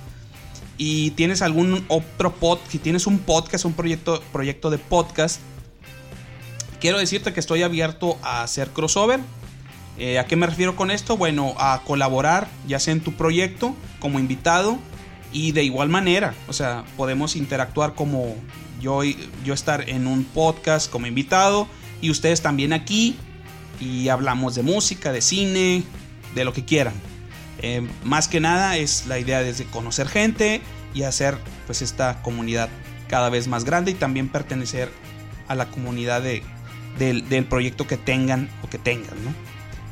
y 0.77 1.11
tienes 1.13 1.43
algún 1.43 1.85
otro 1.89 2.35
pod, 2.35 2.59
si 2.69 2.79
tienes 2.79 3.07
un 3.07 3.19
podcast, 3.19 3.65
un 3.65 3.73
proyecto, 3.73 4.23
proyecto 4.33 4.71
de 4.71 4.79
podcast, 4.79 5.41
quiero 6.81 6.99
decirte 6.99 7.33
que 7.33 7.41
estoy 7.41 7.63
abierto 7.63 8.19
a 8.23 8.43
hacer 8.43 8.69
crossover. 8.69 9.21
Eh, 9.99 10.19
¿A 10.19 10.27
qué 10.27 10.37
me 10.37 10.47
refiero 10.47 10.77
con 10.77 10.91
esto? 10.91 11.17
Bueno, 11.17 11.55
a 11.59 11.83
colaborar, 11.85 12.49
ya 12.67 12.79
sea 12.79 12.93
en 12.93 13.01
tu 13.01 13.15
proyecto, 13.15 13.75
como 13.99 14.19
invitado, 14.19 14.79
y 15.33 15.53
de 15.53 15.65
igual 15.65 15.89
manera, 15.89 16.35
o 16.47 16.53
sea, 16.53 16.85
podemos 16.97 17.37
interactuar 17.37 17.95
como 17.95 18.37
yo, 18.81 19.03
yo 19.45 19.55
estar 19.55 19.89
en 19.89 20.07
un 20.07 20.25
podcast 20.25 20.91
como 20.91 21.07
invitado 21.07 21.69
y 22.01 22.11
ustedes 22.11 22.41
también 22.41 22.73
aquí 22.73 23.17
y 23.81 24.09
hablamos 24.09 24.55
de 24.55 24.63
música, 24.63 25.13
de 25.13 25.21
cine, 25.21 25.83
de 26.35 26.45
lo 26.45 26.53
que 26.53 26.65
quieran. 26.65 26.95
Eh, 27.61 27.87
más 28.05 28.29
que 28.29 28.41
nada 28.41 28.77
es 28.77 29.07
la 29.07 29.19
idea 29.19 29.43
de 29.43 29.65
conocer 29.67 30.09
gente 30.09 30.63
y 30.95 31.03
hacer 31.03 31.37
pues 31.67 31.83
esta 31.83 32.23
comunidad 32.23 32.69
cada 33.09 33.31
vez 33.31 33.49
más 33.49 33.65
grande 33.65 33.91
y 33.91 33.95
también 33.95 34.29
pertenecer 34.29 34.91
a 35.49 35.55
la 35.55 35.67
comunidad 35.67 36.23
de, 36.23 36.43
del, 36.99 37.45
proyecto 37.47 37.87
que 37.87 37.97
tengan 37.97 38.49
o 38.63 38.69
que 38.69 38.79
tengan, 38.79 39.17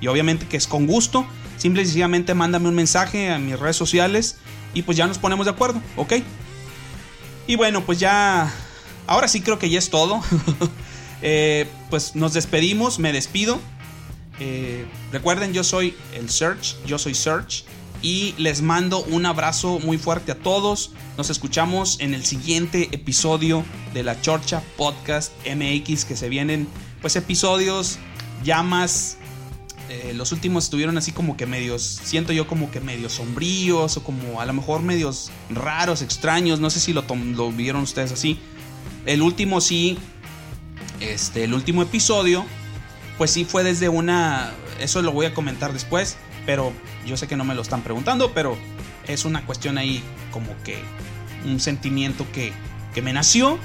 Y 0.01 0.09
obviamente 0.09 0.47
que 0.47 0.57
es 0.57 0.67
con 0.67 0.87
gusto, 0.87 1.27
simple 1.57 1.83
y 1.83 1.87
sencillamente 1.87 2.35
mándame 2.35 2.69
un 2.69 2.75
mensaje 2.75 3.31
a 3.31 3.39
mis 3.39 3.59
redes 3.59 3.77
sociales 3.77 4.37
y 4.75 4.83
pues 4.83 4.97
ya 4.97 5.07
nos 5.07 5.19
ponemos 5.19 5.47
de 5.47 5.53
acuerdo, 5.53 5.81
¿ok? 5.97 6.15
Y 7.47 7.57
bueno, 7.57 7.85
pues 7.85 7.99
ya, 7.99 8.53
ahora 9.07 9.29
sí 9.29 9.41
creo 9.41 9.59
que 9.59 9.71
ya 9.71 9.79
es 9.79 9.91
todo. 9.91 10.21
Eh, 11.23 11.67
pues 11.89 12.15
nos 12.15 12.35
despedimos, 12.35 12.99
me 12.99 13.11
despido. 13.11 13.59
Eh, 14.39 14.87
recuerden, 15.13 15.55
yo 15.55 15.65
soy 15.65 15.97
el 16.13 16.29
Search, 16.29 16.77
yo 16.85 16.99
soy 16.99 17.15
Search. 17.15 17.65
Y 18.03 18.35
les 18.37 18.61
mando 18.61 19.03
un 19.03 19.25
abrazo 19.25 19.81
muy 19.81 19.97
fuerte 19.97 20.33
a 20.33 20.35
todos. 20.35 20.93
Nos 21.17 21.31
escuchamos 21.31 21.99
en 22.01 22.13
el 22.13 22.25
siguiente 22.25 22.91
episodio 22.93 23.65
de 23.95 24.03
la 24.03 24.21
Chorcha 24.21 24.63
Podcast 24.77 25.33
MX. 25.47 26.05
Que 26.05 26.17
se 26.17 26.29
vienen 26.29 26.69
pues 27.01 27.17
episodios 27.17 27.99
ya 28.45 28.63
más... 28.63 29.17
Eh, 29.89 30.13
los 30.15 30.33
últimos 30.33 30.65
estuvieron 30.65 30.99
así 30.99 31.13
como 31.13 31.37
que 31.37 31.47
medios, 31.47 31.83
siento 31.83 32.33
yo 32.33 32.49
como 32.49 32.71
que 32.71 32.81
medios 32.81 33.13
sombríos 33.15 33.97
o 33.97 34.03
como 34.03 34.41
a 34.41 34.47
lo 34.47 34.53
mejor 34.53 34.83
medios 34.83 35.31
raros, 35.49 36.03
extraños. 36.03 36.61
No 36.61 36.71
sé 36.71 36.81
si 36.81 36.93
lo, 36.93 37.05
lo 37.35 37.53
vieron 37.53 37.83
ustedes 37.83 38.13
así. 38.13 38.39
El 39.05 39.23
último 39.23 39.61
sí, 39.61 39.99
este, 41.01 41.45
el 41.45 41.55
último 41.55 41.83
episodio 41.83 42.45
pues 43.19 43.31
sí 43.31 43.45
fue 43.45 43.65
desde 43.65 43.89
una... 43.89 44.53
Eso 44.81 45.01
lo 45.03 45.13
voy 45.13 45.27
a 45.27 45.33
comentar 45.33 45.73
después, 45.73 46.17
pero 46.45 46.73
yo 47.07 47.17
sé 47.17 47.27
que 47.27 47.37
no 47.37 47.45
me 47.45 47.55
lo 47.55 47.63
están 47.63 47.83
preguntando, 47.83 48.33
pero 48.35 48.59
es 49.07 49.25
una 49.25 49.47
cuestión 49.47 49.79
ahí 49.79 50.03
como 50.31 50.55
que 50.65 50.79
un 51.47 51.61
sentimiento 51.61 52.27
que, 52.33 52.53
que 52.93 53.01
me 53.01 53.13
nació 53.13 53.59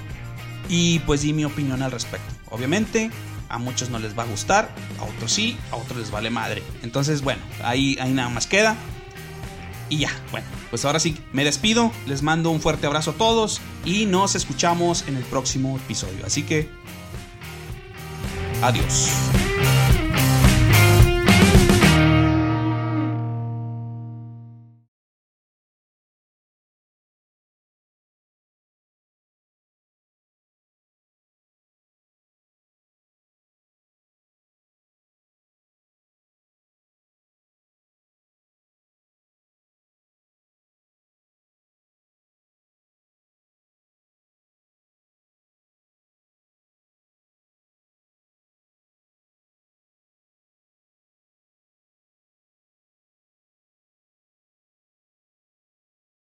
y 0.70 1.00
pues 1.00 1.22
di 1.22 1.34
mi 1.34 1.44
opinión 1.44 1.82
al 1.82 1.92
respecto. 1.92 2.34
Obviamente 2.50 3.12
a 3.52 3.58
muchos 3.58 3.90
no 3.90 4.00
les 4.00 4.18
va 4.18 4.24
a 4.24 4.26
gustar, 4.26 4.74
a 5.00 5.04
otros 5.04 5.32
sí, 5.32 5.58
a 5.72 5.76
otros 5.76 6.00
les 6.00 6.12
vale 6.12 6.30
madre. 6.30 6.64
Entonces 6.84 7.22
bueno, 7.22 7.42
ahí, 7.64 7.98
ahí 8.00 8.12
nada 8.12 8.30
más 8.30 8.48
queda. 8.48 8.76
Y 9.90 9.98
ya, 9.98 10.12
bueno, 10.32 10.48
pues 10.70 10.86
ahora 10.86 11.02
sí, 11.02 11.18
me 11.34 11.44
despido, 11.44 11.92
les 12.08 12.22
mando 12.22 12.50
un 12.50 12.62
fuerte 12.62 12.88
abrazo 12.88 13.12
a 13.12 13.14
todos 13.16 13.60
y 13.84 14.06
nos 14.06 14.36
escuchamos 14.36 15.06
en 15.08 15.18
el 15.18 15.24
próximo 15.24 15.76
episodio. 15.76 16.26
Así 16.26 16.44
que, 16.44 16.70
adiós. 18.62 19.10